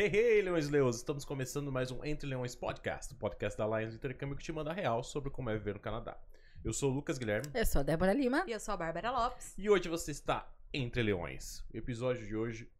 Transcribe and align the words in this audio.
Hey, 0.00 0.12
hey, 0.14 0.42
Leões 0.42 0.68
e 0.68 0.70
Leões! 0.70 0.94
Estamos 0.94 1.24
começando 1.24 1.72
mais 1.72 1.90
um 1.90 2.04
Entre 2.04 2.24
Leões 2.24 2.54
Podcast, 2.54 3.12
o 3.12 3.16
podcast 3.16 3.58
da 3.58 3.66
Lions 3.66 3.96
Intercâmbio 3.96 4.36
que 4.36 4.44
te 4.44 4.52
manda 4.52 4.70
a 4.70 4.72
real 4.72 5.02
sobre 5.02 5.28
como 5.28 5.50
é 5.50 5.54
viver 5.54 5.74
no 5.74 5.80
Canadá. 5.80 6.16
Eu 6.64 6.72
sou 6.72 6.92
o 6.92 6.94
Lucas 6.94 7.18
Guilherme 7.18 7.48
Eu 7.52 7.66
sou 7.66 7.80
a 7.80 7.82
Débora 7.82 8.12
Lima. 8.12 8.44
E 8.46 8.52
eu 8.52 8.60
sou 8.60 8.74
a 8.74 8.76
Bárbara 8.76 9.10
Lopes. 9.10 9.54
e 9.58 9.68
hoje 9.68 9.88
você 9.88 10.12
está 10.12 10.48
Entre 10.72 11.02
Leões. 11.02 11.64
O 11.74 11.76
episódio 11.76 12.24
de 12.24 12.36
hoje, 12.36 12.70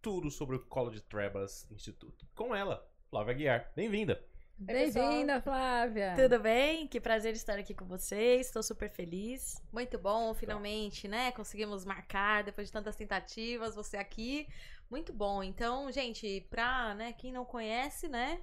tudo 0.00 0.30
sobre 0.30 0.54
o 0.54 0.60
College 0.60 1.00
Trebas 1.00 1.68
Instituto. 1.72 2.24
Com 2.36 2.54
ela, 2.54 2.88
Flávia 3.10 3.34
Guiar. 3.34 3.72
Bem-vinda! 3.74 4.24
Bem-vinda, 4.56 5.40
Flávia. 5.40 6.14
Tudo 6.14 6.38
bem? 6.38 6.86
Que 6.86 7.00
prazer 7.00 7.32
estar 7.32 7.58
aqui 7.58 7.72
com 7.72 7.86
vocês. 7.86 8.46
Estou 8.46 8.62
super 8.62 8.90
feliz. 8.90 9.60
Muito 9.72 9.98
bom, 9.98 10.34
finalmente, 10.34 11.08
né? 11.08 11.32
Conseguimos 11.32 11.82
marcar 11.84 12.44
depois 12.44 12.68
de 12.68 12.72
tantas 12.72 12.94
tentativas, 12.94 13.74
você 13.74 13.96
aqui. 13.96 14.46
Muito 14.90 15.12
bom. 15.12 15.42
Então, 15.42 15.90
gente, 15.92 16.46
pra 16.50 16.94
né, 16.94 17.12
quem 17.12 17.32
não 17.32 17.44
conhece, 17.44 18.08
né? 18.08 18.40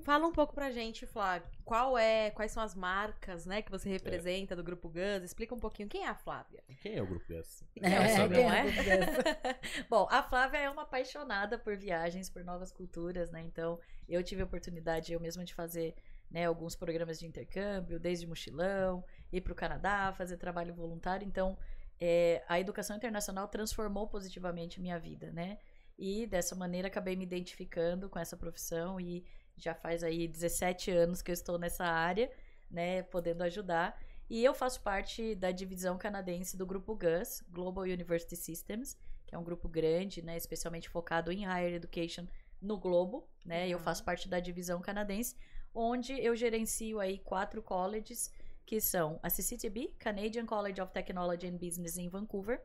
Fala 0.00 0.26
um 0.26 0.32
pouco 0.32 0.54
pra 0.54 0.70
gente, 0.70 1.06
Flávia. 1.06 1.46
Qual 1.64 1.98
é, 1.98 2.30
quais 2.30 2.50
são 2.50 2.62
as 2.62 2.74
marcas, 2.74 3.44
né, 3.44 3.60
que 3.60 3.70
você 3.70 3.88
representa 3.88 4.56
do 4.56 4.64
Grupo 4.64 4.88
Gus? 4.88 5.22
Explica 5.22 5.54
um 5.54 5.60
pouquinho 5.60 5.88
quem 5.88 6.04
é 6.04 6.08
a 6.08 6.14
Flávia. 6.14 6.62
Quem 6.80 6.96
é 6.96 7.02
o 7.02 7.06
grupo 7.06 7.26
desse? 7.28 7.64
É, 7.80 8.08
saber. 8.08 8.36
quem 8.36 8.44
não 8.44 8.52
é? 8.52 8.64
Bom, 9.88 10.08
a 10.10 10.22
Flávia 10.22 10.58
é 10.58 10.70
uma 10.70 10.82
apaixonada 10.82 11.58
por 11.58 11.76
viagens, 11.76 12.30
por 12.30 12.42
novas 12.42 12.72
culturas, 12.72 13.30
né? 13.30 13.42
Então, 13.42 13.78
eu 14.08 14.22
tive 14.22 14.42
a 14.42 14.44
oportunidade 14.44 15.12
eu 15.12 15.20
mesma 15.20 15.44
de 15.44 15.54
fazer 15.54 15.94
né, 16.30 16.46
alguns 16.46 16.74
programas 16.74 17.18
de 17.18 17.26
intercâmbio, 17.26 18.00
desde 18.00 18.26
mochilão, 18.26 19.04
ir 19.30 19.42
para 19.42 19.52
o 19.52 19.56
Canadá, 19.56 20.12
fazer 20.16 20.38
trabalho 20.38 20.74
voluntário. 20.74 21.26
Então, 21.26 21.56
é, 22.00 22.42
a 22.48 22.58
educação 22.58 22.96
internacional 22.96 23.46
transformou 23.46 24.08
positivamente 24.08 24.80
minha 24.80 24.98
vida, 24.98 25.30
né? 25.30 25.58
E 25.98 26.26
dessa 26.26 26.54
maneira 26.54 26.88
acabei 26.88 27.14
me 27.16 27.24
identificando 27.24 28.08
com 28.08 28.18
essa 28.18 28.36
profissão 28.36 29.00
e 29.00 29.24
já 29.56 29.74
faz 29.74 30.02
aí 30.02 30.26
17 30.26 30.90
anos 30.90 31.22
que 31.22 31.30
eu 31.30 31.34
estou 31.34 31.58
nessa 31.58 31.84
área, 31.84 32.30
né, 32.70 33.02
podendo 33.02 33.42
ajudar. 33.42 34.00
E 34.28 34.42
eu 34.44 34.54
faço 34.54 34.80
parte 34.80 35.34
da 35.34 35.50
divisão 35.50 35.98
canadense 35.98 36.56
do 36.56 36.64
grupo 36.66 36.96
GUS, 36.96 37.42
Global 37.50 37.84
University 37.84 38.34
Systems, 38.34 38.96
que 39.26 39.34
é 39.34 39.38
um 39.38 39.44
grupo 39.44 39.68
grande, 39.68 40.22
né, 40.22 40.36
especialmente 40.36 40.88
focado 40.88 41.30
em 41.30 41.44
higher 41.44 41.74
education 41.74 42.26
no 42.60 42.78
globo, 42.78 43.28
né? 43.44 43.68
Eu 43.68 43.78
Uhum. 43.78 43.84
faço 43.84 44.04
parte 44.04 44.28
da 44.28 44.40
divisão 44.40 44.80
canadense, 44.80 45.36
onde 45.74 46.12
eu 46.24 46.34
gerencio 46.36 47.00
aí 47.00 47.18
quatro 47.18 47.62
colleges, 47.62 48.30
que 48.64 48.80
são 48.80 49.18
a 49.22 49.28
CCTB, 49.28 49.94
Canadian 49.98 50.46
College 50.46 50.80
of 50.80 50.92
Technology 50.92 51.46
and 51.48 51.56
Business 51.56 51.98
em 51.98 52.08
Vancouver, 52.08 52.62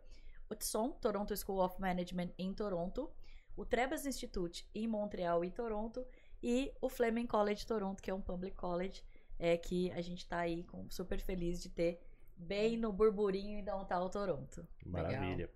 TSOM, 0.55 0.91
Toronto 0.91 1.35
School 1.35 1.59
of 1.59 1.79
Management 1.79 2.31
em 2.37 2.53
Toronto, 2.53 3.11
o 3.55 3.65
Trebas 3.65 4.05
Institute 4.05 4.69
em 4.73 4.87
Montreal 4.87 5.43
e 5.43 5.51
Toronto, 5.51 6.05
e 6.41 6.71
o 6.81 6.89
Fleming 6.89 7.25
College 7.25 7.65
Toronto, 7.65 8.01
que 8.01 8.11
é 8.11 8.13
um 8.13 8.21
public 8.21 8.55
college, 8.55 9.03
é 9.39 9.57
que 9.57 9.91
a 9.91 10.01
gente 10.01 10.27
tá 10.27 10.39
aí 10.39 10.63
com, 10.63 10.89
super 10.89 11.19
feliz 11.19 11.61
de 11.61 11.69
ter 11.69 11.99
bem 12.35 12.77
no 12.77 12.93
burburinho 12.93 13.59
em 13.59 13.63
downtown 13.63 14.09
Toronto. 14.09 14.67
Maravilha. 14.85 15.49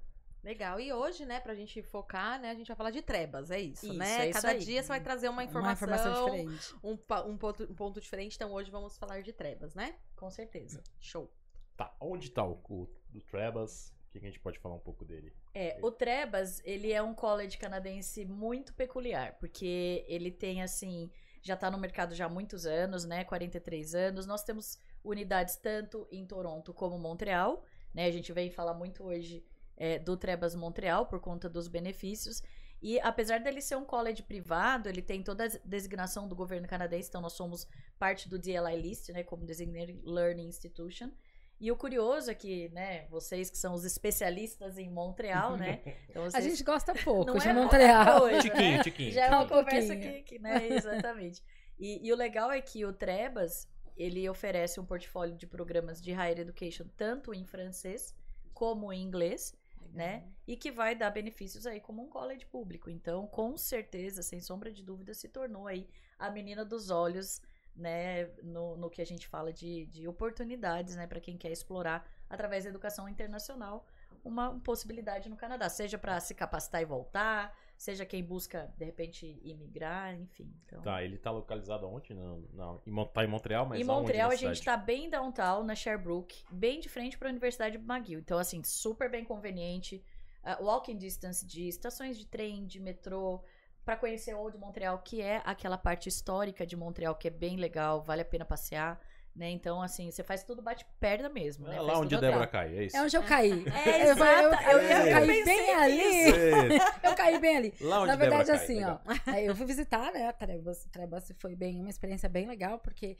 Legal. 0.44 0.80
E 0.80 0.92
hoje, 0.92 1.24
né, 1.24 1.40
pra 1.40 1.54
gente 1.54 1.84
focar, 1.84 2.42
né, 2.42 2.50
a 2.50 2.56
gente 2.56 2.68
vai 2.68 2.76
falar 2.76 2.90
de 2.90 3.04
trebas, 3.04 3.52
é 3.52 3.60
isso, 3.60 3.86
Isso, 3.86 3.94
né? 3.94 4.26
é 4.26 4.30
isso 4.30 4.42
Cada 4.42 4.54
aí. 4.54 4.60
dia 4.60 4.82
você 4.82 4.88
vai 4.88 5.00
trazer 5.00 5.30
uma 5.30 5.36
Uma 5.36 5.44
informação, 5.44 5.88
informação 5.88 6.26
diferente. 6.26 6.76
Um, 6.84 6.92
um 7.30 7.38
ponto, 7.38 7.64
um 7.64 7.76
ponto 7.76 8.02
diferente. 8.02 8.36
Então, 8.36 8.52
hoje 8.52 8.72
vamos 8.72 8.98
falar 8.98 9.22
de 9.22 9.32
trebas, 9.32 9.76
né? 9.76 9.96
Com 10.16 10.32
certeza. 10.32 10.82
Show. 11.00 11.32
Tá, 11.78 11.96
onde 12.00 12.32
tá 12.32 12.44
o, 12.44 12.60
o 12.70 12.88
do 13.10 13.22
Trebas? 13.22 13.94
O 14.12 14.20
que 14.20 14.20
a 14.20 14.22
gente 14.22 14.42
pode 14.42 14.60
falar 14.60 14.76
um 14.76 14.80
pouco 14.80 15.06
dele? 15.06 15.34
É, 15.54 15.80
o 15.82 15.90
Trebas, 15.90 16.62
ele 16.66 16.92
é 16.92 17.02
um 17.02 17.14
college 17.14 17.58
canadense 17.58 18.26
muito 18.26 18.74
peculiar, 18.74 19.38
porque 19.40 20.04
ele 20.06 20.30
tem, 20.30 20.62
assim, 20.62 21.10
já 21.42 21.56
tá 21.56 21.72
no 21.72 21.78
mercado 21.78 22.14
já 22.14 22.26
há 22.26 22.30
muitos 22.30 22.66
anos, 22.66 23.06
né, 23.06 23.24
43 23.24 23.96
anos. 23.96 24.26
Nós 24.26 24.44
temos 24.44 24.78
unidades 25.02 25.56
tanto 25.56 26.06
em 26.12 26.26
Toronto 26.26 26.74
como 26.74 27.00
Montreal, 27.00 27.64
né, 27.94 28.06
a 28.06 28.12
gente 28.12 28.34
vem 28.34 28.52
falar 28.52 28.74
muito 28.74 29.02
hoje 29.02 29.46
é, 29.78 29.98
do 29.98 30.18
Trebas 30.18 30.56
Montreal 30.56 31.06
por 31.06 31.22
conta 31.22 31.48
dos 31.48 31.70
benefícios. 31.70 32.44
E 32.82 33.00
apesar 33.00 33.40
dele 33.40 33.62
ser 33.62 33.78
um 33.78 33.86
college 33.86 34.24
privado, 34.24 34.90
ele 34.90 35.02
tem 35.02 35.24
toda 35.24 35.46
a 35.46 35.50
designação 35.64 36.28
do 36.28 36.36
governo 36.36 36.68
canadense, 36.68 37.08
então 37.08 37.22
nós 37.22 37.34
somos 37.34 37.66
parte 37.98 38.28
do 38.28 38.38
DLI 38.38 38.76
List, 38.76 39.08
né, 39.10 39.24
como 39.24 39.46
Designated 39.46 40.02
Learning 40.04 40.48
Institution. 40.48 41.12
E 41.62 41.72
o 41.72 41.76
curioso 41.78 42.32
é 42.32 42.34
que, 42.34 42.70
né, 42.70 43.06
vocês 43.08 43.48
que 43.52 43.58
são 43.58 43.76
os 43.76 43.86
especialistas 43.86 44.80
em 44.80 44.90
Montreal, 44.90 45.56
né? 45.56 45.80
Então 46.10 46.24
A 46.24 46.32
vocês... 46.32 46.44
gente 46.44 46.64
gosta 46.64 46.92
pouco 47.06 47.38
de 47.38 47.48
é 47.48 47.54
Montreal. 47.54 48.22
coisa, 48.22 48.42
Tiquinho, 48.42 48.78
né? 48.78 48.84
tiquinho. 48.84 49.12
Já 49.12 49.26
é 49.26 49.30
uma 49.30 49.44
Um 49.44 49.48
conversa 49.48 49.96
que, 49.96 50.24
que, 50.24 50.40
né, 50.40 50.68
exatamente. 50.76 51.44
E, 51.78 52.06
e 52.06 52.12
o 52.12 52.16
legal 52.16 52.52
é 52.52 52.60
que 52.62 52.84
o 52.84 52.92
Trebas, 52.92 53.70
ele 53.96 54.28
oferece 54.28 54.80
um 54.80 54.86
portfólio 54.86 55.38
de 55.38 55.46
programas 55.46 56.02
de 56.02 56.12
higher 56.12 56.40
education, 56.40 56.88
tanto 56.98 57.32
em 57.32 57.46
francês 57.46 58.16
como 58.56 58.92
em 58.92 59.04
inglês, 59.04 59.54
né? 59.94 60.24
E 60.48 60.58
que 60.58 60.72
vai 60.72 60.96
dar 60.96 61.12
benefícios 61.12 61.68
aí 61.68 61.80
como 61.80 62.02
um 62.02 62.10
college 62.10 62.46
público. 62.48 62.90
Então, 62.90 63.28
com 63.28 63.56
certeza, 63.56 64.24
sem 64.24 64.42
sombra 64.42 64.72
de 64.72 64.82
dúvida, 64.84 65.14
se 65.14 65.30
tornou 65.30 65.68
aí 65.68 65.88
a 66.18 66.32
menina 66.32 66.66
dos 66.66 66.90
olhos, 66.90 67.40
né? 67.76 68.26
No, 68.44 68.78
no 68.78 68.90
que 68.90 69.02
a 69.02 69.06
gente 69.06 69.28
fala 69.28 69.52
de, 69.52 69.86
de 69.88 70.08
oportunidades, 70.08 70.96
né? 70.96 71.08
Para 71.08 71.20
quem 71.20 71.38
quer 71.38 71.52
explorar 71.52 72.10
através 72.30 72.64
da 72.64 72.70
educação 72.70 73.08
internacional 73.08 73.86
uma 74.24 74.60
possibilidade 74.60 75.30
no 75.30 75.36
Canadá, 75.36 75.68
seja 75.68 75.98
para 75.98 76.20
se 76.20 76.36
capacitar 76.36 76.82
e 76.82 76.86
voltar, 76.86 77.58
seja 77.76 78.06
quem 78.06 78.24
busca 78.24 78.72
de 78.78 78.86
repente 78.86 79.40
imigrar, 79.44 80.14
enfim. 80.14 80.54
Então, 80.66 80.82
Tá, 80.84 81.04
ele 81.04 81.18
tá 81.18 81.32
localizado 81.32 81.88
onde? 81.88 82.14
Não, 82.14 82.44
não. 82.54 82.78
Tá 83.08 83.24
em 83.24 83.28
Montreal, 83.28 83.66
mas 83.66 83.82
em 83.82 83.84
Montreal 83.84 84.30
a 84.30 84.36
gente 84.36 84.60
cidade? 84.60 84.66
tá 84.66 84.78
bem 84.78 85.10
downtown, 85.10 85.64
na 85.64 85.74
Sherbrooke, 85.74 86.44
bem 86.52 86.80
de 86.80 86.88
frente 86.88 87.18
para 87.18 87.30
a 87.30 87.32
Universidade 87.32 87.78
de 87.78 87.84
McGill. 87.84 88.20
Então, 88.20 88.38
assim, 88.38 88.64
super 88.64 89.10
bem 89.10 89.26
conveniente. 89.26 90.04
Uh, 90.44 90.64
walking 90.66 90.98
distance 90.98 91.46
de 91.46 91.68
estações 91.68 92.18
de 92.18 92.26
trem, 92.26 92.66
de 92.66 92.80
metrô, 92.80 93.44
para 93.84 93.96
conhecer 93.98 94.34
Old 94.34 94.58
Montreal, 94.58 95.00
que 95.00 95.22
é 95.22 95.42
aquela 95.46 95.78
parte 95.78 96.08
histórica 96.08 96.66
de 96.66 96.76
Montreal, 96.76 97.16
que 97.16 97.28
é 97.28 97.32
bem 97.32 97.58
legal, 97.58 98.02
vale 98.02 98.22
a 98.22 98.26
pena 98.26 98.46
passear. 98.46 99.00
Né? 99.34 99.50
Então, 99.50 99.82
assim, 99.82 100.12
você 100.12 100.24
faz 100.24 100.44
tudo 100.44 100.62
bate 100.62 100.86
perna 101.00 101.30
mesmo. 101.30 101.66
Né? 101.66 101.78
É 101.78 101.80
lá 101.80 101.94
Faz 101.94 102.00
onde 102.00 102.16
a 102.16 102.20
Débora 102.20 102.48
cai, 102.48 102.78
é 102.78 102.84
isso? 102.84 102.98
É 102.98 103.02
onde 103.02 103.16
eu 103.16 103.24
caí. 103.24 103.66
É, 103.70 104.04
eu, 104.12 104.18
eu, 104.18 104.18
eu, 104.18 104.80
eu 104.82 105.12
caí 105.14 105.46
bem 105.46 105.76
ali. 105.76 106.30
Isso. 106.30 106.92
Eu 107.04 107.16
caí 107.16 107.40
bem 107.40 107.58
ali. 107.58 107.74
Lá 107.80 108.00
onde 108.00 108.08
Na 108.08 108.16
Débora 108.16 108.38
verdade, 108.38 108.48
cai, 108.48 108.58
assim, 108.58 108.76
legal. 108.76 109.02
ó. 109.06 109.32
aí 109.32 109.46
Eu 109.46 109.56
fui 109.56 109.66
visitar, 109.66 110.12
né, 110.12 110.28
a 110.28 110.34
Trebas. 110.34 110.86
Trebas 110.92 111.32
foi 111.40 111.56
bem, 111.56 111.80
uma 111.80 111.90
experiência 111.90 112.28
bem 112.28 112.46
legal, 112.46 112.80
porque 112.80 113.18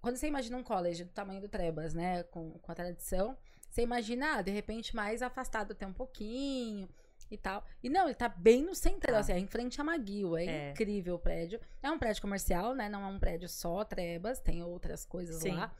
quando 0.00 0.16
você 0.16 0.26
imagina 0.26 0.56
um 0.56 0.62
college 0.62 1.04
do 1.04 1.12
tamanho 1.12 1.40
do 1.40 1.48
Trebas, 1.48 1.94
né, 1.94 2.24
com, 2.24 2.58
com 2.58 2.72
a 2.72 2.74
tradição, 2.74 3.36
você 3.70 3.82
imagina, 3.82 4.38
ah, 4.38 4.42
de 4.42 4.50
repente, 4.50 4.94
mais 4.94 5.22
afastado 5.22 5.72
até 5.72 5.86
um 5.86 5.92
pouquinho 5.92 6.88
e 7.30 7.36
tal. 7.36 7.64
E 7.82 7.88
não, 7.90 8.04
ele 8.06 8.14
tá 8.14 8.28
bem 8.28 8.62
no 8.62 8.74
centro, 8.74 9.12
Tá. 9.12 9.18
assim, 9.18 9.32
é 9.32 9.38
em 9.38 9.46
frente 9.46 9.80
a 9.80 9.84
Maguil. 9.84 10.36
É, 10.36 10.44
É. 10.44 10.70
incrível 10.70 11.16
o 11.16 11.18
prédio. 11.18 11.60
É 11.82 11.90
um 11.90 11.98
prédio 11.98 12.22
comercial, 12.22 12.74
né, 12.74 12.88
não 12.88 13.02
é 13.02 13.06
um 13.06 13.18
prédio 13.18 13.48
só 13.48 13.84
Trebas, 13.84 14.40
tem 14.40 14.62
outras 14.62 15.04
coisas 15.04 15.42
Sim. 15.42 15.52
lá. 15.52 15.74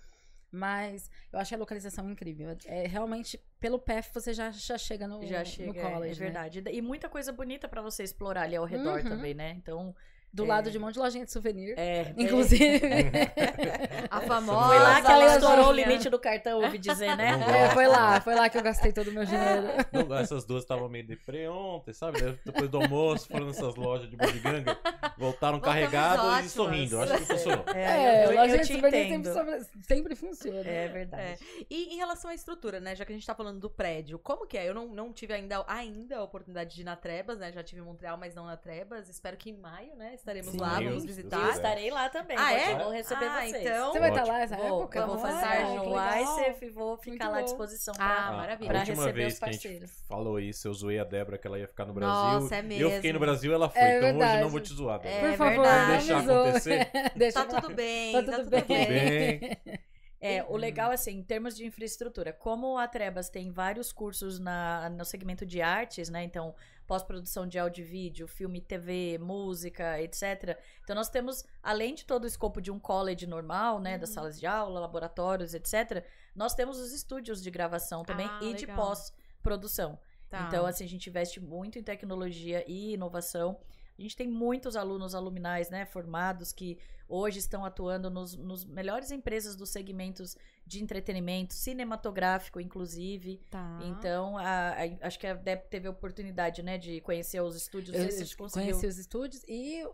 Mas 0.50 1.10
eu 1.30 1.38
achei 1.38 1.56
a 1.56 1.58
localização 1.58 2.10
incrível. 2.10 2.56
É 2.64 2.86
realmente, 2.86 3.38
pelo 3.60 3.78
PF, 3.78 4.14
você 4.14 4.32
já, 4.32 4.50
já 4.50 4.78
chega 4.78 5.06
no, 5.06 5.24
Já 5.26 5.40
no 5.40 5.44
chega, 5.46 5.78
é- 5.78 5.82
college. 5.92 6.12
é 6.12 6.24
né? 6.24 6.30
verdade. 6.30 6.62
E 6.72 6.80
muita 6.80 7.08
coisa 7.08 7.30
bonita 7.32 7.68
pra 7.68 7.82
você 7.82 8.02
explorar 8.02 8.42
ali 8.44 8.56
ao 8.56 8.64
redor 8.64 9.00
Uhum. 9.00 9.08
também, 9.10 9.34
né? 9.34 9.50
Então, 9.50 9.94
Do 10.32 10.44
É. 10.44 10.46
lado 10.48 10.70
de 10.70 10.76
um 10.78 10.80
monte 10.82 10.94
de 10.94 10.98
lojinha 11.00 11.24
de 11.24 11.32
souvenir. 11.32 11.74
é. 11.78 12.12
Inclusive. 12.16 12.80
A 14.10 14.18
Foi 14.20 14.28
famosa. 14.28 14.68
Foi 14.68 14.78
lá 14.78 15.00
que 15.00 15.10
ela 15.12 15.34
estourou 15.36 15.66
o 15.68 15.72
limite 15.72 16.08
do 16.10 16.18
cartão, 16.18 16.62
ouvi 16.62 16.78
dizer, 16.78 17.16
né? 17.16 17.28
É, 17.48 17.70
foi 17.70 17.86
lá, 17.86 18.20
foi 18.20 18.34
lá 18.34 18.48
que 18.48 18.56
eu 18.58 18.62
gastei 18.62 18.92
todo 18.92 19.08
o 19.08 19.12
meu 19.12 19.24
dinheiro. 19.24 19.66
Não, 20.08 20.16
essas 20.16 20.44
duas 20.44 20.62
estavam 20.62 20.88
meio 20.88 21.06
deprê 21.06 21.48
ontem, 21.48 21.92
sabe? 21.92 22.20
Depois 22.44 22.68
do 22.68 22.78
almoço, 22.80 23.26
foram 23.28 23.46
nessas 23.46 23.74
lojas 23.74 24.08
de 24.10 24.16
bugiganga, 24.16 24.78
voltaram 25.16 25.58
Voltamos 25.58 25.60
carregados 25.64 26.46
e 26.46 26.48
sorrindo. 26.50 27.00
Acho 27.00 27.14
que 27.18 27.24
funcionou. 27.24 27.64
É, 27.74 28.24
eu, 28.26 28.30
eu, 28.32 28.36
lojinha 28.38 28.56
eu 28.56 28.60
de 28.60 28.66
te 28.66 28.72
souvenir 28.74 29.06
entendo. 29.06 29.24
sempre, 29.32 29.32
sobre- 29.32 29.82
sempre 29.82 30.14
funciona. 30.14 30.68
É 30.68 30.88
verdade. 30.88 31.38
E 31.70 31.94
em 31.94 31.96
relação 31.96 32.30
à 32.30 32.34
estrutura, 32.34 32.80
né? 32.80 32.94
Já 32.94 33.04
que 33.04 33.12
a 33.12 33.14
gente 33.14 33.26
tá 33.26 33.34
falando 33.34 33.58
do 33.60 33.70
prédio, 33.70 34.18
como 34.18 34.46
que 34.46 34.56
é? 34.58 34.68
Eu 34.68 34.74
não, 34.74 34.88
não 34.88 35.12
tive 35.12 35.32
ainda, 35.32 35.64
ainda 35.66 36.18
a 36.18 36.22
oportunidade 36.22 36.74
de 36.74 36.80
ir 36.82 36.84
na 36.84 36.96
Trebas, 36.96 37.38
né? 37.38 37.50
Já 37.52 37.62
tive 37.62 37.80
em 37.80 37.84
Montreal, 37.84 38.16
mas 38.16 38.34
não 38.34 38.46
na 38.46 38.56
Trebas. 38.56 39.08
Espero 39.08 39.36
que 39.36 39.50
em 39.50 39.56
maio, 39.56 39.94
né? 39.96 40.16
Estaremos 40.18 40.52
Sim. 40.52 40.58
lá, 40.58 40.80
vamos 40.80 41.04
visitar. 41.04 41.40
Eu 41.40 41.50
estarei 41.50 41.90
lá 41.90 42.08
também. 42.08 42.36
Ah, 42.38 42.52
é? 42.52 42.76
Vou 42.76 42.90
receber 42.92 43.24
Ah, 43.24 43.40
vocês. 43.40 43.54
então- 43.54 43.92
Você 43.92 43.98
vai 44.00 44.10
estar 44.10 44.24
lá 44.26 44.40
essa 44.40 44.56
Vou, 44.56 44.80
época? 44.82 44.98
eu 44.98 45.06
vou 45.06 45.18
fazer 45.18 45.46
legal. 45.46 46.22
ICEF 46.22 46.64
e 46.66 46.70
vou 46.70 46.96
ficar 46.98 47.24
Muito 47.26 47.32
lá 47.34 47.38
à 47.38 47.42
disposição 47.42 47.94
Ah, 47.98 48.26
pra, 48.28 48.32
maravilha. 48.36 48.70
A 48.70 48.72
pra 48.74 48.82
receber 48.84 49.12
vez 49.12 49.32
os 49.34 49.38
que 49.38 49.44
a 49.44 49.52
gente 49.52 49.62
parceiros. 49.62 50.04
falou 50.08 50.40
isso, 50.40 50.68
eu 50.68 50.74
zoei 50.74 50.98
a 50.98 51.04
Débora 51.04 51.38
que 51.38 51.46
ela 51.46 51.58
ia 51.58 51.68
ficar 51.68 51.84
no 51.86 51.92
Brasil. 51.94 52.14
Nossa, 52.40 52.56
é 52.56 52.58
Eu 52.58 52.90
fiquei 52.90 53.12
no 53.12 53.18
mesmo. 53.18 53.20
Brasil, 53.20 53.52
ela 53.54 53.68
foi. 53.70 53.80
É 53.80 53.84
então 53.84 53.98
hoje 53.98 54.06
eu 54.08 54.18
verdade. 54.18 54.40
não 54.42 54.48
vou 54.50 54.60
te 54.60 54.74
zoar. 54.74 54.98
Débora. 54.98 55.26
É 55.26 55.28
Por 55.30 55.36
favor, 55.38 55.62
verdade. 55.62 55.80
não 55.80 55.96
Deixar 55.98 56.18
me 56.20 56.26
zoe. 56.26 56.48
acontecer. 56.48 56.90
Deixa 57.16 57.44
Tá 57.46 57.60
tudo 57.60 57.74
bem, 57.74 58.12
Tá 58.12 58.22
tá 58.22 58.38
tudo 58.38 58.50
bem. 58.50 58.64
Bem, 58.66 59.58
É, 60.20 60.42
o 60.48 60.56
legal, 60.56 60.90
assim, 60.90 61.12
em 61.18 61.22
termos 61.22 61.56
de 61.56 61.64
infraestrutura, 61.64 62.32
como 62.32 62.76
a 62.76 62.88
Trebas 62.88 63.30
tem 63.30 63.52
vários 63.52 63.92
cursos 63.92 64.40
na, 64.40 64.90
no 64.90 65.04
segmento 65.04 65.46
de 65.46 65.62
artes, 65.62 66.08
né? 66.10 66.24
Então, 66.24 66.56
pós-produção 66.88 67.46
de 67.46 67.58
áudio 67.58 67.82
e 67.84 67.86
vídeo, 67.86 68.26
filme, 68.26 68.60
TV, 68.60 69.18
música, 69.20 70.00
etc. 70.02 70.58
Então, 70.82 70.96
nós 70.96 71.08
temos, 71.08 71.44
além 71.62 71.94
de 71.94 72.04
todo 72.04 72.24
o 72.24 72.26
escopo 72.26 72.60
de 72.60 72.70
um 72.72 72.80
college 72.80 73.26
normal, 73.26 73.78
né? 73.78 73.96
Das 73.98 74.08
Uhum. 74.08 74.14
salas 74.14 74.40
de 74.40 74.46
aula, 74.46 74.80
laboratórios, 74.80 75.54
etc. 75.54 76.04
Nós 76.34 76.54
temos 76.54 76.78
os 76.78 76.90
estúdios 76.92 77.42
de 77.42 77.50
gravação 77.50 78.02
também 78.04 78.26
Ah, 78.26 78.40
e 78.42 78.54
de 78.54 78.66
legal. 78.66 78.76
pós-produção. 78.76 79.98
Tá. 80.30 80.46
Então, 80.48 80.66
assim, 80.66 80.84
a 80.84 80.88
gente 80.88 81.08
investe 81.08 81.38
muito 81.40 81.78
em 81.78 81.82
tecnologia 81.82 82.64
e 82.66 82.94
inovação. 82.94 83.60
A 83.98 84.02
gente 84.02 84.16
tem 84.16 84.28
muitos 84.28 84.76
alunos, 84.76 85.14
aluminais, 85.14 85.70
né, 85.70 85.84
formados 85.84 86.52
que 86.52 86.78
hoje 87.08 87.38
estão 87.38 87.64
atuando 87.64 88.08
nos, 88.10 88.36
nos 88.36 88.64
melhores 88.64 89.10
empresas 89.10 89.56
dos 89.56 89.70
segmentos 89.70 90.36
de 90.68 90.82
entretenimento, 90.82 91.54
cinematográfico, 91.54 92.60
inclusive. 92.60 93.40
Tá. 93.50 93.80
Então, 93.84 94.36
a- 94.38 94.70
a- 94.72 95.06
acho 95.06 95.18
que 95.18 95.26
a 95.26 95.34
Deb 95.34 95.62
teve 95.68 95.88
a 95.88 95.90
oportunidade, 95.90 96.62
né, 96.62 96.76
de 96.78 97.00
conhecer 97.00 97.40
os 97.40 97.56
estúdios. 97.56 97.96
Eu 97.96 98.04
Não 98.04 98.10
se 98.10 98.36
conseguiu. 98.36 98.70
conheci 98.72 98.86
os 98.86 98.98
estúdios 98.98 99.42
e 99.48 99.84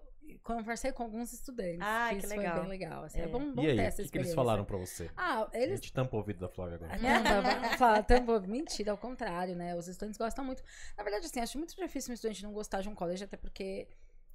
conversei 0.43 0.91
com 0.91 1.03
alguns 1.05 1.33
estudantes. 1.33 1.79
Ah, 1.81 2.09
que 2.11 2.17
isso 2.19 2.29
legal. 2.29 2.53
foi 2.53 2.61
bem 2.63 2.71
legal. 2.71 3.05
Assim, 3.05 3.21
é. 3.21 3.25
É. 3.25 3.29
bom, 3.29 3.53
bom 3.55 3.63
E 3.63 3.71
aí, 3.71 3.77
ter 3.77 4.03
o 4.03 4.05
que, 4.05 4.09
que 4.11 4.19
eles 4.19 4.35
falaram 4.35 4.65
pra 4.65 4.77
você? 4.77 5.11
Ah, 5.17 5.47
A 5.53 5.59
eles 5.59 5.81
gente 5.81 5.93
tampa 5.93 6.17
o 6.17 6.19
ouvido 6.19 6.41
da 6.41 6.49
Flávia 6.49 6.75
agora. 6.77 6.91
Tampa, 7.71 7.77
fala, 7.79 8.03
tampa, 8.03 8.41
mentira, 8.41 8.91
ao 8.91 8.99
contrário, 8.99 9.55
né? 9.55 9.75
Os 9.77 9.87
estudantes 9.87 10.19
gostam 10.19 10.45
muito. 10.45 10.63
Na 10.97 11.05
verdade, 11.05 11.27
assim, 11.27 11.41
acho 11.41 11.57
muito 11.59 11.77
difícil 11.77 12.11
um 12.11 12.15
estudante 12.15 12.43
não 12.43 12.53
gostar 12.53 12.81
de 12.81 12.89
um 12.89 12.95
colégio, 12.95 13.25
até 13.27 13.37
porque 13.37 13.87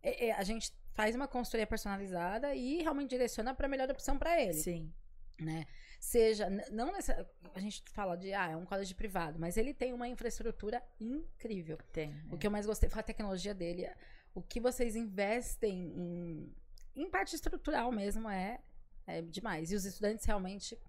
é, 0.01 0.27
é, 0.27 0.31
a 0.31 0.43
gente 0.43 0.71
faz 0.93 1.15
uma 1.15 1.27
consultoria 1.27 1.67
personalizada 1.67 2.53
e 2.55 2.81
realmente 2.81 3.09
direciona 3.09 3.53
para 3.53 3.65
a 3.65 3.69
melhor 3.69 3.89
opção 3.89 4.17
para 4.17 4.39
ele, 4.41 4.53
Sim. 4.53 4.93
né? 5.39 5.65
Seja, 5.99 6.49
não 6.71 6.91
nessa, 6.93 7.29
a 7.53 7.59
gente 7.59 7.83
fala 7.91 8.15
de, 8.15 8.33
ah, 8.33 8.49
é 8.51 8.55
um 8.55 8.65
colégio 8.65 8.95
privado, 8.95 9.37
mas 9.37 9.57
ele 9.57 9.73
tem 9.73 9.91
uma 9.93 10.07
infraestrutura 10.07 10.81
incrível. 10.99 11.77
Tem. 11.91 12.15
O 12.31 12.37
que 12.37 12.47
eu 12.47 12.51
mais 12.51 12.65
gostei 12.65 12.89
foi 12.89 13.01
a 13.01 13.03
tecnologia 13.03 13.53
dele. 13.53 13.89
O 14.33 14.41
que 14.41 14.59
vocês 14.61 14.95
investem 14.95 15.91
em, 15.95 16.55
em 16.95 17.09
parte 17.09 17.35
estrutural 17.35 17.91
mesmo 17.91 18.29
é, 18.29 18.59
é 19.05 19.21
demais. 19.21 19.71
E 19.71 19.75
os 19.75 19.83
estudantes 19.83 20.25
realmente 20.25 20.79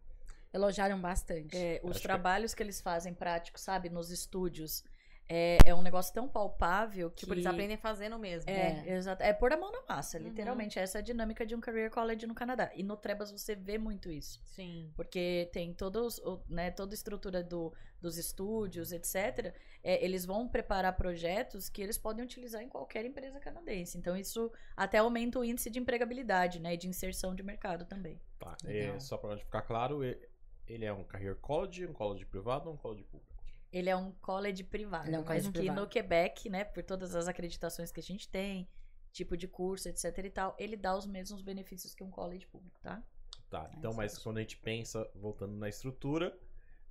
elogiaram 0.52 1.00
bastante. 1.00 1.56
É, 1.56 1.80
os 1.82 1.90
Acho 1.90 2.00
que- 2.00 2.06
trabalhos 2.06 2.54
que 2.54 2.62
eles 2.62 2.80
fazem 2.80 3.12
práticos, 3.12 3.62
sabe, 3.62 3.88
nos 3.90 4.10
estúdios, 4.10 4.84
é, 5.32 5.58
é 5.64 5.72
um 5.74 5.80
negócio 5.80 6.12
tão 6.12 6.28
palpável 6.28 7.08
que. 7.10 7.20
Tipo, 7.20 7.34
eles 7.34 7.46
aprendem 7.46 7.76
fazendo 7.76 8.18
mesmo. 8.18 8.50
É, 8.50 8.84
exato. 8.96 9.22
É 9.22 9.32
pôr 9.32 9.52
a 9.52 9.56
mão 9.56 9.70
na 9.70 9.82
massa, 9.88 10.18
Uhum. 10.18 10.24
literalmente. 10.24 10.78
Essa 10.78 10.98
é 10.98 11.00
a 11.00 11.02
dinâmica 11.02 11.46
de 11.46 11.54
um 11.54 11.60
career 11.60 11.88
college 11.90 12.26
no 12.26 12.34
Canadá. 12.34 12.70
E 12.74 12.82
no 12.82 12.96
Trebas 12.96 13.30
você 13.30 13.54
vê 13.54 13.78
muito 13.78 14.10
isso. 14.10 14.40
Sim. 14.44 14.90
Porque 14.96 15.48
tem 15.52 15.72
todos, 15.72 16.18
o- 16.18 16.42
né, 16.48 16.72
toda 16.72 16.92
a 16.92 16.96
estrutura 16.96 17.42
do, 17.44 17.72
dos 18.00 18.18
estúdios, 18.18 18.90
etc. 18.90 19.54
É, 19.84 20.04
eles 20.04 20.26
vão 20.26 20.48
preparar 20.48 20.96
projetos 20.96 21.68
que 21.68 21.80
eles 21.80 21.96
podem 21.96 22.24
utilizar 22.24 22.60
em 22.62 22.68
qualquer 22.68 23.04
empresa 23.04 23.38
canadense. 23.38 23.96
Então, 23.96 24.16
isso 24.16 24.50
até 24.76 24.98
aumenta 24.98 25.38
o 25.38 25.44
índice 25.44 25.70
de 25.70 25.78
empregabilidade, 25.78 26.58
né? 26.58 26.74
E 26.74 26.76
de 26.76 26.88
inserção 26.88 27.34
de 27.36 27.42
mercado 27.44 27.84
também. 27.84 28.20
Tá, 28.38 28.56
é, 28.64 28.98
só 28.98 29.16
pra 29.16 29.38
ficar 29.38 29.62
claro, 29.62 30.02
ele 30.02 30.84
é 30.84 30.92
um 30.92 31.04
career 31.04 31.36
college, 31.36 31.86
um 31.86 31.92
college 31.92 32.24
privado 32.26 32.68
ou 32.68 32.74
um 32.74 32.76
college 32.76 33.04
público? 33.04 33.29
Ele 33.72 33.88
é 33.88 33.96
um 33.96 34.12
college 34.20 34.64
privado. 34.64 35.06
Ele 35.08 35.16
é 35.16 35.18
um 35.18 35.22
mas 35.22 35.28
college 35.28 35.46
que 35.52 35.58
privado. 35.58 35.80
no 35.80 35.86
Quebec, 35.88 36.48
né, 36.50 36.64
por 36.64 36.82
todas 36.82 37.14
as 37.14 37.28
acreditações 37.28 37.92
que 37.92 38.00
a 38.00 38.02
gente 38.02 38.28
tem, 38.28 38.68
tipo 39.12 39.36
de 39.36 39.46
curso, 39.48 39.88
etc 39.88 40.16
e 40.18 40.30
tal, 40.30 40.54
ele 40.58 40.76
dá 40.76 40.96
os 40.96 41.06
mesmos 41.06 41.42
benefícios 41.42 41.94
que 41.94 42.02
um 42.02 42.10
college 42.10 42.46
público, 42.46 42.78
tá? 42.80 43.02
Tá, 43.48 43.68
É, 43.72 43.76
então, 43.78 43.92
mas 43.92 44.12
mesmo. 44.12 44.24
quando 44.24 44.38
a 44.38 44.40
gente 44.40 44.56
pensa, 44.56 45.08
voltando 45.14 45.54
na 45.56 45.68
estrutura, 45.68 46.36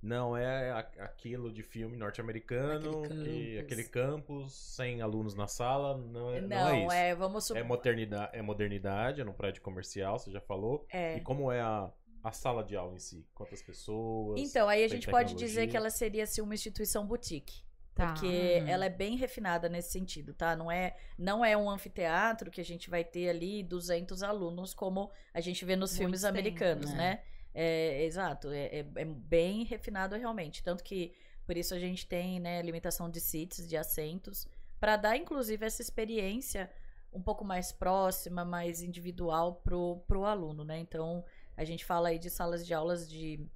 não 0.02 0.34
é 0.36 0.70
aquilo 0.98 1.52
de 1.52 1.62
filme 1.62 1.96
norte-americano, 1.96 3.04
Aquele 3.04 3.24
que- 3.24 3.54
campus. 3.56 3.58
aquele 3.64 3.84
campus, 3.84 4.52
sem 4.52 5.02
alunos 5.02 5.34
na 5.34 5.46
sala, 5.46 5.96
não 5.98 6.30
é, 6.32 6.40
não 6.40 6.48
Não, 6.48 6.68
é 6.68 6.82
isso. 6.84 6.92
é, 6.92 7.14
vamos 7.14 7.44
É 7.44 7.46
supor. 7.48 7.64
modernidade, 7.64 8.36
é 8.36 8.42
modernidade, 8.42 9.20
é 9.20 9.24
num 9.24 9.32
prédio 9.32 9.60
comercial, 9.62 10.18
você 10.18 10.30
já 10.30 10.40
falou. 10.40 10.86
É. 10.90 11.16
E 11.16 11.20
como 11.20 11.50
é 11.52 11.60
a, 11.60 11.90
a 12.22 12.32
sala 12.32 12.62
de 12.64 12.76
aula 12.76 12.94
em 12.94 12.98
si? 12.98 13.26
Quantas 13.34 13.62
pessoas? 13.62 14.40
Então, 14.40 14.68
aí 14.68 14.84
a 14.84 14.88
gente 14.88 15.06
pode 15.10 15.30
tecnologia? 15.30 15.48
dizer 15.48 15.66
que 15.68 15.76
ela 15.76 15.90
seria 15.90 16.24
assim, 16.24 16.40
uma 16.40 16.54
instituição 16.54 17.06
boutique. 17.06 17.62
Tá. 17.94 18.06
Porque 18.12 18.58
Uhum. 18.62 18.68
ela 18.68 18.84
é 18.86 18.88
bem 18.88 19.16
refinada 19.16 19.68
nesse 19.68 19.90
sentido, 19.90 20.32
tá? 20.32 20.54
Não 20.56 20.70
é, 20.70 20.96
não 21.18 21.44
é 21.44 21.56
um 21.56 21.68
anfiteatro 21.68 22.50
que 22.50 22.60
a 22.60 22.64
gente 22.64 22.88
vai 22.88 23.02
ter 23.04 23.28
ali 23.28 23.62
200 23.62 24.22
alunos, 24.22 24.72
como 24.72 25.10
a 25.34 25.40
gente 25.40 25.64
vê 25.64 25.74
nos 25.76 25.90
Muitos 25.90 25.98
filmes 25.98 26.20
têm, 26.20 26.30
americanos, 26.30 26.92
né? 26.92 26.96
né? 26.96 27.22
É, 27.52 28.04
exato, 28.04 28.48
é, 28.50 28.66
é- 28.80 28.86
é 28.96 29.04
bem 29.04 29.64
refinado 29.64 30.16
realmente. 30.16 30.62
Tanto 30.62 30.84
que, 30.84 31.12
por 31.44 31.56
isso, 31.56 31.74
a 31.74 31.78
gente 31.80 32.06
tem 32.06 32.38
né, 32.38 32.62
limitação 32.62 33.10
de 33.10 33.20
seats, 33.20 33.66
de 33.68 33.76
assentos, 33.76 34.46
para 34.78 34.96
dar, 34.96 35.16
inclusive, 35.16 35.66
essa 35.66 35.82
experiência 35.82 36.70
um 37.12 37.20
pouco 37.20 37.44
mais 37.44 37.72
próxima, 37.72 38.44
mais 38.44 38.80
individual 38.82 39.56
pro, 39.56 39.96
pro 40.06 40.24
aluno, 40.24 40.62
né? 40.64 40.78
Então, 40.78 41.24
a 41.60 41.64
gente 41.64 41.84
fala 41.84 42.08
aí 42.08 42.18
de 42.18 42.30
salas 42.30 42.66
de 42.66 42.72
aulas 42.74 43.08
de 43.08 43.46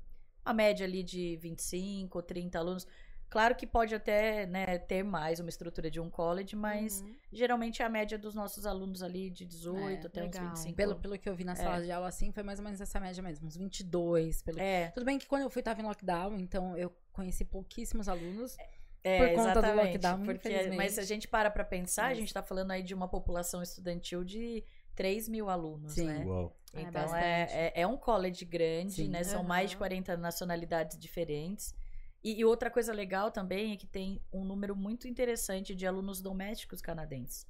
a 0.45 0.53
média 0.53 0.85
ali 0.87 1.03
de 1.03 1.37
25, 1.37 2.23
30 2.23 2.59
alunos. 2.59 2.87
Claro 3.31 3.55
que 3.57 3.67
pode 3.67 3.95
até 3.95 4.47
né, 4.47 4.79
ter 4.79 5.03
mais 5.03 5.41
uma 5.41 5.49
estrutura 5.49 5.91
de 5.91 5.99
um 5.99 6.09
college, 6.09 6.55
mas 6.55 7.01
Uhum. 7.01 7.15
geralmente 7.33 7.83
é 7.83 7.85
a 7.85 7.89
média 7.89 8.17
dos 8.19 8.35
nossos 8.35 8.65
alunos 8.67 9.03
ali 9.03 9.29
de 9.31 9.45
18 9.45 10.05
É, 10.05 10.07
até 10.07 10.21
legal. 10.23 10.45
uns 10.45 10.49
25. 10.51 10.77
Pelo, 10.77 10.97
pelo 11.01 11.19
que 11.19 11.29
eu 11.29 11.35
vi 11.35 11.43
na 11.45 11.57
sala 11.57 11.79
É. 11.79 11.83
de 11.87 11.91
aula, 11.91 12.07
assim, 12.09 12.31
foi 12.31 12.43
mais 12.45 12.59
ou 12.61 12.65
menos 12.65 12.81
essa 12.81 13.01
média 13.01 13.21
mesmo, 13.23 13.49
uns 13.49 13.57
22. 13.57 14.43
Pelo... 14.43 14.61
É, 14.61 14.91
Tudo 14.91 15.05
bem 15.07 15.19
que 15.19 15.27
quando 15.27 15.43
eu 15.43 15.51
fui, 15.51 15.63
tava 15.63 15.81
em 15.81 15.85
lockdown, 15.85 16.39
então 16.39 16.77
eu 16.77 16.95
conheci 17.13 17.45
pouquíssimos 17.45 18.09
alunos. 18.09 18.55
é, 19.03 19.19
Por 19.19 19.35
conta 19.35 19.61
do 19.63 19.75
lockdown, 19.75 20.23
porque. 20.25 20.69
Mas 20.77 20.93
se 20.93 21.01
a 21.01 21.05
gente 21.05 21.27
para 21.27 21.51
pra 21.51 21.65
pensar, 21.65 22.07
a 22.07 22.15
gente 22.15 22.33
tá 22.33 22.43
falando 22.43 22.71
aí 22.71 22.83
de 22.83 22.95
uma 22.95 23.09
população 23.09 23.63
estudantil 23.63 24.23
de 24.23 24.63
3 24.95 25.29
mil 25.29 25.49
alunos, 25.51 25.93
Sim. 25.93 26.07
né? 26.07 26.25
Uau. 26.25 26.57
É 26.73 26.81
Então 26.83 26.93
bastante. 27.03 27.25
é, 27.25 27.73
é, 27.77 27.81
é 27.83 27.87
um 27.87 27.97
college 27.97 28.45
grande, 28.45 28.93
Sim. 28.95 29.09
né? 29.09 29.23
São 29.23 29.45
mais 29.45 29.71
de 29.71 29.77
Aham. 29.77 29.81
40 29.81 30.17
nacionalidades 30.17 30.99
diferentes. 30.99 31.75
E, 32.23 32.41
e 32.41 32.45
outra 32.45 32.71
coisa 32.71 32.93
legal 32.93 33.31
também 33.31 33.73
é 33.73 33.77
que 33.77 33.87
tem 33.87 34.21
um 34.33 34.45
número 34.45 34.75
muito 34.75 35.07
interessante 35.07 35.75
de 35.75 35.87
alunos 35.87 36.21
domésticos 36.21 36.81
canadenses. 36.81 37.47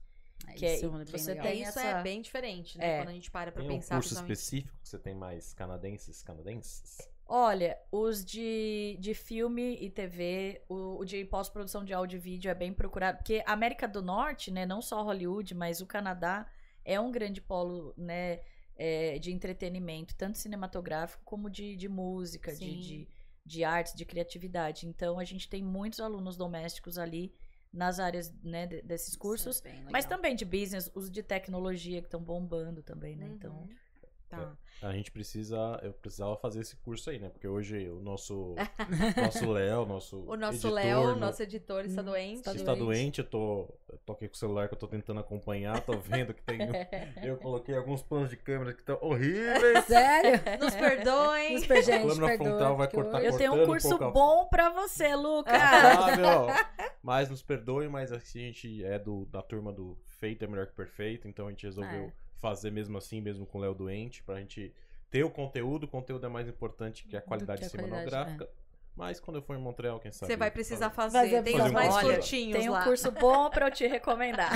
Que 0.56 0.67
é- 0.67 0.75
Isso 0.75 0.91
bem 0.91 1.05
você 1.06 1.31
legal. 1.31 1.46
É, 1.46 1.50
tem 1.50 1.61
isso 1.62 1.79
essa- 1.79 1.87
é 1.87 2.02
bem 2.02 2.20
diferente, 2.20 2.76
né? 2.76 2.87
É. 2.87 2.99
Quando 2.99 3.08
a 3.08 3.12
gente 3.12 3.31
para 3.31 3.50
pra 3.52 3.62
Tem 3.62 3.70
um 3.70 3.75
pensar. 3.76 3.94
curso 3.94 4.08
principalmente- 4.11 4.32
específico 4.38 4.79
que 4.82 4.88
você 4.88 4.99
tem 4.99 5.14
mais 5.14 5.55
canadenses, 5.55 6.23
canadenses? 6.23 6.99
Olha, 7.26 7.79
os 7.91 8.23
de, 8.23 8.99
de 9.00 9.14
filme 9.14 9.79
e 9.81 9.88
TV, 9.88 10.61
o, 10.69 10.99
o 10.99 11.05
de 11.06 11.25
pós-produção 11.25 11.82
de 11.82 11.94
áudio 11.94 12.19
e 12.19 12.20
vídeo 12.20 12.50
é 12.50 12.55
bem 12.55 12.70
procurado, 12.75 13.17
porque 13.19 13.43
a 13.46 13.52
América 13.52 13.88
do 13.88 14.02
Norte, 14.02 14.50
né, 14.50 14.67
não 14.67 14.82
só 14.82 15.02
Hollywood, 15.02 15.55
mas 15.55 15.81
o 15.81 15.87
Canadá 15.87 16.46
é 16.85 16.99
um 17.01 17.11
grande 17.11 17.41
polo, 17.41 17.95
né, 17.97 18.41
é, 18.77 19.19
de 19.19 19.32
entretenimento, 19.32 20.15
tanto 20.17 20.39
cinematográfico 20.39 21.23
como 21.25 21.49
de, 21.49 21.77
de 21.77 21.89
música, 21.89 22.53
de, 22.55 22.58
de, 22.81 23.08
de 23.44 23.65
artes, 23.65 23.94
de 23.94 24.05
criatividade. 24.05 24.87
Então, 24.87 25.19
a 25.19 25.25
gente 25.25 25.49
tem 25.49 25.63
muitos 25.63 26.01
alunos 26.01 26.37
domésticos 26.37 26.99
ali 26.99 27.32
nas 27.73 27.99
áreas, 27.99 28.32
né, 28.43 28.67
de- 28.67 28.82
desses 28.82 29.15
é 29.15 29.19
cursos, 29.19 29.61
bem 29.61 29.85
mas 29.91 30.05
também 30.05 30.37
de 30.37 30.44
business, 30.44 30.91
os 30.94 31.11
de 31.11 31.23
tecnologia 31.23 32.01
que 32.01 32.06
estão 32.06 32.23
bombando 32.23 32.82
também, 32.82 33.17
né, 33.17 33.27
então... 33.35 33.69
Uhum. 34.33 34.39
Tá. 34.41 34.57
A 34.83 34.93
gente 34.93 35.11
precisa, 35.13 35.79
eu 35.83 35.93
precisava 35.93 36.37
fazer 36.37 36.61
esse 36.61 36.77
curso 36.77 37.09
aí, 37.09 37.19
né? 37.19 37.29
Porque 37.29 37.47
hoje 37.47 37.89
o 37.89 38.01
nosso 38.01 38.55
nosso 39.17 39.51
Léo, 39.51 39.87
nosso 39.87 40.19
O 40.27 40.37
nosso 40.37 40.55
editor, 40.55 40.73
Léo, 40.73 41.07
no- 41.09 41.17
nosso 41.17 41.43
editor, 41.43 41.85
está 41.85 42.03
Hum, 42.03 42.05
doente. 42.07 42.35
está 42.39 42.53
está 42.55 42.75
doente. 42.75 42.85
doente, 42.85 43.19
eu 43.21 43.25
tô, 43.25 43.75
eu 43.89 43.99
tô 44.05 44.13
aqui 44.13 44.29
com 44.29 44.35
o 44.35 44.37
celular 44.37 44.69
que 44.69 44.75
eu 44.75 44.79
tô 44.79 44.89
tentando 44.89 45.21
acompanhar, 45.21 45.81
tô 45.83 45.97
vendo 45.99 46.35
que 46.35 46.43
tem 46.43 46.59
eu 47.23 47.37
coloquei 47.39 47.77
alguns 47.77 48.03
planos 48.03 48.29
de 48.29 48.37
câmera 48.37 48.75
que 48.75 48.81
estão 48.81 48.99
horríveis. 49.01 49.85
Sério? 49.87 50.41
Nos 50.61 50.75
perdoem. 50.75 51.55
Nos 51.55 51.67
per- 51.67 51.83
gente, 51.85 52.05
Lâmina 52.07 52.27
perdoa, 52.27 52.47
frontal 52.49 52.77
vai 52.77 52.91
cortar 52.91 53.25
Eu 53.25 53.37
tenho 53.39 53.55
um 53.55 53.63
um 53.63 53.67
curso 53.67 53.95
a- 54.03 54.11
bom 54.11 54.47
pra 54.49 54.71
você, 54.71 55.15
Lucas! 55.15 55.55
Ah, 55.55 56.17
meu, 56.17 56.47
mas 57.03 57.31
nos 57.31 57.43
perdoe, 57.43 57.89
mas 57.89 58.11
assim, 58.13 58.41
a 58.41 58.47
gente 58.47 58.85
é 58.85 58.99
do, 58.99 59.25
da 59.27 59.41
turma 59.41 59.73
do 59.73 59.97
feito 60.19 60.45
é 60.45 60.49
melhor 60.49 60.67
que 60.67 60.75
perfeito, 60.75 61.29
então 61.29 61.47
a 61.47 61.51
gente 61.51 61.65
resolveu 61.65 62.07
É. 62.07 62.24
fazer 62.44 62.70
mesmo 62.70 62.98
assim, 62.98 63.22
mesmo 63.22 63.46
com 63.46 63.56
o 63.56 63.60
Léo 63.63 63.74
doente, 63.74 64.22
pra 64.22 64.39
gente 64.39 64.70
ter 65.10 65.24
o 65.24 65.31
conteúdo, 65.31 65.84
o 65.84 65.89
conteúdo 65.89 66.27
é 66.27 66.29
mais 66.29 66.46
importante 66.46 67.06
que 67.08 67.17
a 67.17 67.22
qualidade 67.22 67.60
que 67.60 67.67
a 67.67 67.70
qualidade, 67.70 68.05
cinematográfica. 68.10 68.51
Mas 68.96 69.19
quando 69.19 69.39
eu 69.39 69.43
for 69.43 69.56
em 69.56 69.60
Montreal, 69.60 69.98
quem 69.98 70.13
sabe. 70.13 70.31
Você 70.31 70.36
vai 70.36 70.51
precisar 70.51 70.91
fazer. 70.91 71.19
fazer. 71.19 71.31
Fazer 71.31 71.43
Tem 71.43 71.53
fazer 71.58 71.69
os 71.69 71.72
mais 71.72 71.94
curso. 71.94 72.08
curtinhos 72.10 72.58
Tem 72.58 72.69
um 72.69 72.72
lá. 72.72 72.84
curso 72.84 73.10
bom 73.10 73.51
pra 73.51 73.67
eu 73.67 73.70
te 73.72 73.86
recomendar. 73.86 74.53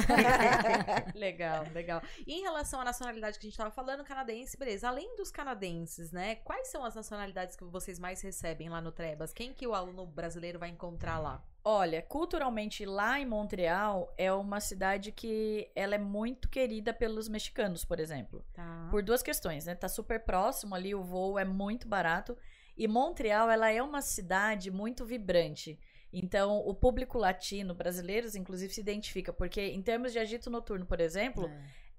legal, 1.15 1.65
legal. 1.75 2.03
E 2.27 2.35
em 2.35 2.43
relação 2.43 2.81
à 2.81 2.85
nacionalidade 2.85 3.39
que 3.39 3.47
a 3.47 3.51
gente 3.51 3.59
tava 3.59 3.71
falando, 3.71 4.05
canadense, 4.05 4.57
beleza. 4.57 4.89
Além 4.89 5.17
dos 5.17 5.31
canadenses, 5.31 6.13
né? 6.13 6.37
Quais 6.37 6.69
são 6.69 6.85
as 6.85 6.95
nacionalidades 6.95 7.57
que 7.57 7.65
vocês 7.65 7.99
mais 7.99 8.21
recebem 8.23 8.69
lá 8.69 8.81
no 8.81 8.93
Trebas? 8.93 9.33
Quem 9.33 9.53
que 9.53 9.67
o 9.67 9.75
aluno 9.75 10.07
brasileiro 10.07 10.59
vai 10.59 10.69
encontrar 10.69 11.19
lá? 11.19 11.43
Olha, 11.65 12.01
culturalmente 12.01 12.87
lá 12.87 13.19
em 13.19 13.27
Montreal 13.27 14.15
é 14.17 14.33
uma 14.33 14.61
cidade 14.61 15.13
que 15.13 15.71
ela 15.75 15.97
é 15.97 15.99
muito 15.99 16.49
querida 16.49 16.95
pelos 16.95 17.29
mexicanos, 17.29 17.85
por 17.85 17.99
exemplo. 18.01 18.45
Tá. 18.55 18.89
Por 18.91 19.03
duas 19.03 19.23
questões, 19.23 19.67
né? 19.67 19.75
Tá 19.75 19.89
super 19.89 20.21
próximo 20.25 20.75
ali, 20.75 20.95
o 20.95 21.03
voo 21.03 21.39
é 21.39 21.45
muito 21.45 21.87
barato. 21.87 22.39
E 22.79 22.87
Montreal, 22.87 23.51
ela 23.51 23.71
é 23.71 23.83
uma 23.83 24.01
cidade 24.01 24.71
muito 24.71 25.05
vibrante. 25.05 25.77
Então, 26.13 26.59
o 26.59 26.73
público 26.73 27.19
latino, 27.19 27.75
brasileiros, 27.75 28.37
inclusive, 28.37 28.73
se 28.73 28.81
identifica. 28.81 29.33
Porque, 29.33 29.61
em 29.61 29.83
termos 29.83 30.13
de 30.13 30.21
agito 30.21 30.49
noturno, 30.49 30.87
por 30.87 31.01
exemplo, 31.01 31.51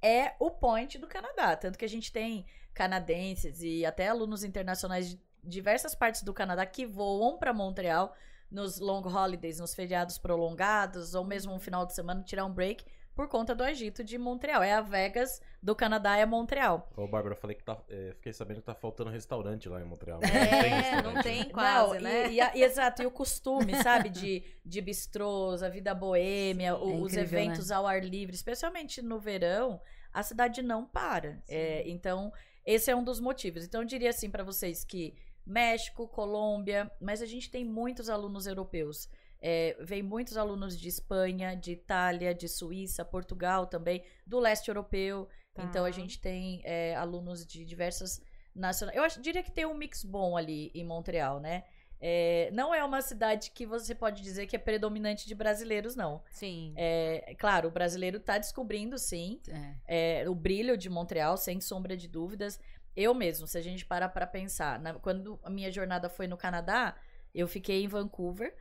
é 0.02 0.34
o 0.40 0.50
point 0.50 0.98
do 0.98 1.06
Canadá. 1.06 1.56
Tanto 1.58 1.78
que 1.78 1.84
a 1.84 1.90
gente 1.90 2.12
tem 2.14 2.46
canadenses 2.74 3.62
e 3.62 3.86
até 3.86 4.08
alunos 4.08 4.44
internacionais 4.44 5.10
de 5.10 5.20
diversas 5.44 5.94
partes 5.94 6.24
do 6.24 6.34
Canadá 6.34 6.66
que 6.66 6.86
voam 6.86 7.38
para 7.38 7.54
Montreal 7.54 8.16
nos 8.50 8.80
long 8.80 9.02
holidays, 9.02 9.60
nos 9.60 9.76
feriados 9.76 10.18
prolongados, 10.18 11.14
ou 11.14 11.24
mesmo 11.24 11.54
um 11.54 11.60
final 11.60 11.86
de 11.86 11.94
semana 11.94 12.24
tirar 12.24 12.46
um 12.46 12.54
break 12.54 12.84
por 13.20 13.28
conta 13.28 13.54
do 13.54 13.66
agito 13.66 14.02
de 14.02 14.18
Montreal. 14.18 14.64
É 14.64 14.72
a 14.72 14.80
Vegas 14.80 15.42
do 15.62 15.76
Canadá, 15.76 16.16
é 16.16 16.26
Montreal. 16.26 16.90
Ô, 16.96 17.06
Bárbara, 17.06 17.36
eu 17.36 17.38
falei 17.38 17.54
que 17.54 17.62
tá. 17.66 17.78
é, 17.90 18.14
fiquei 18.16 18.32
sabendo 18.32 18.62
que 18.62 18.66
tá 18.66 18.74
faltando 18.74 19.10
restaurante 19.10 19.68
lá 19.68 19.82
em 19.82 19.84
Montreal. 19.84 20.22
É, 20.24 21.02
não 21.02 21.12
né? 21.16 21.22
tem 21.22 21.50
quase, 21.50 21.96
Não, 21.96 22.00
né? 22.02 22.30
E, 22.30 22.36
e 22.36 22.40
a- 22.42 22.56
e 22.56 22.64
exato, 22.64 23.04
e 23.04 23.06
o 23.06 23.12
costume, 23.12 23.76
sabe, 23.84 24.08
de, 24.08 24.42
de 24.64 24.80
bistrôs, 24.80 25.62
a 25.62 25.68
vida 25.68 25.94
boêmia, 25.94 26.78
o- 26.78 26.92
É 26.92 26.94
os 26.94 27.12
incrível, 27.12 27.40
eventos 27.40 27.72
ao 27.72 27.86
ar 27.86 28.02
livre, 28.02 28.34
especialmente 28.34 29.02
no 29.02 29.20
verão, 29.20 29.82
a 30.14 30.24
cidade 30.24 30.62
não 30.62 30.86
para. 30.86 31.44
É, 31.46 31.84
então, 31.90 32.32
esse 32.66 32.90
é 32.90 32.96
um 32.96 33.04
dos 33.04 33.20
motivos. 33.20 33.66
Então, 33.66 33.82
eu 33.82 33.86
diria 33.86 34.12
assim 34.12 34.30
pra 34.30 34.46
vocês 34.46 34.86
que 34.86 35.14
México, 35.46 36.08
Colômbia, 36.08 36.90
mas 37.02 37.22
a 37.22 37.26
gente 37.26 37.52
tem 37.52 37.66
muitos 37.66 38.10
alunos 38.10 38.48
europeus. 38.48 39.10
É, 39.42 39.78
vem 39.80 40.04
muitos 40.04 40.36
alunos 40.38 40.78
de 40.78 40.88
Espanha, 40.90 41.56
de 41.56 41.72
Itália, 41.72 42.34
de 42.36 42.48
Suíça, 42.48 43.06
Portugal 43.06 43.66
também, 43.66 44.04
do 44.26 44.40
leste 44.40 44.68
europeu. 44.68 45.28
Tá. 45.54 45.64
Então 45.64 45.86
a 45.86 45.92
gente 45.92 46.20
tem 46.20 46.62
é, 46.66 46.96
alunos 46.96 47.46
de 47.46 47.64
diversas 47.66 48.22
nacionalidades. 48.56 48.98
Eu 48.98 49.04
acho, 49.06 49.22
diria 49.22 49.42
que 49.44 49.52
tem 49.52 49.66
um 49.66 49.74
mix 49.74 50.04
bom 50.04 50.36
ali 50.36 50.72
em 50.74 50.86
Montreal, 50.86 51.40
né? 51.40 51.64
É, 52.02 52.50
não 52.54 52.74
é 52.74 52.82
uma 52.84 53.02
cidade 53.02 53.52
que 53.52 53.66
você 53.66 53.94
pode 53.94 54.22
dizer 54.22 54.48
que 54.48 54.56
é 54.56 54.60
predominante 54.60 55.28
de 55.28 55.36
brasileiros, 55.36 55.96
não. 55.98 56.24
Sim. 56.32 56.74
É, 56.78 57.36
claro, 57.38 57.68
o 57.68 57.72
brasileiro 57.72 58.18
está 58.18 58.38
descobrindo, 58.38 58.98
sim, 58.98 59.42
É. 59.88 60.22
é, 60.24 60.30
o 60.30 60.34
brilho 60.36 60.78
de 60.78 60.90
Montreal, 60.90 61.36
sem 61.36 61.60
sombra 61.60 61.98
de 61.98 62.08
dúvidas. 62.08 62.58
Eu 62.96 63.14
mesmo, 63.14 63.46
se 63.48 63.58
a 63.58 63.62
gente 63.62 63.86
parar 63.86 64.10
para 64.10 64.26
pensar, 64.26 64.80
na- 64.80 64.94
quando 64.94 65.40
a 65.44 65.50
minha 65.50 65.70
jornada 65.72 66.10
foi 66.10 66.26
no 66.26 66.38
Canadá, 66.38 66.96
eu 67.36 67.48
fiquei 67.50 67.84
em 67.84 67.88
Vancouver, 67.88 68.56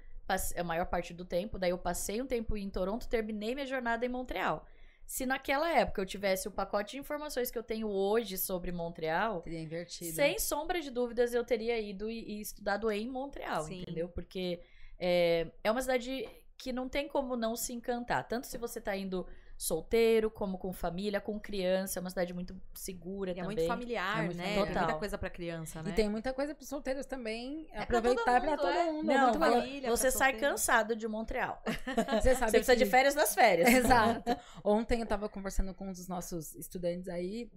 a 0.57 0.65
maior 0.65 0.87
parte 0.87 1.15
do 1.15 1.25
tempo, 1.25 1.59
daí 1.59 1.71
eu 1.71 1.79
passei 1.79 2.21
um 2.21 2.27
tempo 2.27 2.57
em 2.57 2.69
Toronto, 2.69 3.09
terminei 3.09 3.55
minha 3.55 3.67
jornada 3.67 4.05
em 4.05 4.09
Montreal. 4.09 4.67
Se 5.07 5.25
naquela 5.25 5.73
época 5.73 6.03
eu 6.03 6.07
tivesse 6.07 6.49
o 6.49 6.51
pacote 6.51 6.93
de 6.93 6.99
informações 6.99 7.51
que 7.51 7.59
eu 7.59 7.63
tenho 7.63 7.89
hoje 7.89 8.37
sobre 8.37 8.71
Montreal, 8.71 9.41
Teria 9.41 9.61
invertido. 9.61 10.15
sem 10.15 10.39
sombra 10.39 10.83
de 10.83 10.91
dúvidas 10.91 11.33
eu 11.33 11.43
teria 11.43 11.81
ido 11.81 12.11
e, 12.11 12.37
e 12.37 12.41
estudado 12.43 12.91
em 12.91 13.09
Montreal, 13.09 13.63
Sim. 13.63 13.81
entendeu? 13.81 14.09
Porque 14.11 14.61
é, 14.99 15.51
é 15.65 15.71
uma 15.71 15.81
cidade 15.81 16.29
que 16.59 16.73
não 16.73 16.89
tem 16.91 17.09
como 17.09 17.37
não 17.37 17.57
se 17.57 17.73
encantar. 17.73 18.29
Tanto 18.29 18.47
se 18.47 18.59
você 18.59 18.81
tá 18.83 18.95
indo 18.95 19.27
solteiro, 19.61 20.31
como 20.31 20.57
com 20.57 20.73
família, 20.73 21.21
com 21.21 21.39
criança. 21.39 21.99
É 21.99 22.01
uma 22.01 22.09
cidade 22.11 22.33
muito 22.33 22.55
segura 22.73 23.31
E 23.31 23.33
é 23.33 23.43
também. 23.43 23.57
muito 23.57 23.67
familiar, 23.67 24.19
É 24.21 24.23
muito 24.27 24.37
né? 24.37 24.43
familiar. 24.45 24.55
Tem 24.55 24.65
muita 24.67 24.81
Total. 24.83 24.99
coisa 25.01 25.19
pra 25.19 25.29
criança, 25.29 25.83
né? 25.83 25.91
E 25.91 25.93
tem 25.95 26.09
muita 26.09 26.33
coisa 26.33 26.55
pros 26.55 26.69
solteiros 26.69 27.05
também. 27.07 27.67
pra 27.73 27.83
aproveitar 27.83 28.23
todo 28.25 28.41
pra 28.41 28.51
mundo, 28.51 28.61
todo 28.61 28.71
é. 28.71 28.93
mundo. 28.93 29.11
é 29.11 29.15
Não, 29.15 29.23
muito 29.25 29.39
vo- 29.39 29.45
legal. 29.45 29.61
família, 29.61 29.91
você 29.91 30.03
pra 30.09 30.11
sai 30.19 30.31
solteiro. 30.33 30.53
cansado 30.53 30.95
de 30.97 31.09
Montreal. 31.09 31.61
Você 32.23 32.35
sabe 32.37 32.51
Você 32.53 32.59
precisa 32.59 32.77
de 32.77 32.85
que- 32.85 32.91
férias 32.91 33.15
das 33.15 33.35
férias. 33.35 33.69
Exato. 33.75 34.37
Ontem 34.65 35.01
eu 35.01 35.07
tava 35.07 35.29
conversando 35.29 35.75
com 35.75 35.89
um 35.89 35.93
dos 35.93 36.07
nossos 36.07 36.55
estudantes 36.55 37.09
aí. 37.09 37.51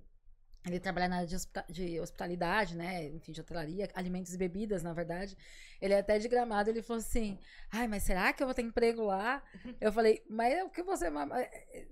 Ele 0.66 0.80
trabalha 0.80 1.08
na 1.08 1.16
área 1.18 1.28
de, 1.28 1.36
hospita- 1.36 1.66
de 1.68 2.00
hospitalidade, 2.00 2.78
né? 2.78 3.06
Enfim, 3.06 3.32
de 3.32 3.42
hotelaria, 3.42 3.90
alimentos 3.96 4.32
e 4.34 4.38
bebidas, 4.38 4.84
na 4.84 4.94
verdade. 4.94 5.36
Ele 5.82 5.94
é 5.96 6.00
até 6.00 6.20
de 6.20 6.28
gramado, 6.28 6.70
ele 6.70 6.84
falou 6.84 7.00
assim: 7.00 7.40
Ai, 7.72 7.88
mas 7.88 8.04
será 8.04 8.32
que 8.32 8.44
eu 8.44 8.48
vou 8.48 8.54
ter 8.54 8.62
emprego 8.62 9.04
lá? 9.04 9.42
Eu 9.82 9.92
falei, 9.92 10.22
mas 10.30 10.54
é 10.54 10.64
o 10.64 10.70
que 10.70 10.84
você. 10.84 11.10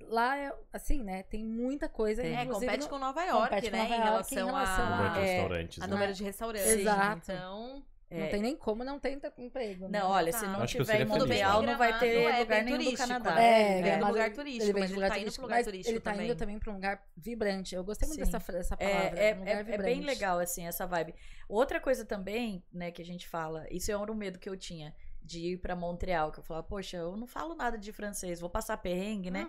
Lá 0.07 0.37
é 0.37 0.53
assim, 0.71 1.03
né? 1.03 1.23
Tem 1.23 1.43
muita 1.43 1.89
coisa. 1.89 2.21
É, 2.23 2.45
compete 2.45 2.83
no- 2.83 2.89
com 2.89 2.99
Nova 2.99 3.23
York, 3.23 3.49
compete 3.55 3.71
com 3.71 3.75
né? 3.77 3.81
Nova 3.83 3.95
em, 3.95 3.97
York 3.97 4.09
relação 4.11 4.37
em 4.37 4.45
relação 4.45 4.85
a, 4.85 5.13
Ah, 5.15 5.19
é. 5.19 5.41
a 5.81 5.87
né? 5.87 5.93
número 5.93 6.13
de 6.13 6.23
restaurantes. 6.23 6.67
Exato. 6.67 7.31
Então, 7.31 7.83
Não 8.11 8.23
É. 8.25 8.27
tem 8.29 8.41
nem 8.41 8.55
como 8.55 8.83
não 8.83 8.97
ter 8.99 9.19
emprego. 9.37 9.87
né? 9.87 9.99
Não, 9.99 10.09
olha, 10.09 10.31
se 10.33 10.43
não 10.47 10.61
Acho 10.63 10.77
tiver 10.79 11.01
em 11.01 11.05
Montreal, 11.05 11.61
não 11.61 11.77
vai 11.77 11.99
ter 11.99 12.23
é 12.23 12.39
lugar 12.39 12.63
nenhum 12.63 12.77
turístico, 12.77 13.07
Canadá. 13.07 13.35
né? 13.35 13.41
É, 13.43 13.71
É, 13.73 13.77
um 13.77 13.83
Gramado, 13.83 14.07
lugar 14.13 14.33
turístico, 14.33 14.63
ele 14.65 14.73
vem 14.73 14.81
mas 14.81 14.89
ele 14.89 14.95
lugar 14.95 15.09
tá 15.09 15.15
indo 15.15 15.21
turístico, 15.21 15.45
pro 15.45 15.51
lugar 15.55 15.63
turístico 15.63 15.91
ele 15.93 15.99
tá 15.99 16.11
também. 16.11 16.25
indo 16.25 16.35
também 16.35 16.59
pra 16.59 16.71
um 16.71 16.73
lugar 16.75 17.03
vibrante. 17.15 17.75
Eu 17.75 17.83
gostei 17.83 18.07
muito 18.07 18.25
Sim. 18.25 18.31
dessa, 18.31 18.51
dessa 18.51 18.75
É, 18.79 18.89
palavra. 18.89 19.19
é, 19.19 19.35
um 19.35 19.39
lugar 19.39 19.55
é- 19.55 19.59
é 19.59 19.63
bem 19.63 19.75
vibrante. 19.77 20.01
legal, 20.05 20.39
assim, 20.39 20.65
essa 20.65 20.87
vibe. 20.87 21.13
Outra 21.47 21.79
coisa 21.79 22.03
também, 22.03 22.63
né, 22.73 22.89
que 22.89 23.01
a 23.01 23.05
gente 23.05 23.27
fala, 23.27 23.67
isso 23.69 23.91
era 23.91 24.11
um 24.11 24.15
medo 24.15 24.39
que 24.39 24.49
eu 24.49 24.57
tinha 24.57 24.91
de 25.21 25.53
ir 25.53 25.57
pra 25.57 25.75
Montreal, 25.75 26.31
que 26.31 26.39
eu 26.39 26.43
falava, 26.43 26.65
poxa, 26.65 26.97
eu 26.97 27.15
não 27.15 27.27
falo 27.27 27.53
nada 27.53 27.77
de 27.77 27.91
francês, 27.93 28.39
vou 28.39 28.49
passar 28.49 28.75
perrengue, 28.77 29.29
né? 29.29 29.47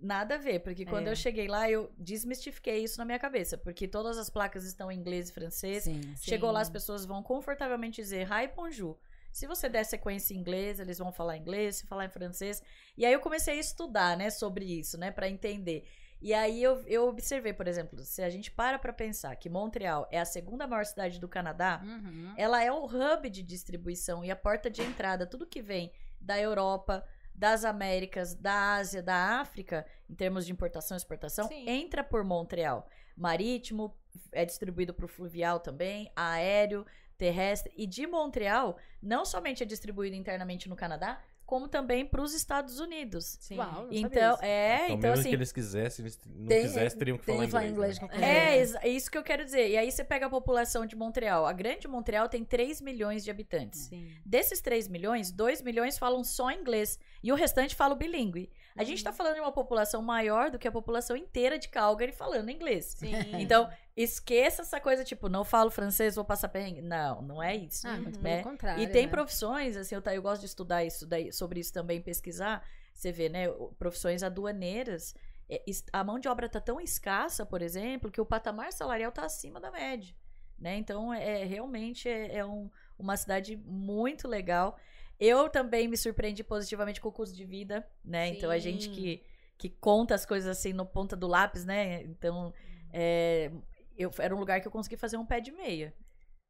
Nada 0.00 0.36
a 0.36 0.38
ver, 0.38 0.60
porque 0.60 0.84
quando 0.86 1.08
É. 1.08 1.10
eu 1.10 1.16
cheguei 1.16 1.46
lá, 1.46 1.70
eu 1.70 1.92
desmistifiquei 1.98 2.82
isso 2.82 2.96
na 2.98 3.04
minha 3.04 3.18
cabeça, 3.18 3.58
porque 3.58 3.86
todas 3.86 4.16
as 4.16 4.30
placas 4.30 4.64
estão 4.64 4.90
em 4.90 4.98
inglês 4.98 5.28
e 5.28 5.32
francês. 5.32 5.84
Sim. 5.84 6.00
Chegou 6.20 6.50
lá, 6.50 6.60
as 6.60 6.70
pessoas 6.70 7.04
vão 7.04 7.22
confortavelmente 7.22 8.00
dizer 8.00 8.26
hi, 8.28 8.48
bonjour. 8.56 8.96
Se 9.30 9.46
você 9.46 9.68
der 9.68 9.84
sequência 9.84 10.32
em 10.32 10.38
inglês, 10.38 10.78
eles 10.80 10.96
vão 10.98 11.12
falar 11.12 11.36
inglês, 11.36 11.76
se 11.76 11.86
falar 11.86 12.04
em 12.06 12.08
francês. 12.08 12.62
E 12.96 13.04
aí 13.04 13.12
eu 13.12 13.20
comecei 13.20 13.54
a 13.54 13.60
estudar, 13.60 14.16
né, 14.16 14.30
sobre 14.30 14.64
isso, 14.64 14.96
né, 14.96 15.10
para 15.10 15.28
entender. 15.28 15.84
E 16.22 16.32
aí 16.32 16.62
eu, 16.62 16.80
eu 16.86 17.06
observei, 17.08 17.52
por 17.52 17.66
exemplo, 17.68 17.98
se 17.98 18.22
a 18.22 18.30
gente 18.30 18.50
para 18.50 18.78
pra 18.78 18.92
pensar 18.92 19.36
que 19.36 19.50
Montreal 19.50 20.08
é 20.10 20.18
a 20.18 20.24
segunda 20.24 20.66
maior 20.66 20.86
cidade 20.86 21.18
do 21.20 21.28
Canadá, 21.28 21.82
Uhum. 21.84 22.32
ela 22.38 22.62
é 22.64 22.72
o 22.72 22.86
hub 22.86 23.28
de 23.28 23.42
distribuição 23.42 24.24
e 24.24 24.30
a 24.30 24.36
porta 24.36 24.70
de 24.70 24.80
entrada, 24.80 25.26
tudo 25.26 25.44
que 25.46 25.60
vem 25.60 25.92
da 26.18 26.40
Europa, 26.40 27.04
das 27.34 27.64
Américas, 27.64 28.34
da 28.34 28.74
Ásia, 28.74 29.02
da 29.02 29.40
África, 29.40 29.84
em 30.08 30.14
termos 30.14 30.46
de 30.46 30.52
importação 30.52 30.96
e 30.96 30.98
exportação, 30.98 31.48
Sim. 31.48 31.68
entra 31.68 32.04
por 32.04 32.22
Montreal. 32.22 32.88
Marítimo 33.16 33.96
é 34.32 34.44
distribuído 34.44 34.94
por 34.94 35.08
fluvial 35.08 35.60
também, 35.60 36.10
aéreo, 36.14 36.86
terrestre 37.16 37.72
e 37.76 37.86
de 37.86 38.06
Montreal 38.06 38.76
não 39.02 39.24
somente 39.24 39.62
é 39.62 39.66
distribuído 39.66 40.16
internamente 40.16 40.68
no 40.68 40.76
Canadá, 40.76 41.22
como 41.54 41.68
também 41.68 42.04
para 42.04 42.20
os 42.20 42.34
Estados 42.34 42.80
Unidos. 42.80 43.36
sim. 43.40 43.56
Uau, 43.56 43.68
não 43.68 43.82
sabia 43.84 44.00
Então, 44.00 44.34
isso. 44.34 44.44
é, 44.44 44.74
Então, 44.74 44.96
então 44.96 45.10
mesmo 45.10 45.20
assim, 45.20 45.28
que 45.28 45.34
eles 45.36 45.52
quisessem, 45.52 46.02
eles 46.02 46.18
não 46.26 46.46
Tem- 46.48 46.62
quisessem, 46.62 46.98
teriam 46.98 47.16
que 47.16 47.24
tem 47.26 47.48
falar 47.48 47.64
inglês. 47.68 47.96
inglês 47.96 48.20
né? 48.20 48.80
É, 48.82 48.88
é 48.88 48.88
isso 48.88 49.08
que 49.08 49.16
eu 49.16 49.22
quero 49.22 49.44
dizer. 49.44 49.70
E 49.70 49.76
aí 49.76 49.88
você 49.92 50.02
pega 50.02 50.26
a 50.26 50.28
população 50.30 50.84
de 50.84 50.96
Montreal. 50.96 51.46
A 51.46 51.52
grande 51.52 51.86
Montreal 51.86 52.28
tem 52.28 52.44
3 52.44 52.80
milhões 52.80 53.22
de 53.22 53.30
habitantes. 53.30 53.82
Sim. 53.82 54.10
Desses 54.26 54.60
3 54.60 54.88
milhões, 54.88 55.30
2 55.30 55.62
milhões 55.62 55.96
falam 55.96 56.24
só 56.24 56.50
inglês. 56.50 56.98
E 57.22 57.30
o 57.30 57.36
restante 57.36 57.76
fala 57.76 57.94
o 57.94 57.96
bilíngue. 57.96 58.50
A 58.76 58.82
gente 58.82 58.98
Uhum. 58.98 59.04
tá 59.04 59.12
falando 59.12 59.34
de 59.34 59.40
uma 59.40 59.52
população 59.52 60.02
maior 60.02 60.50
do 60.50 60.58
que 60.58 60.66
a 60.66 60.72
população 60.72 61.16
inteira 61.16 61.56
de 61.56 61.68
Calgary 61.68 62.10
falando 62.10 62.50
inglês. 62.50 62.96
Sim. 62.98 63.12
Então, 63.38 63.70
esqueça 63.96 64.62
essa 64.62 64.80
coisa 64.80 65.04
tipo, 65.04 65.28
não 65.28 65.44
falo 65.44 65.70
francês, 65.70 66.16
vou 66.16 66.24
passar 66.24 66.48
perrengue. 66.48 66.82
Não, 66.82 67.22
não 67.22 67.42
é 67.42 67.54
isso. 67.56 67.86
Ah, 67.86 67.96
muito 67.96 68.20
né? 68.20 68.42
contrário. 68.42 68.82
E 68.82 68.86
tem 68.88 69.06
né? 69.06 69.10
profissões, 69.10 69.76
assim, 69.76 69.94
eu, 69.94 70.02
tá- 70.02 70.14
eu 70.14 70.22
gosto 70.22 70.40
de 70.40 70.46
estudar 70.46 70.84
isso 70.84 71.06
daí, 71.06 71.32
sobre 71.32 71.60
isso 71.60 71.72
também, 71.72 72.00
pesquisar. 72.00 72.66
Você 72.92 73.10
vê, 73.12 73.28
né? 73.28 73.48
Profissões 73.78 74.22
aduaneiras. 74.22 75.14
é, 75.48 75.62
a 75.92 76.02
mão 76.02 76.18
de 76.18 76.26
obra 76.28 76.48
tá 76.48 76.60
tão 76.60 76.80
escassa, 76.80 77.44
por 77.44 77.60
exemplo, 77.62 78.10
que 78.10 78.20
o 78.20 78.24
patamar 78.26 78.72
salarial 78.72 79.12
tá 79.12 79.24
acima 79.24 79.60
da 79.60 79.70
média. 79.70 80.14
Né? 80.58 80.76
Então, 80.76 81.12
é 81.12 81.44
realmente 81.44 82.08
é, 82.08 82.36
é 82.36 82.44
um- 82.46 82.70
uma 82.98 83.16
cidade 83.16 83.56
muito 83.56 84.26
legal. 84.26 84.78
Eu 85.20 85.48
também 85.48 85.86
me 85.86 85.96
surpreendi 85.96 86.42
positivamente 86.42 87.00
com 87.00 87.08
o 87.08 87.12
custo 87.12 87.36
de 87.36 87.44
vida, 87.44 87.86
né? 88.04 88.28
Então, 88.28 88.50
a 88.50 88.58
gente 88.58 88.84
Sim. 88.84 88.92
que, 88.92 89.22
que 89.58 89.68
conta 89.68 90.14
as 90.14 90.24
coisas 90.24 90.48
assim 90.48 90.72
no 90.72 90.86
ponta 90.86 91.14
do 91.16 91.26
lápis, 91.26 91.64
né? 91.64 92.02
Então, 92.04 92.52
é, 92.92 93.50
eu, 93.96 94.10
era 94.18 94.34
um 94.34 94.38
lugar 94.38 94.60
que 94.60 94.68
eu 94.68 94.72
consegui 94.72 94.96
fazer 94.96 95.16
um 95.16 95.26
pé 95.26 95.40
de 95.40 95.52
meia. 95.52 95.94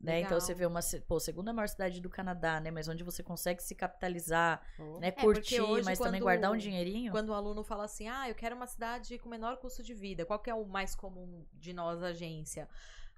Né? 0.00 0.20
Então 0.20 0.38
você 0.38 0.52
vê 0.52 0.66
uma 0.66 0.80
pô, 1.08 1.18
segunda 1.18 1.50
maior 1.50 1.66
cidade 1.68 1.98
do 1.98 2.10
Canadá, 2.10 2.60
né? 2.60 2.70
Mas 2.70 2.88
onde 2.88 3.02
você 3.02 3.22
consegue 3.22 3.62
se 3.62 3.74
capitalizar, 3.74 4.60
Oh. 4.78 4.98
né? 4.98 5.08
É, 5.08 5.12
Curtir, 5.12 5.60
hoje, 5.62 5.84
mas 5.84 5.98
também 5.98 6.20
quando- 6.20 6.24
guardar 6.24 6.50
um 6.52 6.56
dinheirinho. 6.58 7.10
Quando 7.10 7.30
o 7.30 7.34
aluno 7.34 7.64
fala 7.64 7.84
assim, 7.84 8.06
ah, 8.08 8.28
eu 8.28 8.34
quero 8.34 8.54
uma 8.54 8.66
cidade 8.66 9.18
com 9.18 9.30
menor 9.30 9.56
custo 9.56 9.82
de 9.82 9.94
vida, 9.94 10.26
qual 10.26 10.38
que 10.38 10.50
é 10.50 10.54
o 10.54 10.66
mais 10.66 10.94
comum 10.94 11.46
de 11.54 11.72
nós, 11.72 12.02
agência? 12.02 12.68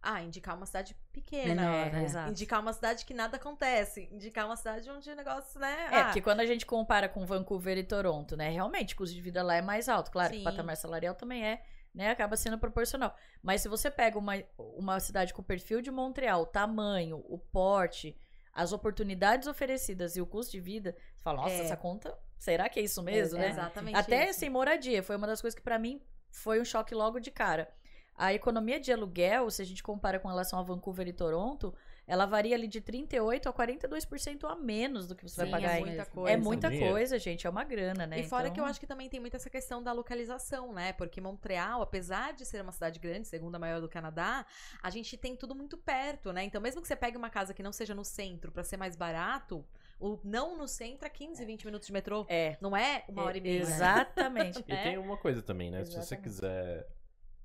Ah, 0.01 0.23
indicar 0.23 0.55
uma 0.57 0.67
cidade 0.67 0.95
pequena. 1.13 1.55
Menor, 1.63 1.75
É, 1.75 1.91
né? 1.91 2.05
exato. 2.05 2.31
Indicar 2.31 2.61
uma 2.61 2.73
cidade 2.73 3.05
que 3.05 3.15
nada 3.15 3.37
acontece. 3.37 4.09
Indicar 4.13 4.47
uma 4.47 4.55
cidade 4.55 4.89
onde 4.89 5.11
o 5.11 5.17
negócio, 5.17 5.59
né? 5.59 5.89
É, 5.91 5.97
ah, 5.97 6.05
porque 6.05 6.21
quando 6.21 6.39
a 6.41 6.47
gente 6.47 6.65
compara 6.65 7.09
com 7.09 7.27
Vancouver 7.27 7.77
e 7.79 7.83
Toronto, 7.83 8.37
né? 8.37 8.51
Realmente, 8.51 8.95
o 8.95 8.99
custo 8.99 9.15
de 9.15 9.21
vida 9.21 9.43
lá 9.43 9.57
é 9.57 9.63
mais 9.63 9.89
alto. 9.89 10.13
Claro 10.13 10.31
que 10.31 10.37
Sim. 10.37 10.43
o 10.43 10.45
patamar 10.45 10.77
salarial 10.77 11.17
também 11.17 11.45
é, 11.45 11.65
né? 11.97 12.11
Acaba 12.11 12.37
sendo 12.37 12.59
proporcional. 12.59 13.17
Mas 13.43 13.63
se 13.63 13.69
você 13.69 13.91
pega 13.91 14.19
uma, 14.19 14.35
uma 14.59 15.01
cidade 15.01 15.33
com 15.33 15.41
o 15.41 15.45
perfil 15.45 15.81
de 15.81 15.91
Montreal, 15.91 16.43
o 16.43 16.47
tamanho, 16.47 17.25
o 17.27 17.39
porte, 17.39 18.15
as 18.53 18.71
oportunidades 18.73 19.49
oferecidas 19.49 20.15
e 20.17 20.21
o 20.21 20.27
custo 20.27 20.53
de 20.53 20.61
vida, 20.61 20.95
você 21.17 21.23
fala, 21.23 21.39
nossa, 21.43 21.55
É. 21.55 21.61
essa 21.61 21.77
conta, 21.77 22.17
será 22.39 22.69
que 22.69 22.79
é 22.79 22.83
isso 22.83 23.03
mesmo, 23.03 23.39
É, 23.39 23.43
né? 23.43 23.49
Exatamente. 23.49 23.97
Até 23.97 24.33
sem 24.33 24.51
moradia, 24.51 25.03
foi 25.03 25.17
uma 25.17 25.27
das 25.27 25.41
coisas 25.41 25.57
que 25.57 25.63
pra 25.65 25.79
mim 25.79 26.01
foi 26.31 26.61
um 26.61 26.65
choque 26.65 26.95
logo 26.95 27.19
de 27.19 27.31
cara. 27.31 27.69
A 28.15 28.33
economia 28.33 28.79
de 28.79 28.93
aluguel, 28.93 29.51
se 29.51 29.61
a 29.63 29.65
gente 29.65 29.83
compara 29.83 30.19
com 30.19 30.29
relação 30.29 30.59
a 30.59 30.63
Vancouver 30.63 31.09
e 31.09 31.13
Toronto, 31.13 31.75
ela 32.07 32.25
varia 32.25 32.55
ali 32.55 32.69
de 32.69 32.81
38 32.81 33.49
a 33.49 33.53
42% 33.53 34.45
a 34.49 34.55
menos 34.55 35.09
do 35.09 35.15
que 35.17 35.29
você 35.29 35.45
Sim, 35.45 35.51
vai 35.51 35.61
pagar 35.61 35.77
é 35.77 35.81
muita 35.81 36.07
coisa. 36.07 36.31
É 36.33 36.37
muita 36.37 36.79
coisa, 36.79 37.19
gente. 37.19 37.47
É 37.47 37.51
uma 37.51 37.65
grana, 37.65 38.07
né? 38.07 38.21
E 38.21 38.29
fora 38.29 38.45
Então, 38.45 38.55
que 38.55 38.61
eu 38.61 38.65
acho 38.65 38.79
que 38.79 38.87
também 38.87 39.09
tem 39.09 39.19
muito 39.19 39.35
essa 39.35 39.51
questão 39.51 39.83
da 39.83 39.93
localização, 39.93 40.73
né? 40.73 40.93
Porque 40.93 41.21
Montreal, 41.21 41.83
apesar 41.83 42.33
de 42.33 42.45
ser 42.47 42.63
uma 42.63 42.71
cidade 42.71 43.01
grande, 43.01 43.27
segunda 43.27 43.59
maior 43.59 43.81
do 43.81 43.89
Canadá, 43.89 44.47
a 44.81 44.89
gente 44.89 45.17
tem 45.17 45.35
tudo 45.35 45.55
muito 45.55 45.77
perto, 45.77 46.33
né? 46.33 46.45
Então, 46.45 46.61
mesmo 46.61 46.81
que 46.81 46.87
você 46.87 46.95
pegue 46.95 47.17
uma 47.17 47.29
casa 47.29 47.53
que 47.53 47.63
não 47.63 47.73
seja 47.73 47.95
no 47.95 48.05
centro 48.05 48.53
pra 48.53 48.63
ser 48.63 48.77
mais 48.77 48.95
barato, 48.95 49.65
o 49.99 50.21
não 50.23 50.57
no 50.57 50.69
centro 50.69 51.07
é 51.07 51.11
15, 51.11 51.45
20 51.45 51.67
minutos 51.67 51.89
de 51.89 51.93
metrô. 51.93 52.25
É. 52.29 52.57
Não 52.61 52.77
é 52.77 53.05
uma 53.09 53.25
hora 53.25 53.37
e 53.37 53.41
meia. 53.41 53.63
Exatamente. 53.63 54.65
E 54.69 54.77
tem 54.77 54.99
uma 54.99 55.17
coisa 55.17 55.43
também, 55.43 55.71
né? 55.71 55.85
Se 55.85 55.91
você 55.91 55.99
Exatamente. 55.99 56.23
quiser 56.23 56.89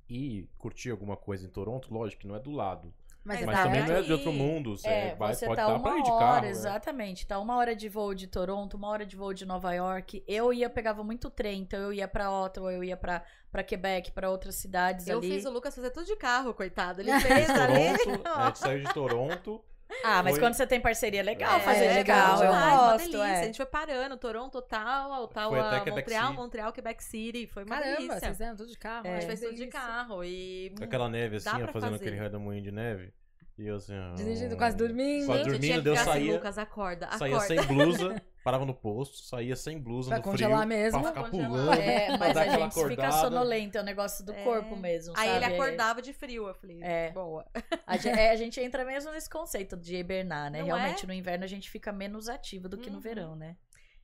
ir 0.08 0.50
curtir 0.58 0.92
alguma 0.92 1.16
coisa 1.16 1.46
em 1.46 1.50
Toronto, 1.50 1.92
lógico 1.94 2.22
que 2.22 2.28
não 2.28 2.36
é 2.36 2.40
do 2.40 2.52
lado. 2.52 2.94
Mas, 3.24 3.46
Mas 3.46 3.56
tá 3.56 3.64
também 3.64 3.82
aí. 3.82 3.88
não 3.88 3.96
é 3.98 4.02
de 4.02 4.12
outro 4.12 4.32
mundo. 4.34 4.76
Você 4.78 4.88
É, 4.88 5.16
vai, 5.16 5.34
você 5.36 5.46
pode 5.46 5.56
tá 5.62 5.68
dar 5.68 5.74
uma 5.76 5.80
pra 5.84 5.98
ir 6.00 6.04
de 6.04 6.10
hora, 6.10 6.20
carro. 6.26 6.42
né? 6.42 6.50
exatamente. 6.50 7.28
Tá 7.28 7.38
uma 7.40 7.56
hora 7.56 7.76
de 7.76 7.88
voo 7.88 8.16
de 8.16 8.26
Toronto, 8.26 8.76
uma 8.78 8.88
hora 8.90 9.06
de 9.06 9.16
voo 9.16 9.32
de 9.34 9.46
Nova 9.46 9.72
York. 9.74 10.24
Eu 10.28 10.52
ia, 10.52 10.68
pegava 10.70 11.04
muito 11.04 11.30
trem, 11.30 11.62
então 11.62 11.80
eu 11.80 11.94
ia 11.94 12.08
pra 12.08 12.32
Ottawa, 12.32 12.74
eu 12.74 12.84
ia 12.84 12.98
pra, 12.98 13.24
pra 13.52 13.64
Quebec, 13.64 14.12
pra 14.12 14.30
outras 14.32 14.56
cidades 14.56 15.08
Eu 15.08 15.20
ali. 15.20 15.30
fiz 15.30 15.46
o 15.46 15.52
Lucas 15.52 15.76
fazer 15.76 15.92
tudo 15.92 16.06
de 16.08 16.16
carro, 16.16 16.52
coitado. 16.54 17.02
Ele 17.02 17.12
fez 17.22 17.48
ali. 17.50 17.96
Toronto, 17.98 18.28
a 18.28 18.46
gente 18.48 18.60
saiu 18.60 18.84
de 18.84 18.94
Toronto. 18.94 19.64
Ah, 20.04 20.24
mas 20.24 20.34
Foi- 20.34 20.40
quando 20.42 20.54
você 20.54 20.66
tem 20.68 20.80
parceria, 20.80 21.20
é 21.20 21.24
legal 21.24 21.58
É, 21.58 21.60
fazer 21.62 21.86
é 21.86 21.90
de 21.90 21.94
legal 21.96 22.18
carro. 22.30 22.44
Eu 22.44 22.52
demais, 22.52 22.74
uma 22.74 22.92
gosto, 22.94 22.98
delícia. 23.12 23.24
é. 23.28 23.40
A 23.40 23.44
gente 23.44 23.58
foi 23.58 23.66
parando, 23.66 24.18
Toronto, 24.18 24.58
Ottawa, 24.58 25.16
Foi 25.16 25.24
Ottawa, 25.26 25.86
Montreal. 25.86 26.34
Montreal, 26.34 26.72
Quebec 26.74 27.04
City. 27.04 27.48
Foi 27.48 27.64
uma 27.64 27.76
Caramba, 27.78 27.98
delícia. 27.98 28.34
vocês 28.34 28.58
tudo 28.58 28.68
de 28.70 28.78
carro. 28.78 29.08
A 29.08 29.10
ai, 29.10 29.16
gente 29.22 29.28
fez 29.28 29.40
tudo 29.42 29.56
de 29.56 29.68
carro 29.68 30.24
e... 30.24 30.74
Com 30.78 30.84
aquela 30.84 31.10
neve 31.10 31.36
assim, 31.38 31.50
fazendo 31.50 31.72
fazer. 31.72 31.96
aquele 31.96 32.16
redemoinho 32.16 32.62
de 32.64 32.72
neve. 32.72 33.14
E 33.58 33.68
eu 33.68 33.76
assim, 33.76 33.94
ó, 33.98 34.16
Dirigindo, 34.16 34.56
quase 34.58 34.76
dormindo. 34.76 35.26
Quase 35.28 35.44
dormindo, 35.44 35.62
tinha 35.62 35.78
que 35.78 35.82
daí 35.84 35.94
eu 35.94 35.98
ficar 36.00 36.12
saía- 36.14 36.34
Lucas, 36.34 36.58
acorda, 36.58 37.10
Saía 37.18 37.36
acorda. 37.38 37.56
sem 37.56 37.68
blusa, 37.68 38.22
parava 38.44 38.66
no 38.66 38.74
posto, 38.74 39.18
saía 39.18 39.56
sem 39.56 39.80
blusa 39.80 40.10
Pra 40.10 40.18
no 40.18 40.24
congelar 40.24 40.66
frio, 40.66 40.70
mesmo. 40.70 41.00
Pra 41.02 41.10
ficar 41.10 41.30
congelar. 41.30 41.50
pulando. 41.50 41.74
É, 41.82 42.06
pra 42.08 42.18
mas 42.18 42.34
dar 42.34 42.42
a 42.42 42.46
gente 42.46 42.74
fica 42.74 42.82
acordada. 42.82 43.12
sonolento, 43.12 43.78
é 43.78 43.82
um 43.82 43.86
negócio 43.86 44.26
do 44.26 44.34
É. 44.34 44.44
corpo 44.44 44.76
mesmo, 44.76 45.14
Aí 45.18 45.30
sabe? 45.30 45.46
ele 45.46 45.54
acordava 45.56 46.02
de 46.02 46.14
frio, 46.14 46.48
eu 46.48 46.54
falei, 46.56 46.80
É. 46.84 47.12
boa. 47.12 47.46
A 47.86 47.98
gente, 47.98 48.20
é, 48.20 48.32
a 48.32 48.36
gente 48.36 48.60
entra 48.60 48.84
mesmo 48.86 49.12
nesse 49.12 49.30
conceito 49.30 49.76
de 49.78 49.96
hibernar, 49.96 50.50
né? 50.52 50.60
Não 50.60 50.66
Realmente, 50.66 51.04
é? 51.06 51.08
no 51.08 51.14
inverno 51.14 51.44
a 51.44 51.48
gente 51.48 51.70
fica 51.70 51.92
menos 51.92 52.28
ativo 52.30 52.68
do 52.70 52.78
que 52.78 52.90
no 52.90 52.96
Uhum. 52.96 53.02
verão, 53.02 53.36
né? 53.36 53.56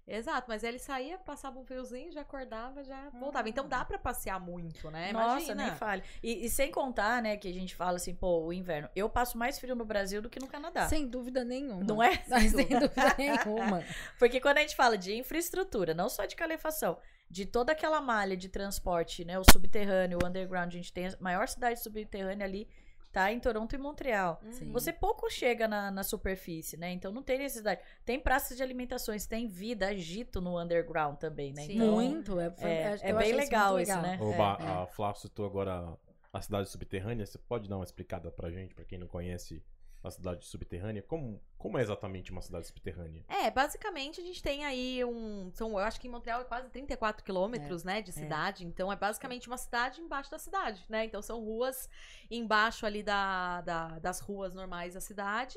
Exato, 0.08 0.46
mas 0.48 0.64
aí 0.64 0.70
ele 0.72 0.80
saía, 0.80 1.18
passava 1.18 1.60
um 1.60 1.66
friozinho, 1.66 2.12
já 2.14 2.22
acordava, 2.22 2.82
já 2.82 3.10
voltava. 3.10 3.50
Então 3.50 3.68
dá 3.68 3.84
pra 3.84 4.00
passear 4.00 4.40
muito, 4.40 4.90
né? 4.90 5.12
Nossa, 5.12 5.52
Imagina. 5.52 5.66
nem 5.68 5.76
fale. 5.76 6.02
E, 6.24 6.46
e 6.46 6.50
sem 6.50 6.72
contar, 6.72 7.22
né, 7.22 7.36
que 7.36 7.48
a 7.50 7.54
gente 7.54 7.76
fala 7.76 7.98
assim, 7.98 8.16
pô, 8.16 8.46
o 8.46 8.54
inverno. 8.54 8.90
Eu 8.96 9.10
passo 9.10 9.38
mais 9.38 9.60
frio 9.60 9.76
no 9.76 9.84
Brasil 9.84 10.22
do 10.22 10.30
que 10.30 10.40
no 10.40 10.48
Canadá. 10.48 10.88
Sem 10.88 11.06
dúvida 11.06 11.44
nenhuma. 11.44 11.84
Não 11.84 12.02
é? 12.02 12.16
Sem 12.24 12.68
dúvida 12.68 12.90
nenhuma. 13.20 13.84
Porque 14.18 14.40
quando 14.40 14.60
a 14.60 14.62
gente 14.62 14.78
fala 14.78 14.98
de 14.98 15.14
infraestrutura, 15.14 15.94
não 15.94 16.08
só 16.08 16.26
de 16.26 16.38
calefação, 16.38 16.98
de 17.30 17.46
toda 17.46 17.74
aquela 17.74 18.00
malha 18.00 18.38
de 18.38 18.48
transporte, 18.48 19.26
né, 19.26 19.38
o 19.38 19.44
subterrâneo, 19.52 20.20
o 20.24 20.26
underground, 20.26 20.70
a 20.70 20.78
gente 20.78 20.94
tem 20.94 21.08
a 21.08 21.14
maior 21.20 21.50
cidade 21.50 21.84
subterrânea 21.84 22.46
ali, 22.46 22.70
tá 23.18 23.32
em 23.32 23.40
Toronto 23.40 23.74
e 23.74 23.78
Montreal. 23.80 24.40
Uhum. 24.44 24.52
Sim. 24.52 24.72
Você 24.72 24.94
pouco 24.94 25.30
chega 25.30 25.68
na, 25.68 25.90
na 25.90 26.04
superfície, 26.04 26.78
né? 26.78 26.92
Então 26.92 27.12
não 27.12 27.24
tem 27.24 27.40
necessidade. 27.40 27.82
Tem 28.06 28.20
praças 28.20 28.56
de 28.58 28.62
alimentações, 28.62 29.26
tem 29.26 29.48
vida, 29.48 29.88
agito 29.88 30.40
no 30.40 30.60
underground 30.62 31.18
também, 31.18 31.52
né? 31.54 31.64
Sim. 31.64 31.76
Então, 31.76 31.92
muito. 31.94 32.40
É, 32.40 32.52
foi- 32.52 32.70
É, 32.70 32.98
é 33.02 33.14
bem 33.14 33.34
legal 33.34 33.80
isso, 33.80 33.98
né? 34.02 34.20
Ô, 34.22 34.32
É, 34.32 34.38
é. 34.38 34.68
A 34.84 34.86
Flávia 34.88 35.20
citou 35.22 35.46
agora 35.46 35.98
a 36.32 36.42
cidade 36.42 36.70
subterrânea. 36.70 37.26
Você 37.26 37.38
pode 37.40 37.68
dar 37.68 37.78
uma 37.78 37.84
explicada 37.84 38.30
pra 38.32 38.52
gente, 38.52 38.76
pra 38.76 38.86
quem 38.86 39.00
não 39.00 39.08
conhece 39.08 39.64
a 40.04 40.12
cidade 40.12 40.46
subterrânea? 40.46 41.02
Como, 41.02 41.42
como 41.58 41.78
é 41.78 41.82
exatamente 41.82 42.32
uma 42.32 42.42
cidade 42.42 42.68
subterrânea? 42.68 43.24
É, 43.28 43.50
basicamente 43.52 44.22
a 44.22 44.24
gente 44.24 44.42
tem 44.42 44.64
aí 44.66 45.04
um. 45.04 45.52
São, 45.54 45.72
eu 45.72 45.80
acho 45.80 46.00
que 46.00 46.08
em 46.08 46.12
Montreal 46.12 46.42
é 46.42 46.44
quase 46.46 46.70
34 46.70 47.24
quilômetros, 47.24 47.84
né, 47.84 48.02
de 48.02 48.12
cidade. 48.12 48.66
Então 48.66 48.92
é 48.92 48.96
basicamente 48.96 49.48
uma 49.48 49.58
cidade 49.58 50.00
embaixo 50.02 50.30
da 50.32 50.40
cidade, 50.40 50.84
né? 50.88 51.06
Então 51.06 51.22
são 51.22 51.40
ruas 51.44 51.90
embaixo 52.30 52.86
ali 52.86 53.04
da, 53.04 53.62
da- 53.62 54.00
das 54.00 54.20
ruas 54.20 54.54
normais 54.54 54.94
da 54.94 55.02
cidade. 55.02 55.56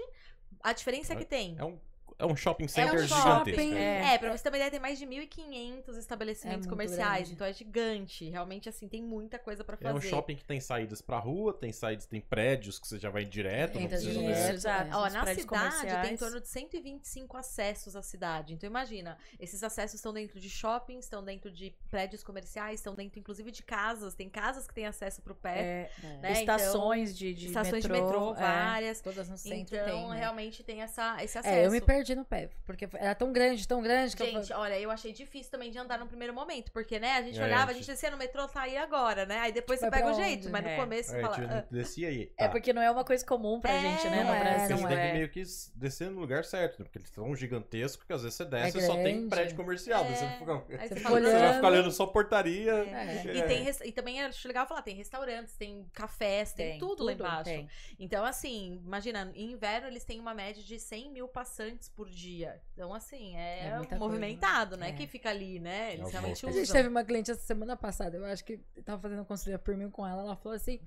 A 0.63 0.73
diferença 0.73 1.13
é 1.13 1.17
que 1.17 1.25
tem. 1.25 1.57
É 1.59 1.65
um, 1.65 1.79
é 2.21 2.27
um 2.27 2.37
shopping 2.37 2.65
É 2.65 2.69
center 2.69 2.95
um 2.95 2.99
gigantesco. 3.03 3.29
shopping, 3.29 3.71
né? 3.73 4.15
É, 4.15 4.19
pra 4.19 4.31
você 4.37 4.43
ter 4.43 4.49
uma 4.51 4.57
ideia, 4.57 4.71
tem 4.71 4.81
mais 4.81 4.99
de 4.99 5.07
1.500 5.07 5.97
estabelecimentos 5.99 6.67
É 6.67 6.71
comerciais. 6.71 7.19
grande. 7.29 7.33
Então 7.33 7.47
é 7.47 7.53
gigante. 7.53 8.29
Realmente, 8.29 8.69
assim, 8.69 8.89
tem 8.89 9.03
muita 9.03 9.39
coisa 9.39 9.65
pra 9.65 9.77
É 9.81 9.83
fazer. 9.83 9.95
um 9.99 10.01
shopping 10.01 10.37
que 10.37 10.45
tem 10.45 10.61
saídas 10.61 11.01
pra 11.01 11.19
rua, 11.19 11.53
tem 11.53 11.73
saídas, 11.73 12.07
tem 12.07 12.21
prédios 12.21 12.79
que 12.79 12.87
você 12.87 12.99
já 12.99 13.11
vai 13.11 13.25
direto, 13.25 13.79
não 13.79 13.89
precisa 13.89 14.11
direto. 14.13 14.29
né? 14.39 14.51
exato. 14.53 14.91
Ó, 14.97 15.03
na 15.11 15.27
cidade 15.35 16.03
tem 16.03 16.15
em 16.15 16.17
torno 16.17 16.41
de 16.41 16.49
125 16.49 17.37
acessos 17.37 17.97
à 17.97 18.03
cidade. 18.03 18.55
Então 18.55 18.69
imagina, 18.69 19.17
esses 19.39 19.63
acessos 19.63 19.95
estão 19.95 20.13
dentro 20.13 20.39
de 20.41 20.49
shoppings, 20.51 21.05
estão 21.05 21.25
dentro 21.25 21.51
de 21.51 21.75
prédios 21.91 22.23
comerciais, 22.23 22.81
estão 22.81 22.95
dentro 22.95 23.19
inclusive 23.19 23.51
de 23.51 23.63
casas. 23.63 24.15
Tem 24.15 24.29
casas 24.29 24.67
que 24.67 24.75
têm 24.75 24.87
acesso 24.87 25.23
pro 25.23 25.35
pé, 25.35 25.91
É, 26.03 26.17
né? 26.21 26.33
estações 26.33 27.17
de, 27.17 27.35
de 27.35 27.47
estações 27.47 27.85
metrô, 27.85 27.95
de 27.95 28.03
metrô, 28.03 28.31
é. 28.35 28.35
várias. 28.41 29.01
Todas 29.01 29.29
no 29.29 29.37
centro 29.39 29.77
Então, 29.77 29.87
tem, 29.87 30.09
né? 30.11 30.19
realmente 30.19 30.63
tem 30.63 30.83
essa, 30.83 31.23
esse 31.23 31.39
acesso. 31.39 31.55
É, 31.55 31.67
eu 31.67 31.71
me 31.71 31.81
perdi 31.81 32.10
no 32.15 32.25
pé, 32.25 32.51
porque 32.65 32.89
era 32.95 33.15
tão 33.15 33.33
grande, 33.33 33.67
tão 33.67 33.83
grande 33.83 34.17
que 34.17 34.23
eu 34.23 34.27
Gente, 34.27 34.49
falei, 34.49 34.73
olha, 34.75 34.81
eu 34.81 34.91
achei 34.91 35.13
difícil 35.13 35.51
também 35.51 35.71
de 35.71 35.79
andar 35.79 35.99
no 35.99 36.07
primeiro 36.07 36.33
momento, 36.35 36.71
porque, 36.73 36.99
né, 36.99 37.13
a 37.13 37.23
gente 37.23 37.39
É, 37.41 37.45
olhava, 37.45 37.71
a 37.71 37.75
gente- 37.75 37.85
gente 37.85 37.93
descia 37.95 38.11
no 38.11 38.17
metrô, 38.17 38.47
saía 38.49 38.83
agora, 38.83 39.25
né? 39.27 39.39
Aí 39.39 39.53
depois 39.53 39.81
você 39.81 39.89
Vai 39.91 40.01
pega 40.01 40.13
o 40.13 40.15
jeito, 40.15 40.51
mas 40.51 40.63
no 40.63 40.69
É. 40.69 40.77
começo 40.77 41.11
você 41.11 41.19
É, 41.19 41.21
fala. 41.21 41.35
tipo, 41.35 41.49
"Ah, 41.53 41.65
descia 41.71 42.09
aí. 42.09 42.33
É 42.37 42.45
tá. 42.47 42.51
porque 42.51 42.73
não 42.73 42.83
é 42.83 42.91
uma 42.91 43.05
coisa 43.05 43.25
comum 43.25 43.61
pra 43.61 43.73
É, 43.73 43.81
gente, 43.81 44.09
né, 44.09 44.25
no 44.25 44.31
é, 44.35 44.41
Brasil. 44.41 44.77
Você 44.77 44.87
tem 44.89 44.97
é. 44.99 45.07
que 45.07 45.13
meio 45.17 45.29
que 45.31 45.43
descer 45.75 46.11
no 46.11 46.21
lugar 46.21 46.45
certo, 46.45 46.79
né? 46.79 46.85
Porque 46.85 46.99
eles 46.99 47.11
são 47.11 47.35
gigantescos 47.35 48.05
que 48.07 48.13
às 48.13 48.23
vezes 48.23 48.37
você 48.37 48.45
desce 48.45 48.79
É 48.79 48.81
e 48.83 48.87
só 48.87 48.95
tem 48.97 49.29
prédio 49.29 49.57
comercial. 49.57 50.05
daí 50.05 50.13
É, 50.13 50.17
Você, 50.17 50.29
fica, 50.39 50.53
aí 50.53 50.59
Você 50.61 50.89
você 50.89 50.95
fica 50.97 51.01
fala, 51.09 51.21
você 51.21 51.39
vai 51.39 51.55
ficar 51.55 51.69
olhando 51.69 51.91
só 51.93 52.07
portaria. 52.07 52.73
É. 52.73 53.37
E, 53.37 53.43
tem, 53.43 53.63
res- 53.63 53.81
e 53.83 53.93
também 53.93 54.23
acho 54.23 54.47
legal 54.49 54.67
falar, 54.67 54.83
tem 54.83 54.95
restaurantes, 54.95 55.55
tem 55.57 55.87
cafés, 55.93 56.53
tem, 56.53 56.71
Tem, 56.73 56.79
tudo, 56.79 57.05
lá 57.05 57.13
tudo, 57.13 57.25
embaixo. 57.25 57.45
tem. 57.45 57.69
Então, 57.99 58.25
assim, 58.25 58.81
imagina, 58.85 59.31
em 59.35 59.53
inverno 59.53 59.87
eles 59.89 60.05
têm 60.05 60.21
uma 60.21 60.35
média 60.35 60.63
de 60.63 60.79
100 60.79 61.11
mil 61.11 61.29
passantes 61.29 61.89
por 61.89 62.00
dia. 62.09 62.61
Então, 62.73 62.95
assim, 62.95 63.37
é, 63.37 63.81
É 63.91 63.97
movimentado, 63.99 64.77
né? 64.77 64.91
É. 64.91 64.93
Que 64.93 65.07
fica 65.07 65.29
ali, 65.31 65.59
né? 65.59 65.95
Eles 65.95 66.09
É 66.09 66.13
realmente 66.13 66.45
A 66.47 66.49
usam. 66.49 66.61
gente 66.63 66.73
teve 66.73 66.89
uma 66.89 67.05
cliente 67.05 67.31
essa 67.31 67.43
semana 67.43 67.77
passada, 67.77 68.17
eu 68.17 68.25
acho 68.25 68.45
que 68.45 68.59
tava 68.85 69.03
fazendo 69.03 69.25
consultoria 69.25 69.59
por 69.59 69.77
mim 69.77 69.91
com 69.91 70.07
ela, 70.07 70.23
ela 70.23 70.37
falou 70.37 70.55
assim, 70.57 70.81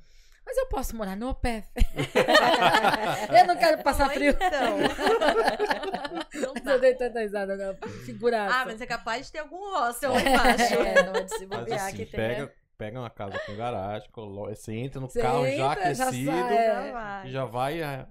mas 0.46 0.58
eu 0.58 0.66
posso 0.68 0.96
morar 0.96 1.16
no 1.16 1.30
OPEF. 1.30 1.68
eu 3.38 3.48
não 3.48 3.56
quero 3.58 3.82
passar 3.84 4.10
frio. 4.10 4.32
Então. 4.34 4.78
não 6.42 6.54
Eu 6.56 6.64
dá. 6.64 6.78
dei 6.78 6.96
tanta 6.96 7.20
risada 7.22 7.54
agora, 7.54 7.78
figuraça. 8.06 8.56
Ah, 8.62 8.66
mas 8.66 8.82
é 8.82 8.86
capaz 8.86 9.28
de 9.28 9.32
ter 9.32 9.40
algum 9.40 9.58
hostel 9.74 10.12
lá 10.14 10.22
embaixo. 10.22 10.74
É, 10.74 11.04
não 11.04 11.14
é 11.16 11.24
de 11.24 11.38
se 11.38 11.46
bobear 11.46 11.86
assim, 11.88 11.96
que 11.98 12.06
tem. 12.06 12.20
pega, 12.20 12.46
né? 12.46 12.52
pega 12.78 13.00
uma 13.00 13.10
casa 13.10 13.40
com 13.46 13.56
garagem, 13.56 14.10
colo- 14.12 14.50
você 14.50 14.74
entra 14.74 15.00
no 15.00 15.08
Você 15.10 15.22
carro 15.22 15.44
já 15.46 15.50
entra, 15.52 15.94
já 15.96 16.04
aquecido, 16.08 16.32
sai, 16.32 16.58
é. 16.58 16.92
vai. 16.92 17.30
já 17.32 17.46
vai, 17.46 17.80
já, 17.80 18.08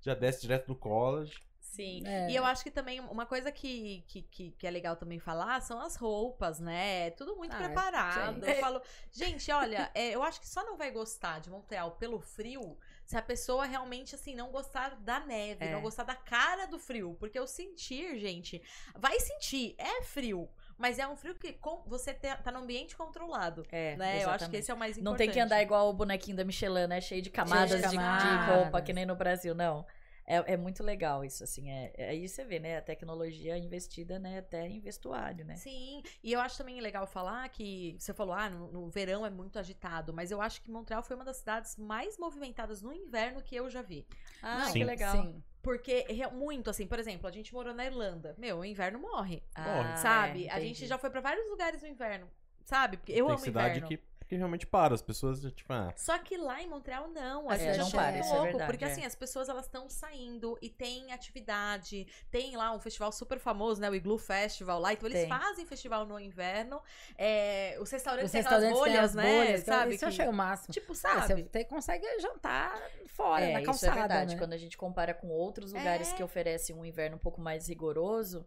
já 0.00 0.14
desce 0.14 0.40
direto 0.40 0.66
do 0.66 0.74
college. 0.76 1.34
Sim. 1.76 2.02
É. 2.06 2.30
E 2.30 2.34
eu 2.36 2.44
acho 2.44 2.62
que 2.64 2.70
também 2.70 3.00
uma 3.00 3.26
coisa 3.26 3.52
que, 3.52 4.02
que, 4.08 4.22
que, 4.22 4.50
que 4.52 4.66
é 4.66 4.70
legal 4.70 4.96
também 4.96 5.18
falar 5.18 5.60
são 5.60 5.78
as 5.80 5.94
roupas, 5.96 6.58
né? 6.58 7.06
É 7.08 7.10
Tudo 7.10 7.36
muito 7.36 7.54
Ah, 7.54 7.58
preparado. 7.58 8.44
sim. 8.44 8.50
Eu 8.50 8.56
falo, 8.56 8.82
gente, 9.12 9.50
olha, 9.52 9.90
é, 9.94 10.10
eu 10.14 10.22
acho 10.22 10.40
que 10.40 10.48
só 10.48 10.64
não 10.64 10.76
vai 10.76 10.90
gostar 10.90 11.40
de 11.40 11.50
Montreal 11.50 11.92
pelo 11.92 12.18
frio 12.20 12.76
se 13.04 13.16
a 13.16 13.22
pessoa 13.22 13.64
realmente, 13.64 14.14
assim, 14.16 14.34
não 14.34 14.50
gostar 14.50 14.96
da 14.96 15.20
neve, 15.20 15.64
É. 15.64 15.72
não 15.72 15.80
gostar 15.80 16.02
da 16.02 16.14
cara 16.16 16.66
do 16.66 16.76
frio. 16.78 17.16
Porque 17.20 17.38
o 17.38 17.46
sentir, 17.46 18.18
gente, 18.18 18.60
vai 18.96 19.18
sentir, 19.20 19.74
é 19.78 20.02
frio. 20.02 20.48
Mas 20.78 20.98
é 20.98 21.06
um 21.06 21.16
frio 21.16 21.34
que 21.36 21.52
com- 21.54 21.82
você 21.86 22.12
tá 22.12 22.50
no 22.52 22.58
ambiente 22.58 22.94
controlado. 22.96 23.64
É, 23.70 23.96
Né? 23.96 24.22
Eu 24.24 24.28
acho 24.30 24.50
que 24.50 24.56
esse 24.56 24.70
é 24.70 24.74
o 24.74 24.76
mais 24.76 24.98
importante. 24.98 25.04
Não 25.10 25.16
tem 25.16 25.30
que 25.30 25.40
andar 25.40 25.62
igual 25.62 25.88
o 25.88 25.92
bonequinho 25.92 26.36
da 26.36 26.44
Michelin, 26.44 26.86
né? 26.86 27.00
Cheio 27.00 27.22
de 27.22 27.30
camadas, 27.30 27.70
Cheio 27.70 27.82
de 27.82 27.88
de, 27.88 27.94
de 27.96 27.96
camadas. 27.96 28.56
roupa, 28.56 28.82
que 28.82 28.92
nem 28.92 29.06
no 29.06 29.14
Brasil, 29.16 29.54
não. 29.54 29.86
É, 30.26 30.54
é 30.54 30.56
muito 30.56 30.82
legal 30.82 31.24
isso, 31.24 31.44
assim. 31.44 31.70
É, 31.70 31.92
é- 31.96 32.08
aí 32.08 32.28
você 32.28 32.44
vê, 32.44 32.58
né? 32.58 32.78
A 32.78 32.82
tecnologia 32.82 33.56
investida, 33.56 34.18
né? 34.18 34.38
Até 34.38 34.66
em 34.66 34.80
vestuário, 34.80 35.44
né? 35.44 35.54
Sim, 35.56 36.02
e 36.22 36.32
eu 36.32 36.40
acho 36.40 36.58
também 36.58 36.80
legal 36.80 37.06
falar 37.06 37.48
que 37.48 37.96
você 37.98 38.12
falou, 38.12 38.34
ah, 38.34 38.50
no, 38.50 38.72
no 38.72 38.88
verão 38.90 39.24
é 39.24 39.30
muito 39.30 39.58
agitado, 39.58 40.12
mas 40.12 40.30
eu 40.30 40.42
acho 40.42 40.60
que 40.62 40.70
Montreal 40.70 41.02
foi 41.02 41.14
uma 41.16 41.24
das 41.24 41.36
cidades 41.36 41.76
mais 41.76 42.18
movimentadas 42.18 42.82
no 42.82 42.92
inverno 42.92 43.40
que 43.42 43.54
eu 43.54 43.70
já 43.70 43.82
vi. 43.82 44.04
Ah, 44.42 44.64
Sim. 44.66 44.72
que 44.80 44.84
legal. 44.84 45.16
Sim. 45.22 45.42
Porque, 45.62 46.06
muito 46.32 46.70
assim, 46.70 46.86
por 46.86 46.98
exemplo, 46.98 47.26
a 47.26 47.30
gente 47.32 47.52
morou 47.52 47.74
na 47.74 47.84
Irlanda. 47.84 48.34
Meu, 48.38 48.58
o 48.58 48.64
inverno 48.64 49.00
morre. 49.00 49.42
Ah, 49.54 49.96
sabe? 49.96 50.46
é, 50.46 50.52
a 50.52 50.60
gente 50.60 50.86
já 50.86 50.96
foi 50.98 51.10
pra 51.10 51.20
vários 51.20 51.48
lugares 51.48 51.82
no 51.82 51.88
inverno. 51.88 52.28
Sabe? 52.64 52.96
Porque 52.96 53.12
eu 53.12 53.26
Tem 53.26 53.34
amo 53.34 53.38
cidade 53.44 53.78
inverno. 53.78 53.88
que, 53.88 54.00
que 54.28 54.36
realmente 54.36 54.66
para. 54.66 54.94
As 54.94 55.02
pessoas, 55.02 55.40
tipo, 55.52 55.72
ah, 55.72 55.92
Só 55.96 56.18
que 56.18 56.36
lá 56.36 56.60
em 56.62 56.66
Montreal 56.68 57.08
não, 57.08 57.50
É, 57.50 57.54
a 57.54 57.58
gente 57.58 57.78
não 57.78 57.86
achou 57.86 57.98
para, 58.00 58.12
muito 58.12 58.24
isso 58.24 58.32
é 58.32 58.36
louco, 58.36 58.46
verdade, 58.50 58.70
porque 58.72 58.84
é. 58.84 58.88
assim, 58.88 59.04
as 59.04 59.14
pessoas 59.14 59.48
elas 59.48 59.66
estão 59.66 59.88
saindo 59.88 60.58
e 60.60 60.68
tem 60.68 61.12
atividade, 61.12 62.06
tem 62.30 62.56
lá 62.56 62.72
um 62.72 62.78
festival 62.80 63.12
super 63.12 63.38
famoso, 63.38 63.80
né, 63.80 63.88
o 63.90 63.94
Igloo 63.94 64.18
Festival 64.18 64.80
lá, 64.80 64.92
então 64.92 65.08
eles 65.08 65.20
Tem. 65.20 65.28
fazem 65.28 65.64
festival 65.66 66.04
no 66.06 66.18
inverno, 66.18 66.80
é, 67.16 67.76
os 67.80 67.90
restaurantes 67.90 68.26
Os 68.26 68.32
têm 68.32 68.40
aquelas 68.40 68.62
restaurantes 68.64 68.92
bolhas, 68.94 69.04
as 69.10 69.14
né, 69.14 69.22
bolhas, 69.44 69.60
sabe? 69.64 69.94
Isso 69.94 70.04
eu 70.04 70.08
que- 70.08 70.14
achei 70.14 70.28
o 70.28 70.32
máximo. 70.32 70.72
Tipo, 70.72 70.92
Ah, 70.92 70.96
sabe? 71.22 71.48
Você 71.50 71.64
consegue 71.64 72.06
jantar 72.20 72.80
fora, 73.06 73.44
É, 73.44 73.52
na 73.52 73.60
isso 73.60 73.66
calçada, 73.66 73.92
é 73.92 73.98
verdade. 74.00 74.34
né? 74.34 74.40
Quando 74.40 74.52
a 74.52 74.58
gente 74.58 74.76
compara 74.76 75.14
com 75.14 75.28
outros 75.28 75.72
lugares 75.72 76.12
É. 76.12 76.16
que 76.16 76.22
oferecem 76.22 76.74
um 76.74 76.84
inverno 76.84 77.16
um 77.16 77.20
pouco 77.20 77.40
mais 77.40 77.68
rigoroso, 77.68 78.46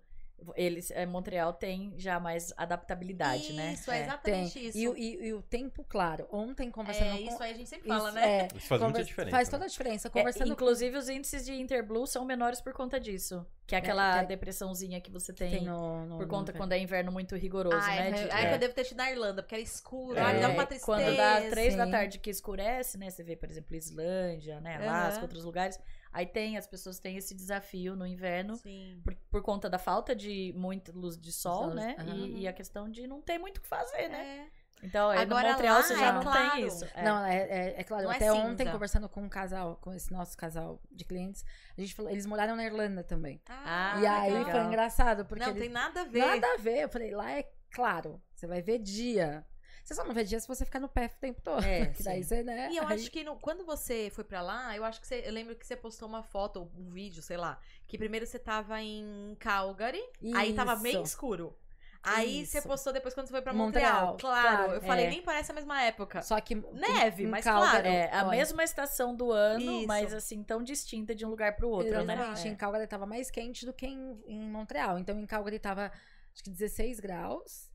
eles, 0.56 0.92
é, 0.92 1.06
Montreal 1.06 1.54
tem 1.54 1.94
já 1.98 2.20
mais 2.20 2.54
adaptabilidade, 2.58 3.54
né? 3.54 3.74
Isso, 3.74 3.90
é, 3.92 3.96
Tem. 3.96 4.04
exatamente 4.04 4.68
isso. 4.68 4.78
E, 4.78 4.88
o- 4.88 4.98
e- 4.98 5.28
e 5.28 5.34
o 5.34 5.42
tempo, 5.42 5.86
claro. 5.88 6.28
Ontem, 6.32 6.70
conversando 6.72 7.16
é, 7.16 7.18
com... 7.24 7.24
isso 7.34 7.44
aí 7.44 7.52
a 7.52 7.54
gente 7.56 7.70
sempre 7.70 7.88
fala, 7.88 8.10
Isso, 8.10 8.16
né? 8.16 8.40
é, 8.42 8.48
isso 8.56 8.68
faz 8.68 8.82
muita 8.82 9.04
diferença. 9.04 9.32
Faz 9.36 9.48
né? 9.48 9.52
toda 9.52 9.66
a 9.66 9.68
diferença. 9.68 10.08
É, 10.08 10.12
Conversando 10.12 10.48
com- 10.48 10.54
inclusive, 10.54 10.98
os 10.98 11.10
índices 11.10 11.46
de 11.46 11.54
Interblue 11.54 12.08
são 12.08 12.26
menores 12.26 12.62
por 12.62 12.74
conta 12.74 13.00
disso. 13.00 13.46
Que 13.68 13.76
é 13.76 13.78
aquela 13.78 14.22
que- 14.22 14.26
depressãozinha 14.30 15.00
que 15.00 15.12
você 15.12 15.32
tem 15.32 15.50
tem, 15.52 15.66
no, 15.66 16.06
no- 16.06 16.18
por 16.18 16.28
conta 16.28 16.52
no- 16.52 16.58
quando 16.58 16.72
é 16.74 16.80
inverno 16.80 17.12
muito 17.12 17.36
rigoroso, 17.36 17.76
Ah, 17.78 17.88
né? 17.96 18.10
é, 18.10 18.12
de- 18.12 18.32
aí 18.32 18.46
é. 18.46 18.50
que 18.50 18.56
eu 18.56 18.60
devo 18.60 18.74
ter 18.74 18.84
tido 18.84 18.98
na 18.98 19.12
Irlanda, 19.12 19.44
porque 19.44 19.54
era 19.56 19.64
escuro, 19.64 20.18
É. 20.18 20.24
dá 20.24 20.32
É, 20.32 20.48
uma 20.48 20.66
tristeza. 20.66 20.86
Quando 20.86 21.16
dá 21.16 21.42
três 21.50 21.76
da 21.76 21.86
tarde 21.88 22.18
que 22.18 22.30
escurece, 22.32 22.98
né? 22.98 23.10
Você 23.12 23.24
vê, 23.24 23.36
por 23.36 23.50
exemplo, 23.50 23.76
Islândia, 23.76 24.60
né? 24.60 24.78
Alasca, 24.78 25.22
outros 25.22 25.44
lugares. 25.44 25.80
Aí 26.12 26.26
tem, 26.26 26.58
as 26.58 26.66
pessoas 26.66 27.00
têm 27.00 27.18
esse 27.18 27.36
desafio 27.36 27.96
no 27.96 28.06
inverno 28.06 28.56
por, 29.04 29.16
por 29.30 29.42
conta 29.44 29.70
da 29.70 29.78
falta 29.78 30.16
de 30.16 30.54
muita 30.58 30.92
luz 30.92 31.18
de 31.20 31.32
sol, 31.32 31.66
Luz, 31.66 31.76
né? 31.76 31.96
aham. 32.00 32.16
E, 32.16 32.40
e 32.42 32.48
a 32.48 32.54
questão 32.54 32.90
de 32.90 33.06
não 33.06 33.22
ter 33.22 33.38
muito 33.38 33.58
o 33.58 33.62
que 33.62 33.68
fazer, 33.68 34.10
né? 34.10 34.48
É. 34.56 34.60
Então, 34.82 35.12
é, 35.12 35.18
Agora 35.18 35.48
no 35.50 35.54
Montreal 35.54 35.76
lá 35.76 35.84
você 35.84 35.96
já 35.98 36.08
é 36.08 36.12
não 36.14 36.22
claro. 36.22 36.52
tem 36.52 36.66
isso. 36.66 36.86
É. 36.94 37.04
Não, 37.04 37.26
é, 37.26 37.38
é, 37.38 37.82
é 37.82 37.84
claro. 37.84 38.04
Não 38.06 38.12
é 38.12 38.16
Até 38.16 38.32
ontem, 38.32 38.72
conversando 38.72 39.10
com 39.10 39.22
um 39.22 39.28
casal, 39.30 39.76
com 39.82 39.94
esse 39.94 40.10
nosso 40.12 40.38
casal 40.38 40.82
de 40.90 41.04
clientes, 41.04 41.44
a 41.78 41.82
gente 41.82 41.94
falou, 41.94 42.10
eles 42.12 42.26
moraram 42.26 42.56
na 42.56 42.64
Irlanda 42.64 43.04
também. 43.04 43.42
Ah, 43.48 44.00
e 44.02 44.06
aí 44.08 44.32
legal. 44.34 44.52
foi 44.52 44.62
engraçado, 44.62 45.26
porque 45.26 45.44
Não, 45.44 45.50
eles- 45.52 45.62
tem 45.62 45.70
nada 45.70 46.02
a 46.02 46.06
ver. 46.06 46.26
nada 46.26 46.48
a 46.54 46.58
ver. 46.58 46.84
Eu 46.84 46.90
falei, 46.90 47.12
lá 47.12 47.30
é 47.30 47.44
claro, 47.72 48.22
você 48.34 48.48
vai 48.48 48.62
ver 48.62 48.80
dia. 48.80 49.46
Você 49.90 49.96
só 49.96 50.04
não 50.06 50.14
vê 50.14 50.24
dia 50.24 50.40
se 50.40 50.48
você 50.48 50.64
ficar 50.64 50.80
no 50.80 50.88
pé 50.88 51.08
o 51.08 51.20
tempo 51.20 51.42
todo. 51.42 51.64
É, 51.66 51.88
que 51.98 52.04
daí 52.04 52.24
você, 52.24 52.44
né? 52.44 52.70
E 52.72 52.78
eu 52.78 52.88
aí- 52.88 52.94
acho 52.94 53.10
que 53.10 53.24
no- 53.24 53.36
quando 53.40 53.66
você 53.66 54.12
foi 54.14 54.24
pra 54.24 54.40
lá, 54.40 54.78
eu 54.78 54.86
acho 54.86 55.02
que 55.02 55.08
você. 55.08 55.24
Eu 55.26 55.34
lembro 55.34 55.56
que 55.56 55.66
você 55.66 55.76
postou 55.76 56.08
uma 56.08 56.22
foto, 56.22 56.58
ou 56.60 56.72
um 56.78 56.92
vídeo, 56.92 57.24
sei 57.24 57.38
lá. 57.38 57.60
Que 57.88 57.98
primeiro 57.98 58.24
você 58.28 58.38
tava 58.38 58.80
em 58.80 59.36
Calgary, 59.40 60.00
aí 60.36 60.54
tava 60.54 60.76
meio 60.76 60.98
Isso. 61.02 61.06
escuro. 61.14 61.58
Aí 62.04 62.46
você 62.46 62.60
Isso. 62.60 62.68
postou 62.68 62.94
depois 62.94 63.16
quando 63.16 63.26
você 63.28 63.32
foi 63.34 63.42
pra 63.42 63.52
Montreal, 63.52 64.12
Montreal. 64.12 64.18
Claro, 64.18 64.58
claro, 64.58 64.74
eu 64.74 64.82
falei, 64.84 65.06
é. 65.06 65.10
nem 65.10 65.22
parece 65.24 65.52
a 65.52 65.56
mesma 65.56 65.82
época. 65.82 66.22
Só 66.22 66.40
que. 66.40 66.54
Neve, 66.56 67.26
mas 67.26 67.44
Calgary- 67.44 67.82
claro. 67.82 67.88
É, 67.88 68.14
a 68.16 68.28
olha, 68.28 68.38
mesma 68.38 68.64
estação 68.64 69.16
do 69.16 69.32
ano, 69.32 69.80
Isso. 69.80 69.88
mas 69.88 70.14
assim, 70.14 70.44
tão 70.44 70.62
distinta 70.64 71.16
de 71.16 71.26
um 71.26 71.30
lugar 71.30 71.56
pro 71.56 71.68
outro, 71.68 71.92
né? 72.06 72.14
Exatamente. 72.14 72.48
É. 72.48 72.52
Em 72.52 72.56
Calgary 72.56 72.86
tava 72.88 73.08
mais 73.08 73.32
quente 73.32 73.66
do 73.66 73.74
que 73.74 73.88
em, 73.88 74.22
em 74.28 74.50
Montreal. 74.50 75.00
Então 75.00 75.20
em 75.20 75.26
Calgary 75.26 75.58
tava, 75.60 75.92
acho 76.34 76.44
que 76.44 76.50
16 76.52 77.00
graus. 77.00 77.69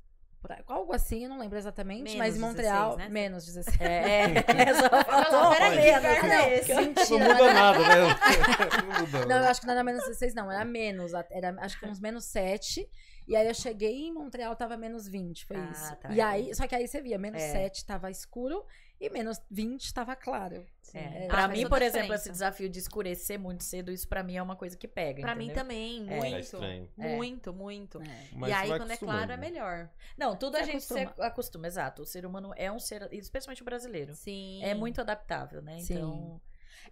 Algo 0.66 0.92
assim, 0.94 1.24
eu 1.24 1.30
não 1.30 1.38
lembro 1.38 1.56
exatamente. 1.58 2.02
Menos 2.02 2.18
mas 2.18 2.36
em 2.36 2.40
16, 2.40 2.40
Montreal, 2.40 2.96
né? 2.96 3.08
menos 3.08 3.44
16. 3.46 3.80
É, 3.80 4.24
é, 4.34 4.74
só 4.74 4.88
faltou 5.04 5.32
Não, 5.40 5.50
menos, 5.50 6.02
né? 6.02 6.34
é 6.50 6.58
esse? 6.58 6.74
Não 6.74 6.82
Mentira, 6.82 7.18
muda 7.34 7.34
não, 7.34 7.54
nada, 7.54 7.78
né? 7.78 7.86
Não 8.94 9.00
muda. 9.00 9.26
não, 9.26 9.36
eu 9.42 9.48
acho 9.48 9.60
que 9.60 9.66
não 9.66 9.74
era 9.74 9.84
menos 9.84 10.02
16, 10.04 10.34
não. 10.34 10.50
Era 10.50 10.64
menos. 10.64 11.12
Era 11.30 11.54
acho 11.60 11.78
que 11.78 11.86
uns 11.86 12.00
menos 12.00 12.24
7. 12.26 12.88
E 13.26 13.34
aí 13.34 13.46
eu 13.46 13.54
cheguei 13.54 14.06
em 14.06 14.12
Montreal, 14.12 14.54
tava 14.54 14.76
menos 14.76 15.08
20. 15.08 15.46
Foi 15.46 15.56
Ah, 15.56 15.70
isso. 15.72 15.96
tá, 15.96 16.10
e 16.12 16.20
aí, 16.20 16.54
só 16.54 16.66
que 16.66 16.74
aí 16.74 16.86
você 16.86 17.00
via, 17.00 17.16
menos 17.16 17.42
É. 17.42 17.52
7 17.52 17.86
tava 17.86 18.10
escuro 18.10 18.62
e 19.06 19.10
menos 19.10 19.40
20 19.50 19.92
tava 19.94 20.14
claro. 20.16 20.64
É. 20.92 21.24
É, 21.24 21.26
Pra 21.26 21.48
faz 21.48 21.58
mim, 21.58 21.68
por 21.68 21.82
exemplo, 21.82 22.02
diferença. 22.02 22.22
esse 22.22 22.30
desafio 22.30 22.68
de 22.68 22.78
escurecer 22.78 23.38
muito 23.38 23.64
cedo, 23.64 23.90
isso 23.90 24.06
pra 24.06 24.22
mim 24.22 24.36
é 24.36 24.42
uma 24.42 24.54
coisa 24.54 24.76
que 24.76 24.86
pega. 24.86 25.20
Pra 25.22 25.34
mim 25.34 25.50
também, 25.50 26.06
É. 26.08 26.16
muito. 26.18 26.62
É. 26.64 26.86
É. 26.98 27.16
Muito, 27.16 27.52
muito. 27.52 28.00
É. 28.00 28.48
E 28.48 28.52
aí, 28.52 28.68
quando 28.68 28.90
é 28.92 28.96
claro, 28.96 29.32
é 29.32 29.36
melhor. 29.36 29.90
Não, 30.16 30.36
tudo 30.36 30.56
a 30.56 30.60
Se 30.60 30.66
gente 30.72 30.84
se 30.84 30.98
acostuma. 30.98 31.26
acostuma, 31.26 31.66
exato. 31.66 32.02
O 32.02 32.06
ser 32.06 32.24
humano 32.24 32.52
é 32.56 32.70
um 32.70 32.78
ser, 32.78 33.08
especialmente 33.12 33.62
o 33.62 33.64
brasileiro, 33.64 34.14
Sim. 34.14 34.62
é 34.62 34.72
muito 34.74 35.00
adaptável, 35.00 35.60
né? 35.60 35.80
Sim. 35.80 35.94
Então, 35.94 36.40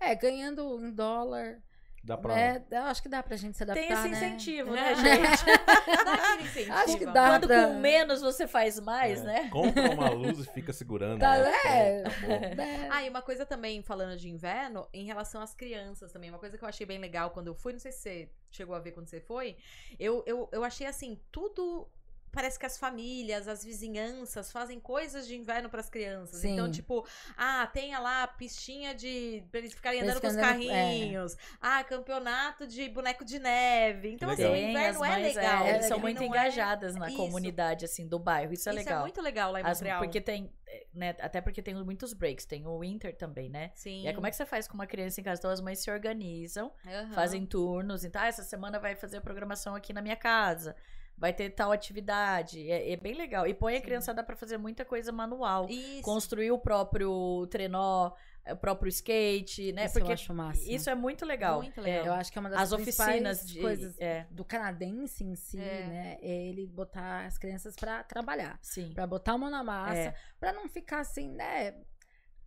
É, 0.00 0.14
ganhando 0.16 0.84
em 0.84 0.90
dólar. 0.90 1.62
Dá 2.04 2.16
pra. 2.16 2.36
É, 2.38 2.62
eu 2.70 2.82
acho 2.82 3.00
que 3.00 3.08
dá 3.08 3.22
pra 3.22 3.36
gente 3.36 3.56
se 3.56 3.62
adaptar. 3.62 3.80
tem 3.80 3.92
esse 3.92 4.08
né? 4.08 4.16
incentivo, 4.16 4.74
É. 4.74 4.94
né, 4.94 4.94
gente? 4.96 5.44
Dá 6.04 6.12
aquele 6.14 6.42
incentivo. 6.48 6.72
Acho 6.72 6.98
que 6.98 7.06
dá. 7.06 7.28
Quando 7.30 7.46
pra- 7.46 7.66
com 7.68 7.74
menos 7.74 8.20
você 8.20 8.46
faz 8.48 8.80
mais, 8.80 9.20
É. 9.20 9.24
né? 9.24 9.48
Compra 9.50 9.90
uma 9.92 10.10
luz 10.10 10.40
e 10.40 10.44
fica 10.50 10.72
segurando. 10.72 11.20
Tá, 11.20 11.38
né? 11.38 11.52
é. 11.64 12.02
Tá. 12.02 12.10
É. 12.62 12.88
Ah, 12.90 13.04
e 13.04 13.08
uma 13.08 13.22
coisa 13.22 13.46
também, 13.46 13.82
falando 13.82 14.16
de 14.18 14.28
inverno, 14.28 14.88
em 14.92 15.04
relação 15.04 15.40
às 15.40 15.54
crianças 15.54 16.10
também, 16.12 16.28
uma 16.30 16.38
coisa 16.40 16.58
que 16.58 16.64
eu 16.64 16.68
achei 16.68 16.84
bem 16.84 16.98
legal 16.98 17.30
quando 17.30 17.46
eu 17.46 17.54
fui, 17.54 17.72
não 17.72 17.80
sei 17.80 17.92
se 17.92 17.98
você 18.00 18.30
chegou 18.50 18.74
a 18.74 18.80
ver 18.80 18.90
quando 18.92 19.06
você 19.06 19.20
foi, 19.20 19.56
eu, 19.98 20.22
eu, 20.26 20.48
eu 20.52 20.64
achei 20.64 20.86
assim, 20.86 21.20
tudo. 21.30 21.88
Parece 22.32 22.58
que 22.58 22.64
as 22.64 22.78
famílias, 22.78 23.46
as 23.46 23.62
vizinhanças 23.62 24.50
fazem 24.50 24.80
coisas 24.80 25.26
de 25.26 25.36
inverno 25.36 25.68
pras 25.68 25.90
crianças. 25.90 26.40
Sim. 26.40 26.54
Então, 26.54 26.70
tipo, 26.70 27.06
ah, 27.36 27.66
tenha 27.66 27.98
lá 27.98 28.26
pistinha 28.26 28.94
de. 28.94 29.44
pra 29.50 29.60
eles 29.60 29.74
ficarem 29.74 30.00
eles 30.00 30.10
andando 30.10 30.22
com 30.22 30.28
os 30.28 30.36
é. 30.36 30.40
carrinhos. 30.40 31.36
Ah, 31.60 31.84
campeonato 31.84 32.66
de 32.66 32.88
boneco 32.88 33.22
de 33.22 33.38
neve. 33.38 34.08
Então, 34.10 34.30
assim, 34.30 34.44
o 34.44 34.52
as 34.52 34.58
inverno 34.58 35.04
é 35.04 35.08
mães, 35.08 35.36
legal. 35.36 35.66
é, 35.66 35.70
eles 35.74 35.84
é 35.84 35.88
são 35.88 35.98
muito 35.98 36.20
Não 36.20 36.26
engajadas 36.26 36.94
na 36.96 37.08
Isso. 37.08 37.16
comunidade, 37.18 37.84
assim, 37.84 38.08
do 38.08 38.18
bairro. 38.18 38.52
Isso 38.54 38.66
é 38.68 38.72
Isso 38.72 38.78
legal. 38.78 39.00
é 39.00 39.02
muito 39.02 39.20
legal 39.20 39.52
lá 39.52 39.60
em 39.60 39.64
As- 39.64 39.78
Montreal. 39.78 40.00
porque 40.00 40.20
tem, 40.20 40.50
eh, 40.66 40.86
né, 40.94 41.14
até 41.20 41.42
porque 41.42 41.60
tem 41.60 41.74
muitos 41.74 42.14
breaks, 42.14 42.46
tem 42.46 42.66
o 42.66 42.78
winter 42.80 43.14
também, 43.14 43.50
né? 43.50 43.72
Sim. 43.74 44.04
E 44.04 44.08
aí, 44.08 44.14
como 44.14 44.26
é 44.26 44.30
que 44.30 44.36
você 44.36 44.46
faz 44.46 44.66
com 44.66 44.72
uma 44.74 44.86
criança 44.86 45.20
em 45.20 45.24
casa? 45.24 45.38
Então, 45.38 45.50
as 45.50 45.60
mães 45.60 45.80
se 45.80 45.90
organizam, 45.90 46.72
Aham. 46.86 47.12
fazem 47.12 47.44
turnos. 47.44 48.04
Então, 48.04 48.22
ah, 48.22 48.26
essa 48.26 48.42
semana 48.42 48.78
vai 48.78 48.94
fazer 48.96 49.18
a 49.18 49.20
programação 49.20 49.74
aqui 49.74 49.92
na 49.92 50.00
minha 50.00 50.16
casa. 50.16 50.74
Vai 51.16 51.32
ter 51.32 51.50
tal 51.50 51.70
atividade. 51.70 52.68
É, 52.70 52.92
é 52.92 52.96
bem 52.96 53.14
legal. 53.14 53.46
E 53.46 53.54
põe 53.54 53.74
a 53.74 53.78
Sim. 53.78 53.82
criançada 53.84 54.24
pra 54.24 54.34
fazer 54.34 54.56
muita 54.58 54.84
coisa 54.84 55.12
manual. 55.12 55.68
Isso. 55.68 56.02
Construir 56.02 56.50
o 56.50 56.58
próprio 56.58 57.46
trenó, 57.48 58.10
o 58.50 58.56
próprio 58.56 58.88
skate, 58.88 59.72
né? 59.72 59.84
Isso 59.84 59.94
porque 59.94 60.10
eu 60.10 60.14
acho 60.14 60.34
máximo. 60.34 60.72
isso 60.72 60.90
é 60.90 60.94
muito 60.96 61.24
legal. 61.24 61.62
Muito 61.62 61.80
legal. 61.80 62.06
Eu 62.06 62.12
acho 62.14 62.32
que 62.32 62.38
é 62.38 62.40
uma 62.40 62.50
das 62.50 62.60
As 62.60 62.72
oficinas 62.72 63.46
de. 63.46 63.60
coisas 63.60 63.94
É, 64.00 64.26
do 64.30 64.44
canadense 64.44 65.22
em 65.22 65.36
si, 65.36 65.60
É. 65.60 65.86
né? 65.86 66.18
É 66.20 66.48
ele 66.48 66.66
botar 66.66 67.24
as 67.26 67.38
crianças 67.38 67.76
pra 67.76 68.02
trabalhar. 68.02 68.58
sim. 68.60 68.90
Pra 68.92 69.06
botar 69.06 69.32
a 69.34 69.38
mão 69.38 69.48
na 69.50 69.62
massa. 69.62 69.94
É. 69.96 70.14
Pra 70.40 70.52
não 70.52 70.68
ficar 70.68 71.00
assim, 71.00 71.28
né? 71.30 71.76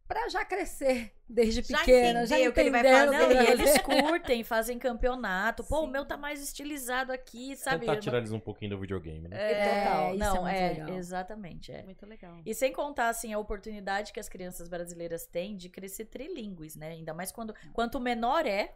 Pra 0.07 0.29
já 0.29 0.45
crescer 0.45 1.11
desde 1.27 1.63
Já 1.63 1.79
pequena. 1.79 2.27
Já 2.27 2.35
entender 2.35 2.49
o 2.49 2.53
que 2.53 2.59
ele 2.59 2.69
vai 2.69 2.81
o 2.81 2.83
fazer. 2.83 3.17
Não, 3.17 3.31
e 3.31 3.47
eles 3.47 3.77
curtem, 3.81 4.43
fazem 4.43 4.77
campeonato. 4.77 5.63
Pô, 5.63 5.81
o 5.81 5.85
Sim. 5.85 5.91
meu 5.91 6.05
tá 6.05 6.15
mais 6.15 6.43
estilizado 6.43 7.11
aqui, 7.11 7.55
sabe? 7.55 7.87
Tentar 7.87 7.97
tirar 7.99 8.17
eles 8.19 8.31
um 8.31 8.39
pouquinho 8.39 8.71
do 8.71 8.79
videogame, 8.79 9.27
né? 9.27 9.35
É, 9.35 9.83
total. 9.85 10.09
isso 10.11 10.19
Não, 10.19 10.47
é 10.47 10.51
muito 10.51 10.55
é, 10.55 10.69
legal. 10.83 10.97
exatamente, 10.97 11.71
é. 11.71 11.81
Muito 11.81 12.05
legal. 12.05 12.39
E 12.45 12.53
sem 12.53 12.71
contar, 12.71 13.09
assim, 13.09 13.33
a 13.33 13.39
oportunidade 13.39 14.13
que 14.13 14.19
as 14.19 14.29
crianças 14.29 14.67
brasileiras 14.67 15.25
têm 15.25 15.57
de 15.57 15.69
crescer 15.69 16.05
trilingües, 16.05 16.75
né? 16.75 16.89
Ainda 16.89 17.13
mais 17.13 17.31
quando... 17.31 17.55
Quanto 17.73 17.99
menor 17.99 18.45
é, 18.45 18.75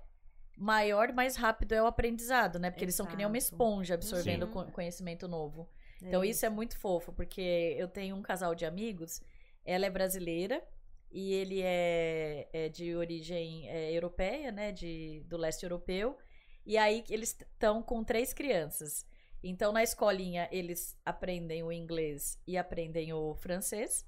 maior, 0.58 1.14
mais 1.14 1.36
rápido 1.36 1.74
é 1.74 1.84
o 1.84 1.86
aprendizado, 1.86 2.58
né? 2.58 2.72
Porque 2.72 2.86
eles 2.86 2.96
são 2.96 3.06
que 3.06 3.16
nem 3.16 3.28
uma 3.28 3.38
Exato. 3.38 3.54
esponja 3.54 3.94
absorvendo 3.94 4.48
Sim. 4.48 4.52
co- 4.52 4.66
conhecimento 4.72 5.28
novo. 5.28 5.70
Então 6.02 6.24
isso 6.24 6.44
é 6.44 6.50
muito 6.50 6.76
fofo, 6.76 7.14
porque 7.14 7.76
eu 7.78 7.88
tenho 7.88 8.16
um 8.16 8.22
casal 8.22 8.56
de 8.56 8.66
amigos, 8.66 9.22
ela 9.66 9.86
é 9.86 9.90
brasileira 9.90 10.64
e 11.12 11.34
ele 11.34 11.62
é, 11.64 12.48
é 12.54 12.70
de 12.70 12.96
origem 12.96 13.68
é, 13.70 13.92
europeia, 13.92 14.52
né, 14.52 14.72
de, 14.72 15.24
do 15.28 15.38
leste 15.38 15.64
europeu, 15.64 16.18
e 16.66 16.78
aí 16.78 17.04
eles 17.10 17.30
estão 17.40 17.82
com 17.82 18.04
três 18.04 18.34
crianças. 18.34 19.06
Então 19.44 19.72
na 19.72 19.82
escolinha 19.84 20.48
eles 20.52 20.98
aprendem 21.06 21.64
o 21.64 21.72
inglês 21.72 22.38
e 22.46 22.58
aprendem 22.58 23.14
o 23.14 23.34
francês, 23.36 24.06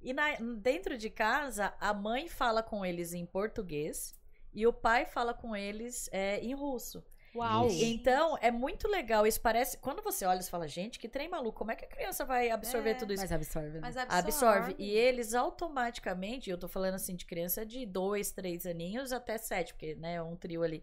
e 0.00 0.12
na- 0.12 0.36
dentro 0.60 0.96
de 0.96 1.10
casa 1.10 1.74
a 1.80 1.92
mãe 1.92 2.28
fala 2.28 2.62
com 2.62 2.84
eles 2.84 3.12
em 3.12 3.26
português 3.26 4.14
e 4.54 4.66
o 4.66 4.72
pai 4.72 5.06
fala 5.06 5.34
com 5.34 5.56
eles 5.56 6.08
é, 6.12 6.38
em 6.40 6.54
russo. 6.54 7.04
Uau! 7.34 7.68
Então, 7.70 8.36
é 8.40 8.50
muito 8.50 8.88
legal. 8.88 9.26
Isso 9.26 9.40
parece. 9.40 9.78
Quando 9.78 10.02
você 10.02 10.24
olha, 10.24 10.40
você 10.40 10.50
fala, 10.50 10.66
gente, 10.66 10.98
que 10.98 11.08
trem 11.08 11.28
maluco. 11.28 11.58
Como 11.58 11.70
é 11.70 11.76
que 11.76 11.84
a 11.84 11.88
criança 11.88 12.24
vai 12.24 12.50
absorver 12.50 12.90
É, 12.90 12.94
tudo 12.94 13.12
isso? 13.12 13.22
Mas 13.22 13.32
absorve. 13.32 13.68
né? 13.70 13.78
Mas 13.80 13.96
Absorve. 13.96 14.74
E 14.78 14.90
eles 14.90 15.34
automaticamente, 15.34 16.50
eu 16.50 16.58
tô 16.58 16.68
falando 16.68 16.94
assim 16.94 17.14
de 17.14 17.26
criança 17.26 17.64
de 17.64 17.84
dois, 17.86 18.30
três 18.32 18.66
aninhos 18.66 19.12
até 19.12 19.36
sete, 19.38 19.72
porque, 19.74 19.94
né, 19.94 20.14
é 20.14 20.22
um 20.22 20.36
trio 20.36 20.62
ali. 20.62 20.82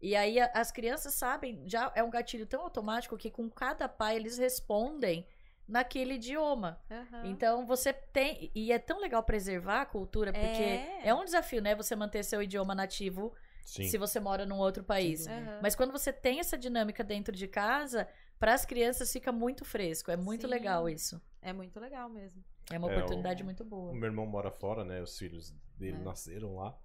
E 0.00 0.16
aí 0.16 0.40
a- 0.40 0.50
as 0.54 0.72
crianças 0.72 1.14
sabem, 1.14 1.62
já 1.66 1.92
é 1.94 2.02
um 2.02 2.10
gatilho 2.10 2.46
tão 2.46 2.62
automático 2.62 3.16
que 3.16 3.30
com 3.30 3.48
cada 3.48 3.88
pai 3.88 4.16
eles 4.16 4.36
respondem 4.38 5.26
naquele 5.68 6.14
idioma. 6.14 6.80
Aham. 6.90 7.22
Então 7.26 7.64
você 7.66 7.92
tem. 7.92 8.50
E 8.54 8.72
é 8.72 8.78
tão 8.80 8.98
legal 9.00 9.22
preservar 9.22 9.82
a 9.82 9.86
cultura, 9.86 10.32
porque 10.32 10.62
é, 10.62 11.02
É. 11.04 11.14
um 11.14 11.24
desafio, 11.24 11.62
né? 11.62 11.74
Você 11.76 11.94
manter 11.94 12.24
seu 12.24 12.42
idioma 12.42 12.74
nativo 12.74 13.32
Sim. 13.64 13.88
se 13.88 13.96
você 13.98 14.18
mora 14.20 14.44
num 14.46 14.58
outro 14.58 14.82
país. 14.84 15.26
Aham. 15.26 15.60
Mas 15.62 15.74
quando 15.74 15.92
você 15.92 16.12
tem 16.12 16.40
essa 16.40 16.56
dinâmica 16.58 17.02
dentro 17.04 17.34
de 17.34 17.46
casa, 17.48 18.08
para 18.38 18.54
as 18.54 18.64
crianças 18.64 19.12
fica 19.12 19.30
muito 19.32 19.64
fresco. 19.64 20.10
É 20.10 20.16
muito 20.16 20.42
Sim. 20.42 20.52
legal 20.52 20.88
isso. 20.88 21.20
É 21.40 21.52
muito 21.52 21.78
legal 21.80 22.08
mesmo. 22.08 22.42
É 22.70 22.78
uma 22.78 22.90
É, 22.90 22.96
oportunidade 22.96 23.42
o- 23.42 23.44
muito 23.44 23.64
boa. 23.64 23.90
O 23.92 23.94
meu 23.94 24.06
irmão 24.08 24.26
mora 24.26 24.50
fora, 24.50 24.84
né? 24.84 25.00
Os 25.02 25.18
filhos 25.18 25.52
dele 25.76 25.96
É. 26.00 26.04
nasceram 26.04 26.56
lá. 26.56 26.76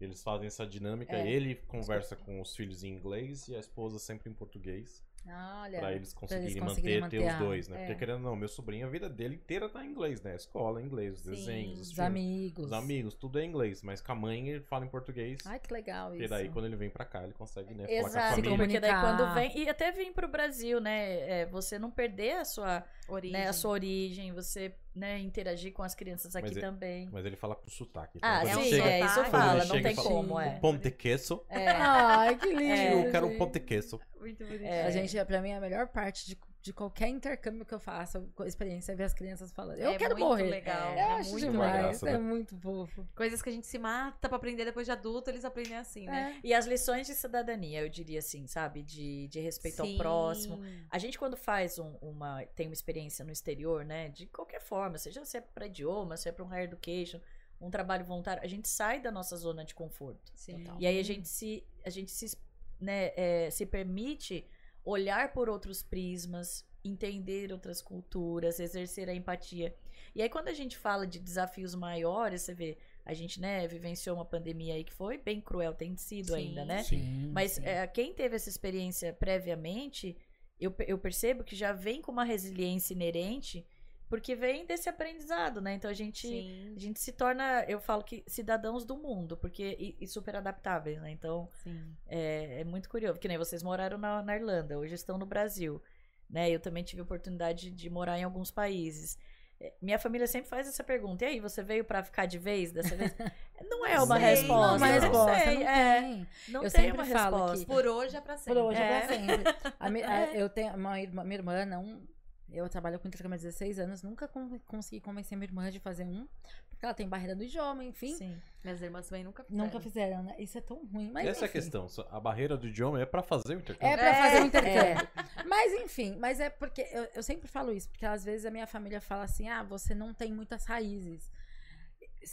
Eles 0.00 0.22
fazem 0.22 0.46
essa 0.46 0.66
dinâmica. 0.66 1.16
É. 1.16 1.26
Ele 1.30 1.54
conversa 1.54 2.14
com 2.16 2.40
os 2.40 2.54
filhos 2.54 2.82
em 2.84 2.88
inglês 2.88 3.48
e 3.48 3.54
a 3.54 3.58
esposa 3.58 3.98
sempre 3.98 4.28
em 4.30 4.34
português. 4.34 5.02
Olha. 5.28 5.78
Pra 5.78 5.92
eles 5.92 6.12
conseguirem 6.12 6.58
conseguirem 6.60 7.00
manter, 7.00 7.16
ter 7.18 7.24
manter 7.24 7.28
os 7.34 7.34
a- 7.34 7.44
dois, 7.44 7.68
né? 7.68 7.76
é. 7.76 7.86
Porque 7.86 7.98
querendo 7.98 8.16
ou 8.16 8.22
não, 8.30 8.36
meu 8.36 8.48
sobrinho, 8.48 8.86
a 8.86 8.90
vida 8.90 9.08
dele 9.08 9.34
inteira 9.36 9.68
tá 9.68 9.84
em 9.84 9.88
inglês, 9.90 10.22
né? 10.22 10.34
Escola, 10.36 10.80
inglês, 10.82 11.14
os 11.14 11.20
Sim. 11.22 11.30
desenhos, 11.30 11.80
os, 11.80 11.90
Os 11.92 12.00
amigos. 12.00 12.64
os 12.66 12.72
amigos, 12.72 13.14
tudo 13.14 13.38
é 13.38 13.44
inglês. 13.44 13.82
Mas 13.82 14.00
com 14.00 14.12
a 14.12 14.14
mãe 14.14 14.48
ele 14.48 14.60
fala 14.60 14.84
em 14.84 14.88
português. 14.88 15.38
Ai, 15.46 15.58
que 15.58 15.72
legal 15.72 16.14
isso. 16.14 16.24
e 16.24 16.28
daí, 16.28 16.48
quando 16.48 16.66
ele 16.66 16.76
vem 16.76 16.90
pra 16.90 17.04
cá, 17.04 17.22
ele 17.24 17.32
consegue, 17.32 17.74
né? 17.74 17.86
Falar 17.86 18.00
com 18.00 18.06
a 18.06 18.08
Exato, 18.10 18.34
família. 18.36 18.56
porque 18.56 18.80
daí 18.80 19.00
quando 19.00 19.34
vem. 19.34 19.58
E 19.58 19.68
até 19.68 19.90
vir 19.92 20.12
pro 20.12 20.28
Brasil, 20.28 20.80
né? 20.80 20.96
é, 21.40 21.46
você 21.46 21.78
não 21.78 21.90
perder 21.90 22.36
a 22.36 22.44
sua, 22.44 22.84
Origem. 23.08 23.32
né, 23.32 23.48
a 23.48 23.52
sua 23.52 23.70
origem, 23.72 24.32
você 24.32 24.74
né, 24.94 25.18
interagir 25.18 25.72
com 25.72 25.82
as 25.82 25.94
crianças 25.94 26.34
aqui 26.34 26.48
Mas 26.48 26.56
é- 26.56 26.60
também. 26.60 27.08
Mas 27.12 27.26
ele 27.26 27.36
fala 27.36 27.54
com 27.54 27.68
sotaque. 27.68 28.18
Ah, 28.22 28.42
é 28.46 28.56
um 28.56 28.62
sim, 28.62 28.70
chega, 28.70 28.88
é, 28.88 29.00
isso 29.04 29.24
fala, 29.26 29.64
não 29.66 29.82
tem 29.82 29.94
fala, 29.94 30.08
como, 30.08 30.40
é. 30.40 30.58
Ponte 30.58 30.90
queso. 30.90 31.44
É, 31.50 31.68
Ai, 31.68 32.36
que 32.38 32.46
lindo. 32.48 32.62
É, 32.62 33.06
eu 33.06 33.10
quero 33.10 33.26
um 33.26 33.36
ponte 33.36 33.60
queso. 33.60 34.00
Muito 34.26 34.44
bonito. 34.44 34.64
É. 34.64 34.82
A 34.86 34.90
gente, 34.90 35.24
pra 35.24 35.40
mim, 35.40 35.52
a 35.52 35.60
melhor 35.60 35.88
parte 35.88 36.26
de, 36.26 36.38
de 36.62 36.72
qualquer 36.72 37.08
intercâmbio 37.08 37.64
que 37.64 37.72
eu 37.74 37.78
faço, 37.80 38.28
com 38.34 38.42
a 38.42 38.46
experiência, 38.46 38.92
é 38.92 38.94
ver 38.96 39.04
as 39.04 39.14
crianças 39.14 39.52
falando. 39.52 39.78
Eu 39.78 39.90
É 39.92 39.96
quero 39.98 40.14
muito 40.16 40.28
morrer. 40.28 40.50
legal. 40.50 40.92
Eu 40.92 40.98
é 40.98 41.02
acho 41.14 41.30
muito 41.30 41.46
demais. 41.50 41.72
legal. 41.72 41.82
graça, 41.90 42.08
é 42.08 42.12
né? 42.12 42.18
muito 42.18 42.56
fofo. 42.58 43.06
Coisas 43.14 43.40
que 43.42 43.48
a 43.48 43.52
gente 43.52 43.66
se 43.66 43.78
mata 43.78 44.28
pra 44.28 44.36
aprender 44.36 44.64
depois 44.64 44.86
de 44.86 44.92
adulto, 44.92 45.30
eles 45.30 45.44
aprendem 45.44 45.76
assim, 45.76 46.06
né? 46.06 46.40
É. 46.42 46.46
E 46.46 46.52
as 46.54 46.66
lições 46.66 47.06
de 47.06 47.14
cidadania, 47.14 47.82
eu 47.82 47.88
diria 47.88 48.18
assim, 48.18 48.46
sabe? 48.46 48.82
De, 48.82 49.28
de 49.28 49.40
respeito 49.40 49.80
ao 49.80 49.86
Sim. 49.86 49.96
próximo. 49.96 50.60
A 50.90 50.98
gente, 50.98 51.18
quando 51.18 51.36
faz 51.36 51.78
um- 51.78 51.96
uma. 52.02 52.44
tem 52.54 52.66
uma 52.66 52.74
experiência 52.74 53.24
no 53.24 53.32
exterior, 53.32 53.84
né? 53.84 54.08
De 54.08 54.26
qualquer 54.26 54.60
forma, 54.60 54.98
seja 54.98 55.24
se 55.24 55.36
é 55.36 55.40
para 55.40 55.66
idioma, 55.66 56.16
se 56.16 56.28
é 56.28 56.32
para 56.32 56.44
um 56.44 56.48
higher 56.48 56.64
education, 56.64 57.20
um 57.60 57.70
trabalho 57.70 58.04
voluntário, 58.04 58.42
a 58.42 58.46
gente 58.46 58.68
sai 58.68 59.00
da 59.00 59.10
nossa 59.10 59.34
zona 59.36 59.64
de 59.64 59.74
conforto. 59.74 60.20
Sim. 60.34 60.64
E 60.78 60.86
aí 60.86 60.98
a 60.98 61.02
gente 61.02 61.26
se. 61.26 61.64
A 61.84 61.88
gente 61.90 62.10
se, 62.10 62.36
né, 62.80 63.12
é, 63.16 63.50
se 63.50 63.66
permite 63.66 64.46
olhar 64.84 65.32
por 65.32 65.48
outros 65.48 65.82
prismas, 65.82 66.64
entender 66.84 67.52
outras 67.52 67.82
culturas, 67.82 68.60
exercer 68.60 69.08
a 69.08 69.14
empatia. 69.14 69.74
E 70.14 70.22
aí, 70.22 70.28
quando 70.28 70.48
a 70.48 70.54
gente 70.54 70.78
fala 70.78 71.06
de 71.06 71.18
desafios 71.18 71.74
maiores, 71.74 72.42
você 72.42 72.54
vê, 72.54 72.78
a 73.04 73.12
gente, 73.12 73.40
né, 73.40 73.66
vivenciou 73.66 74.16
uma 74.16 74.24
pandemia 74.24 74.74
aí 74.74 74.84
que 74.84 74.92
foi 74.92 75.18
bem 75.18 75.40
cruel, 75.40 75.74
tem 75.74 75.96
sido 75.96 76.28
Sim. 76.28 76.34
ainda, 76.34 76.64
né? 76.64 76.82
Sim, 76.84 77.30
Mas 77.32 77.52
sim. 77.52 77.64
é, 77.64 77.86
quem 77.86 78.14
teve 78.14 78.36
essa 78.36 78.48
experiência 78.48 79.12
previamente, 79.12 80.16
eu, 80.58 80.74
eu 80.86 80.96
percebo 80.96 81.44
que 81.44 81.54
já 81.54 81.72
vem 81.72 82.00
com 82.00 82.12
uma 82.12 82.24
resiliência 82.24 82.94
inerente, 82.94 83.66
porque 84.08 84.34
vem 84.34 84.64
desse 84.66 84.88
aprendizado, 84.88 85.60
né? 85.60 85.74
Então 85.74 85.90
a 85.90 85.94
gente, 85.94 86.26
Sim. 86.28 86.74
a 86.76 86.78
gente 86.78 87.00
se 87.00 87.12
torna, 87.12 87.64
eu 87.68 87.80
falo 87.80 88.02
que 88.04 88.22
cidadãos 88.26 88.84
do 88.84 88.96
mundo, 88.96 89.36
porque 89.36 89.76
e, 89.78 89.96
e 90.00 90.06
super 90.06 90.36
adaptáveis, 90.36 91.00
né? 91.00 91.10
Então 91.10 91.48
Sim. 91.62 91.94
é, 92.06 92.60
é 92.60 92.64
muito 92.64 92.88
curioso, 92.88 93.18
que 93.18 93.28
nem 93.28 93.38
vocês 93.38 93.62
moraram 93.62 93.98
na, 93.98 94.22
na 94.22 94.36
Irlanda, 94.36 94.78
hoje 94.78 94.94
estão 94.94 95.18
no 95.18 95.26
Brasil, 95.26 95.82
né? 96.30 96.50
Eu 96.50 96.60
também 96.60 96.84
tive 96.84 97.00
a 97.00 97.04
oportunidade 97.04 97.70
de 97.70 97.90
morar 97.90 98.18
em 98.18 98.24
alguns 98.24 98.50
países. 98.50 99.18
É, 99.58 99.72
Minha 99.80 99.98
família 99.98 100.26
sempre 100.26 100.50
faz 100.50 100.68
essa 100.68 100.84
pergunta. 100.84 101.24
E 101.24 101.28
aí, 101.28 101.40
você 101.40 101.62
veio 101.62 101.82
pra 101.82 102.02
ficar 102.02 102.26
de 102.26 102.38
vez 102.38 102.70
dessa 102.72 102.94
vez? 102.94 103.14
Não 103.70 103.86
é 103.86 103.98
uma 104.02 104.16
sei, 104.18 104.24
resposta. 104.26 104.66
Não, 104.66 104.76
uma 104.76 104.86
Não 104.86 105.00
resposta, 105.00 105.38
sei, 105.44 105.54
não 105.60 105.68
é, 105.70 106.00
tem. 106.02 106.28
não 106.48 106.62
Eu 106.62 106.70
tem 106.70 106.82
sempre 106.82 106.92
uma 106.92 107.04
falo 107.06 107.36
que- 107.36 107.50
resposta. 107.52 107.66
Por 107.66 107.86
hoje 107.86 108.16
é 108.16 108.20
pra 108.20 108.36
sempre. 108.36 108.52
Por 108.52 108.62
hoje 108.62 108.82
é, 108.82 108.84
É. 108.84 108.98
pra 109.00 109.08
sempre. 109.08 109.44
A 109.80 109.86
a- 110.12 110.26
eu 110.36 110.48
tenho 110.50 110.74
uma 110.76 111.00
irmã, 111.00 111.24
minha 111.24 111.38
irmã 111.38 111.64
não. 111.64 112.02
Eu 112.52 112.68
trabalho 112.68 112.98
com 112.98 113.08
intercâmbio 113.08 113.34
há 113.34 113.38
16 113.38 113.78
anos, 113.78 114.02
nunca 114.02 114.28
con- 114.28 114.58
consegui 114.66 115.00
convencer 115.00 115.36
minha 115.36 115.46
irmã 115.48 115.70
de 115.70 115.80
fazer 115.80 116.04
um, 116.04 116.26
porque 116.70 116.84
ela 116.84 116.94
tem 116.94 117.08
barreira 117.08 117.34
do 117.34 117.42
idioma, 117.42 117.84
enfim. 117.84 118.14
Sim. 118.14 118.40
Minhas 118.62 118.80
irmãs 118.80 119.08
também 119.08 119.24
nunca 119.24 119.42
fizeram. 119.44 119.64
Nunca 119.64 119.80
fizeram, 119.80 120.22
né? 120.22 120.34
Isso 120.38 120.56
é 120.56 120.60
tão 120.60 120.84
ruim. 120.86 121.10
Mas, 121.10 121.26
Essa 121.26 121.44
é 121.44 121.48
a 121.48 121.50
questão. 121.50 121.86
A 122.10 122.20
barreira 122.20 122.56
do 122.56 122.68
idioma 122.68 123.00
é 123.00 123.06
pra 123.06 123.22
fazer 123.22 123.56
o 123.56 123.58
intercâmbio. 123.58 123.92
É 123.92 123.96
pra 123.96 124.08
É, 124.08 124.14
fazer 124.22 124.40
um 124.40 124.44
é. 124.44 124.46
intercâmbio. 124.46 125.08
Mas 125.48 125.72
enfim, 125.74 126.16
mas 126.18 126.38
é 126.40 126.48
porque 126.48 126.82
eu, 126.92 127.04
eu 127.16 127.22
sempre 127.22 127.48
falo 127.48 127.72
isso, 127.72 127.88
porque 127.88 128.06
às 128.06 128.24
vezes 128.24 128.46
a 128.46 128.50
minha 128.50 128.66
família 128.66 129.00
fala 129.00 129.24
assim: 129.24 129.48
ah, 129.48 129.62
você 129.62 129.94
não 129.94 130.14
tem 130.14 130.32
muitas 130.32 130.64
raízes. 130.64 131.30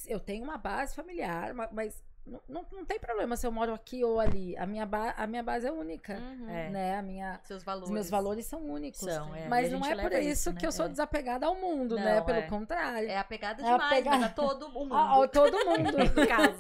Eu 0.08 0.20
tenho 0.20 0.44
uma 0.44 0.58
base 0.58 0.96
familiar, 0.96 1.54
ma- 1.54 1.70
mas 1.72 2.04
não, 2.26 2.42
não, 2.48 2.66
não 2.72 2.86
tem 2.86 2.98
problema 3.00 3.36
se 3.36 3.46
eu 3.46 3.52
moro 3.52 3.74
aqui 3.74 4.04
ou 4.04 4.20
ali. 4.20 4.56
A 4.58 4.66
minha, 4.66 4.86
ba 4.86 5.12
a 5.18 5.28
minha 5.28 5.44
base 5.44 5.68
é 5.68 5.72
única. 5.72 6.14
Uhum. 6.18 6.50
É. 6.50 6.70
Né? 6.70 6.96
A 6.98 7.02
minha, 7.02 7.40
Seus 7.44 7.64
valores. 7.64 7.90
os 7.90 7.94
meus 7.94 8.10
valores 8.10 8.46
são 8.46 8.62
únicos. 8.66 9.00
São, 9.02 9.36
é. 9.36 9.48
Mas 9.48 9.72
não 9.72 9.86
é 9.86 9.96
por 9.96 10.12
isso, 10.14 10.22
isso, 10.50 10.54
que 10.54 10.62
né? 10.64 10.68
eu 10.68 10.72
sou 10.72 10.86
É. 10.86 10.90
desapegada 10.90 11.46
ao 11.46 11.56
mundo, 11.56 11.96
Não, 11.96 12.04
né? 12.04 12.22
Pelo 12.22 12.38
é. 12.40 12.42
contrário. 12.44 13.10
É 13.10 13.18
apegada 13.18 13.62
É 13.62 13.66
demais, 13.66 13.84
apegada- 13.92 14.18
mas 14.18 14.26
a 14.32 14.34
todo 14.34 14.68
o 14.68 14.72
mundo. 14.74 14.94
A, 14.96 15.24
a 15.24 15.28
todo 15.28 15.54
mundo. 15.66 15.98
no 15.98 16.28
caso. 16.28 16.58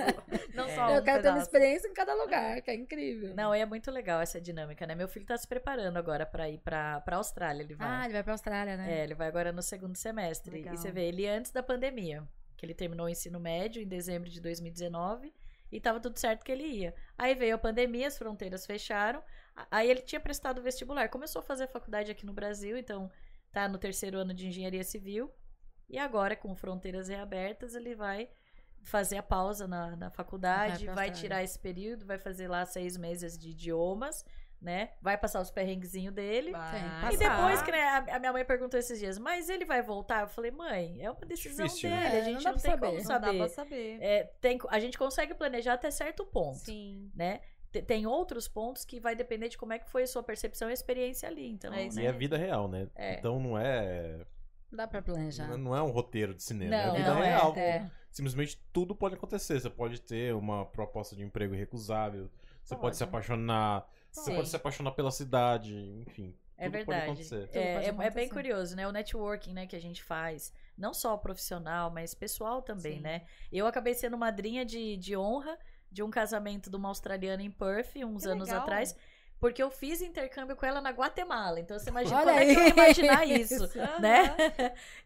Não 0.53 0.65
É. 0.65 0.75
só 0.75 0.87
um 0.87 0.89
eu 0.95 1.03
quero 1.03 1.21
ter 1.21 1.29
uma 1.29 1.33
pedaço. 1.35 1.41
experiência 1.41 1.87
em 1.87 1.93
cada 1.93 2.13
lugar, 2.13 2.61
que 2.61 2.69
é 2.69 2.75
incrível. 2.75 3.33
Não, 3.35 3.53
é 3.53 3.65
muito 3.65 3.89
legal 3.89 4.19
essa 4.21 4.41
dinâmica, 4.41 4.85
né? 4.85 4.95
Meu 4.95 5.07
filho 5.07 5.25
tá 5.25 5.37
se 5.37 5.47
preparando 5.47 5.95
agora 5.97 6.25
pra 6.25 6.49
ir 6.49 6.57
pra, 6.59 6.99
pra 7.01 7.17
Austrália, 7.17 7.63
ele 7.63 7.73
vai. 7.75 7.87
Ah, 7.87 8.03
ele 8.05 8.13
vai 8.13 8.23
pra 8.23 8.33
Austrália, 8.33 8.75
né? 8.77 8.99
É, 8.99 9.03
ele 9.03 9.15
vai 9.15 9.27
agora 9.27 9.51
no 9.51 9.61
segundo 9.61 9.95
semestre. 9.95 10.51
Legal. 10.51 10.73
E 10.73 10.77
você 10.77 10.91
vê, 10.91 11.05
ele 11.07 11.25
antes 11.27 11.51
da 11.51 11.63
pandemia, 11.63 12.23
que 12.57 12.65
ele 12.65 12.73
terminou 12.73 13.05
o 13.05 13.09
ensino 13.09 13.39
médio 13.39 13.81
em 13.81 13.87
dezembro 13.87 14.29
de 14.29 14.39
2019 14.41 15.33
e 15.73 15.81
tava 15.81 15.99
tudo 15.99 16.19
certo 16.19 16.45
que 16.45 16.51
ele 16.51 16.65
ia. 16.65 16.93
Aí 17.17 17.33
veio 17.33 17.55
a 17.55 17.57
pandemia, 17.57 18.07
as 18.07 18.15
fronteiras 18.15 18.63
fecharam. 18.63 19.23
Aí 19.71 19.89
ele 19.89 20.01
tinha 20.01 20.21
prestado 20.21 20.61
vestibular, 20.61 21.09
começou 21.09 21.39
a 21.39 21.43
fazer 21.43 21.63
a 21.63 21.67
faculdade 21.67 22.11
aqui 22.11 22.27
no 22.27 22.33
Brasil, 22.33 22.77
então 22.77 23.11
tá 23.51 23.67
no 23.67 23.79
terceiro 23.79 24.19
ano 24.19 24.35
de 24.35 24.47
engenharia 24.47 24.83
civil. 24.83 25.33
E 25.89 25.97
agora, 25.97 26.35
com 26.35 26.55
fronteiras 26.55 27.07
reabertas, 27.07 27.73
ele 27.73 27.95
vai 27.95 28.29
fazer 28.83 29.17
a 29.17 29.23
pausa 29.23 29.67
na, 29.67 29.95
na 29.95 30.11
faculdade, 30.11 30.85
Vai 30.85 30.95
vai 30.95 31.11
tirar 31.11 31.43
esse 31.43 31.57
período, 31.57 32.05
vai 32.05 32.19
fazer 32.19 32.47
lá 32.47 32.63
seis 32.65 32.95
meses 32.95 33.35
de 33.37 33.49
idiomas, 33.49 34.23
né? 34.63 34.89
Vai 35.01 35.17
passar 35.17 35.41
os 35.41 35.51
perrenguezinhos 35.51 36.13
dele. 36.13 36.51
Vai. 36.51 37.13
E 37.13 37.17
depois 37.17 37.61
que 37.61 37.71
né, 37.71 37.81
a 37.83 38.15
a 38.15 38.19
minha 38.19 38.31
mãe 38.33 38.45
perguntou 38.45 38.79
esses 38.79 38.97
dias, 38.97 39.19
mas 39.19 39.49
ele 39.49 39.65
vai 39.65 39.81
voltar? 39.81 40.21
Eu 40.21 40.27
falei, 40.27 40.49
mãe, 40.51 41.01
é 41.03 41.11
uma 41.11 41.19
decisão 41.25 41.65
Difícil, 41.65 41.89
dele, 41.89 42.01
né? 42.01 42.07
a 42.07 42.15
É, 42.15 42.23
gente 42.23 42.43
não 42.43 42.43
não, 42.43 42.43
dá 42.43 42.51
pra 42.53 42.61
tem 42.61 42.71
saber. 42.71 42.85
como 42.87 42.97
Não 42.97 43.03
saber. 43.05 43.25
dá 43.25 43.33
pra 43.37 43.49
saber. 43.49 43.97
É, 44.01 44.23
tem, 44.41 44.59
a 44.69 44.79
gente 44.79 44.97
consegue 44.97 45.33
planejar 45.33 45.73
até 45.73 45.91
certo 45.91 46.25
ponto, 46.25 46.57
Sim. 46.59 47.11
né? 47.13 47.41
Te- 47.71 47.81
Tem 47.81 48.05
outros 48.05 48.47
pontos 48.47 48.85
que 48.85 48.99
vai 48.99 49.15
depender 49.15 49.49
de 49.49 49.57
como 49.57 49.73
é 49.73 49.79
que 49.79 49.89
foi 49.89 50.03
a 50.03 50.07
sua 50.07 50.21
percepção 50.23 50.69
e 50.69 50.73
experiência 50.73 51.27
ali. 51.27 51.49
Então, 51.49 51.73
É 51.73 51.85
isso 51.87 51.99
E 51.99 52.03
né? 52.03 52.09
é 52.09 52.11
vida 52.13 52.37
real, 52.37 52.67
né? 52.67 52.87
É. 52.95 53.15
Então 53.15 53.39
não 53.39 53.57
é. 53.57 54.25
Dá 54.71 54.87
pra 54.87 55.01
planejar. 55.01 55.55
Não 55.57 55.75
é 55.75 55.81
um 55.83 55.89
roteiro 55.91 56.33
de 56.33 56.41
cinema, 56.43 56.71
Não, 56.75 56.95
é 56.95 56.97
vida 56.97 57.13
não 57.13 57.23
é, 57.23 57.27
real. 57.29 57.53
é. 57.57 57.91
Simplesmente 58.11 58.59
tudo 58.71 58.95
pode 58.95 59.15
acontecer. 59.15 59.59
Você 59.59 59.69
pode 59.69 59.99
ter 60.01 60.33
uma 60.35 60.65
proposta 60.65 61.15
de 61.15 61.23
emprego 61.23 61.53
irrecusável. 61.55 62.29
Você 62.63 62.75
pode, 62.75 62.81
Pode. 62.81 62.97
se 62.97 63.03
apaixonar. 63.03 63.87
Você 64.13 64.29
Sim. 64.31 64.35
pode 64.35 64.49
se 64.49 64.55
apaixonar 64.55 64.91
pela 64.91 65.11
cidade. 65.11 65.75
Enfim. 66.07 66.35
É 66.57 66.69
tudo 66.69 66.85
pode 66.85 66.99
verdade. 66.99 67.49
É, 67.51 67.73
pode 67.89 68.03
é- 68.03 68.07
é 68.07 68.09
bem 68.11 68.29
curioso, 68.29 68.75
né? 68.75 68.87
O 68.87 68.91
networking, 68.91 69.53
né, 69.53 69.65
que 69.67 69.75
a 69.75 69.81
gente 69.81 70.03
faz, 70.03 70.53
não 70.77 70.93
só 70.93 71.17
profissional, 71.17 71.89
mas 71.89 72.13
pessoal 72.13 72.61
também, 72.61 72.97
Sim. 72.97 73.01
né? 73.01 73.25
Eu 73.51 73.65
acabei 73.65 73.93
sendo 73.93 74.17
madrinha 74.17 74.63
de, 74.63 74.95
de 74.97 75.17
honra 75.17 75.57
de 75.91 76.01
um 76.03 76.09
casamento 76.09 76.69
de 76.69 76.75
uma 76.75 76.89
australiana 76.89 77.41
em 77.43 77.51
Perth, 77.51 77.95
uns 77.97 78.23
Que 78.23 78.29
anos 78.29 78.47
legal. 78.47 78.61
atrás, 78.61 78.95
porque 79.43 79.61
eu 79.61 79.69
fiz 79.69 80.01
intercâmbio 80.01 80.55
com 80.55 80.65
ela 80.65 80.79
na 80.79 80.91
Guatemala. 80.91 81.59
Então 81.59 81.77
você 81.77 81.89
imagina 81.89 82.15
Olha 82.15 82.27
como 82.27 82.39
é 82.39 82.45
que 82.45 82.51
eu 82.51 82.55
ia 82.55 82.63
aí. 82.63 82.69
imaginar 82.71 83.27
isso, 83.27 83.65
Aham. 83.77 83.99
né? 83.99 84.23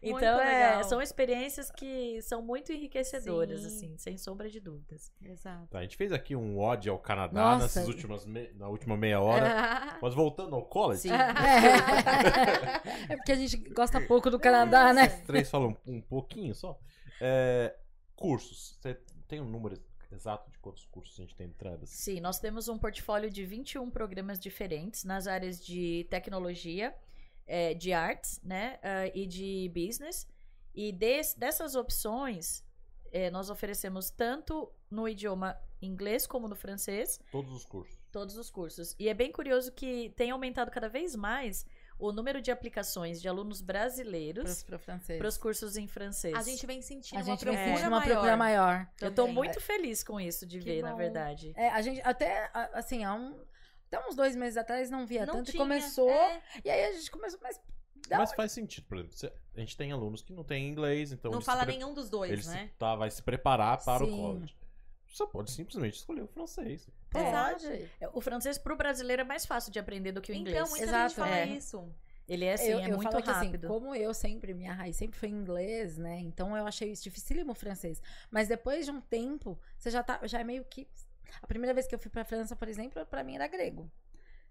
então 0.00 0.40
é, 0.40 0.80
são 0.84 1.02
experiências 1.02 1.72
que 1.72 2.22
são 2.22 2.40
muito 2.40 2.72
enriquecedoras, 2.72 3.62
Sim. 3.62 3.66
assim, 3.66 3.96
sem 3.98 4.16
sombra 4.16 4.48
de 4.48 4.60
dúvidas. 4.60 5.10
Exato. 5.20 5.66
Tá, 5.66 5.80
a 5.80 5.82
gente 5.82 5.96
fez 5.96 6.12
aqui 6.12 6.36
um 6.36 6.56
ódio 6.56 6.92
ao 6.92 7.00
Canadá 7.00 7.42
Nossa. 7.42 7.62
nessas 7.64 7.88
últimas 7.88 8.24
me- 8.24 8.52
na 8.54 8.68
última 8.68 8.96
meia 8.96 9.20
hora. 9.20 9.94
Mas 10.00 10.14
voltando 10.14 10.54
ao 10.54 10.64
college, 10.66 11.00
Sim. 11.02 11.10
É. 11.12 13.12
É 13.12 13.16
porque 13.16 13.32
a 13.32 13.36
gente 13.36 13.56
gosta 13.56 14.00
pouco 14.00 14.30
do 14.30 14.38
Canadá, 14.38 14.92
né? 14.92 15.06
os 15.06 15.26
três 15.26 15.50
falam 15.50 15.76
um 15.84 16.00
pouquinho 16.00 16.54
só. 16.54 16.78
É, 17.20 17.74
cursos. 18.14 18.78
Você 18.80 18.94
tem 19.26 19.40
um 19.40 19.48
número 19.48 19.76
exato 20.10 20.50
de 20.50 20.58
quantos 20.58 20.84
cursos 20.86 21.18
a 21.18 21.22
gente 21.22 21.34
tem 21.36 21.46
entradas? 21.48 21.90
Sim, 21.90 22.20
nós 22.20 22.38
temos 22.38 22.68
um 22.68 22.78
portfólio 22.78 23.30
de 23.30 23.44
21 23.44 23.90
programas 23.90 24.38
diferentes 24.38 25.04
nas 25.04 25.26
áreas 25.26 25.64
de 25.64 26.06
tecnologia, 26.10 26.94
eh, 27.46 27.74
de 27.74 27.92
artes, 27.92 28.40
né, 28.42 28.78
ah, 28.82 29.06
e 29.14 29.26
de 29.26 29.70
business. 29.74 30.26
E 30.74 30.92
des- 30.92 31.34
dessas 31.34 31.74
opções, 31.74 32.64
eh, 33.12 33.30
nós 33.30 33.50
oferecemos 33.50 34.10
tanto 34.10 34.70
no 34.90 35.08
idioma 35.08 35.58
inglês 35.80 36.26
como 36.26 36.48
no 36.48 36.56
francês, 36.56 37.20
Todos 37.30 37.52
os 37.52 37.64
cursos. 37.64 37.96
todos 38.10 38.36
os 38.36 38.50
cursos. 38.50 38.94
E 38.98 39.08
é 39.08 39.14
bem 39.14 39.30
curioso 39.30 39.72
que 39.72 40.10
tem 40.16 40.30
aumentado 40.30 40.70
cada 40.70 40.88
vez 40.88 41.14
mais 41.14 41.64
o 41.98 42.12
número 42.12 42.40
de 42.40 42.50
aplicações 42.50 43.20
de 43.20 43.28
alunos 43.28 43.60
brasileiros 43.60 44.62
para 45.18 45.26
os 45.28 45.36
cursos 45.36 45.76
em 45.76 45.86
francês. 45.86 46.34
A 46.34 46.42
gente 46.42 46.64
vem 46.66 46.80
sentindo 46.80 47.18
a 47.18 47.22
gente 47.22 47.44
uma 47.44 47.52
procura 47.52 47.64
sentir 47.76 47.88
uma 47.88 47.90
maior. 48.00 48.04
procura 48.12 48.36
maior. 48.36 48.88
Eu 49.00 49.10
tô 49.10 49.22
também. 49.22 49.34
muito 49.34 49.60
feliz 49.60 50.02
com 50.04 50.20
isso 50.20 50.46
de 50.46 50.58
Que 50.58 50.64
ver, 50.64 50.82
na 50.82 50.92
bom. 50.92 50.96
verdade. 50.96 51.52
É, 51.56 51.68
a 51.70 51.82
gente 51.82 52.00
até, 52.04 52.50
assim, 52.72 53.04
há 53.04 53.14
um, 53.14 53.36
até 53.90 54.06
uns 54.08 54.14
dois 54.14 54.36
meses 54.36 54.56
atrás 54.56 54.90
não 54.90 55.06
via 55.06 55.26
Não 55.26 55.34
tanto 55.34 55.48
e 55.48 55.52
tinha, 55.52 55.62
começou. 55.62 56.08
é. 56.10 56.42
E 56.64 56.70
aí 56.70 56.84
a 56.84 56.92
gente 56.92 57.10
começou, 57.10 57.40
mas. 57.42 57.60
dá 58.08 58.18
Mas 58.18 58.32
faz 58.32 58.52
sentido, 58.52 58.84
por 58.86 58.98
exemplo, 58.98 59.36
a 59.56 59.60
gente 59.60 59.76
tem 59.76 59.90
alunos 59.90 60.22
que 60.22 60.32
não 60.32 60.44
têm 60.44 60.68
inglês, 60.68 61.10
então 61.10 61.30
não 61.32 61.38
eles 61.38 61.44
se 61.44 61.50
fala 61.50 61.64
pre- 61.64 61.72
nenhum 61.76 61.92
dos 61.92 62.08
dois, 62.08 62.30
ele 62.30 62.42
se- 62.42 62.50
né? 62.50 62.70
tá, 62.78 62.94
vai 62.94 63.10
se 63.10 63.22
preparar 63.22 63.82
para 63.84 64.04
Sim. 64.06 64.12
o 64.12 64.16
college. 64.16 64.56
Você 65.12 65.26
pode 65.26 65.50
simplesmente 65.50 65.94
escolher 65.94 66.22
o 66.22 66.26
francês. 66.28 66.88
Pode. 67.10 67.66
É, 68.00 68.08
O 68.12 68.20
francês 68.20 68.58
pro 68.58 68.76
brasileiro 68.76 69.22
é 69.22 69.24
mais 69.24 69.46
fácil 69.46 69.72
de 69.72 69.78
aprender 69.78 70.12
do 70.12 70.20
que 70.20 70.30
o 70.30 70.34
inglês. 70.34 70.56
Então, 70.58 70.68
muita 70.70 70.84
Exato, 70.84 71.08
gente 71.08 71.16
fala 71.16 71.38
é. 71.38 71.46
isso. 71.46 71.92
Ele 72.28 72.44
é 72.44 72.52
assim, 72.52 72.68
eu, 72.68 72.78
é 72.78 72.90
eu 72.90 72.96
muito 72.96 73.10
falo 73.10 73.22
que, 73.22 73.30
assim, 73.30 73.46
rápido. 73.46 73.68
como 73.68 73.94
eu 73.94 74.12
sempre, 74.12 74.52
minha 74.52 74.74
raiz 74.74 74.96
sempre 74.96 75.18
foi 75.18 75.30
em 75.30 75.32
inglês, 75.32 75.96
né? 75.96 76.20
Então 76.20 76.54
eu 76.54 76.66
achei 76.66 76.92
isso 76.92 77.02
dificílimo 77.02 77.52
o 77.52 77.54
francês. 77.54 78.02
Mas 78.30 78.48
depois 78.48 78.84
de 78.84 78.90
um 78.90 79.00
tempo, 79.00 79.58
você 79.78 79.90
já 79.90 80.02
tá, 80.02 80.20
já 80.24 80.40
é 80.40 80.44
meio 80.44 80.62
que. 80.64 80.86
A 81.40 81.46
primeira 81.46 81.72
vez 81.72 81.86
que 81.86 81.94
eu 81.94 81.98
fui 81.98 82.10
pra 82.10 82.24
França, 82.24 82.54
por 82.54 82.68
exemplo, 82.68 83.04
pra 83.06 83.24
mim 83.24 83.34
era 83.36 83.46
grego. 83.46 83.90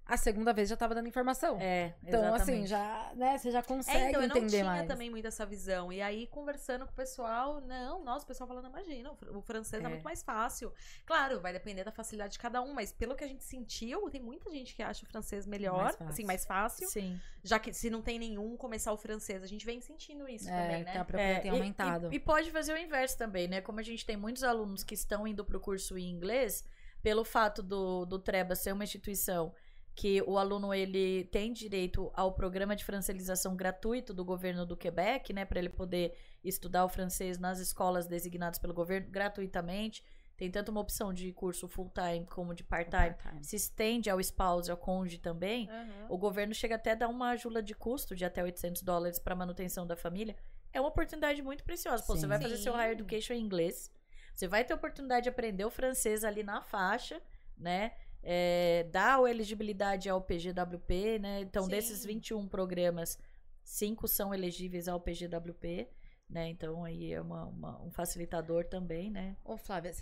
A 0.10 0.15
segunda 0.15 0.54
vez 0.54 0.70
já 0.70 0.78
tava 0.78 0.96
dando 0.96 1.08
informação. 1.10 1.58
É, 1.60 1.93
então, 2.02 2.34
assim, 2.34 2.63
exatamente. 2.63 2.67
já, 2.67 3.12
né, 3.15 3.38
você 3.38 3.52
já 3.52 3.62
consegue 3.62 3.98
É, 3.98 4.10
então 4.10 4.22
eu 4.22 4.28
não 4.30 4.38
entender 4.38 4.52
tinha 4.60 4.63
mais. 4.63 4.88
também 4.88 5.10
muito 5.10 5.28
essa 5.28 5.46
visão. 5.46 5.91
E 5.91 6.02
aí, 6.02 6.28
conversando 6.28 6.86
com 6.86 6.93
o 6.93 6.96
pessoal, 6.96 7.60
não, 7.60 8.04
nossa, 8.06 8.24
o 8.24 8.28
pessoal 8.28 8.48
falando, 8.48 8.67
imagina, 8.70 9.12
o 9.12 9.15
fr- 9.15 9.36
o 9.36 9.41
francês 9.41 9.84
é. 9.84 9.86
É. 9.86 9.89
muito 9.89 10.04
mais 10.04 10.24
fácil. 10.24 10.72
Claro, 11.06 11.41
vai 11.41 11.52
depender 11.52 11.84
da 11.84 11.91
facilidade 11.91 12.34
de 12.34 12.39
cada 12.39 12.62
um, 12.62 12.74
mas 12.74 12.93
pelo 12.93 13.15
que 13.15 13.24
a 13.24 13.28
gente 13.28 13.43
sentiu, 13.43 14.10
tem 14.10 14.22
muita 14.22 14.50
gente 14.50 14.74
que 14.74 14.82
acha 14.82 15.04
o 15.04 15.08
francês 15.10 15.46
melhor, 15.46 15.93
Mais 16.00 16.02
assim, 16.10 16.24
mais 16.24 16.46
fácil. 16.46 16.88
Sim. 16.88 17.20
Já 17.43 17.60
que 17.60 17.74
se 17.74 17.89
não 17.89 18.02
tem 18.02 18.17
nenhum, 18.17 18.56
começar 18.56 18.93
o 18.93 18.98
francês. 18.98 19.43
A 19.43 19.48
gente 19.48 19.65
vem 19.65 19.82
sentindo 19.82 20.28
isso 20.30 20.50
É, 20.50 20.62
também, 20.62 20.84
que 20.86 20.89
a 20.91 20.93
né? 20.93 21.04
procura 21.04 21.22
É, 21.24 21.39
tem 21.41 21.52
e- 21.52 21.54
aumentado. 21.54 22.13
E, 22.13 22.15
e 22.15 22.20
pode 22.20 22.50
fazer 22.52 22.74
o 22.74 22.78
inverso 22.78 23.17
também, 23.17 23.48
né? 23.50 23.60
Como 23.60 23.80
a 23.80 23.84
gente 23.84 24.06
tem 24.06 24.15
muitos 24.15 24.43
alunos 24.43 24.84
que 24.86 24.93
estão 24.93 25.28
indo 25.28 25.43
para 25.43 25.58
o 25.58 25.60
curso 25.60 25.98
em 25.98 26.10
inglês, 26.10 26.63
pelo 27.04 27.26
fato 27.26 27.62
do, 27.62 28.06
do 28.06 28.17
Treba 28.20 28.56
ser 28.56 28.72
uma 28.72 28.84
instituição 28.86 29.54
que 29.97 30.21
o 30.27 30.38
aluno 30.38 30.71
ele 30.71 31.23
tem 31.31 31.51
direito 31.51 32.12
ao 32.13 32.31
programa 32.31 32.75
de 32.75 32.86
francelização 32.86 33.55
gratuito 33.55 34.13
do 34.13 34.23
governo 34.23 34.63
do 34.63 34.77
Quebec, 34.77 35.33
né, 35.33 35.43
para 35.43 35.57
ele 35.57 35.69
poder 35.69 36.15
estudar 36.43 36.86
o 36.86 36.89
francês 36.89 37.39
nas 37.39 37.57
escolas 37.57 38.05
designadas 38.05 38.60
pelo 38.60 38.75
governo 38.75 39.10
gratuitamente. 39.10 40.03
Tem 40.38 40.51
tanto 40.51 40.69
uma 40.69 40.81
opção 40.81 41.12
de 41.12 41.33
curso 41.33 41.67
full 41.67 41.91
time 41.91 42.27
como 42.27 42.53
de 42.53 42.63
part-time. 42.63 43.15
Part-time. 43.15 43.43
Se 43.43 43.55
estende 43.55 44.07
ao 44.07 44.19
spouse, 44.21 44.69
ao 44.69 44.77
cônjuge 44.77 45.17
também. 45.17 45.67
Aham. 45.67 46.05
O 46.10 46.17
governo 46.19 46.53
chega 46.53 46.75
até 46.75 46.91
a 46.91 46.95
dar 46.95 47.07
uma 47.07 47.31
ajuda 47.31 47.63
de 47.63 47.73
custo 47.73 48.15
de 48.15 48.23
até 48.23 48.43
800 48.43 48.83
dólares 48.83 49.17
para 49.17 49.33
manutenção 49.33 49.88
da 49.88 49.95
família. 49.95 50.36
É 50.71 50.79
uma 50.79 50.89
oportunidade 50.89 51.41
muito 51.41 51.63
preciosa. 51.63 52.03
Pô, 52.03 52.15
você 52.15 52.27
vai 52.27 52.39
fazer 52.39 52.57
seu 52.57 52.73
Sim. 52.73 52.77
higher 52.77 52.91
education 52.91 53.33
em 53.33 53.41
inglês. 53.41 53.91
Você 54.36 54.47
vai 54.47 54.63
ter 54.63 54.73
a 54.73 54.75
oportunidade 54.75 55.23
de 55.23 55.29
aprender 55.29 55.65
o 55.65 55.71
francês 55.71 56.23
ali 56.23 56.43
na 56.43 56.62
faixa, 56.62 57.19
né? 57.57 57.93
É, 58.29 58.85
dá 58.91 59.15
a 59.23 59.29
elegibilidade 59.29 60.09
ao 60.09 60.19
PGWP, 60.21 61.17
né? 61.17 61.39
Então, 61.39 61.63
Sim. 61.63 61.69
desses 61.69 62.03
21 62.03 62.45
programas, 62.45 63.17
cinco 63.63 64.05
são 64.05 64.33
elegíveis 64.33 64.89
ao 64.89 64.99
PGWP, 64.99 65.87
né? 66.29 66.49
Então, 66.49 66.83
aí 66.83 67.13
é 67.13 67.21
uma- 67.21 67.45
uma- 67.45 67.81
um 67.81 67.89
facilitador 67.89 68.65
também, 68.65 69.09
né? 69.09 69.37
Ô, 69.45 69.55
Flávia, 69.55 69.93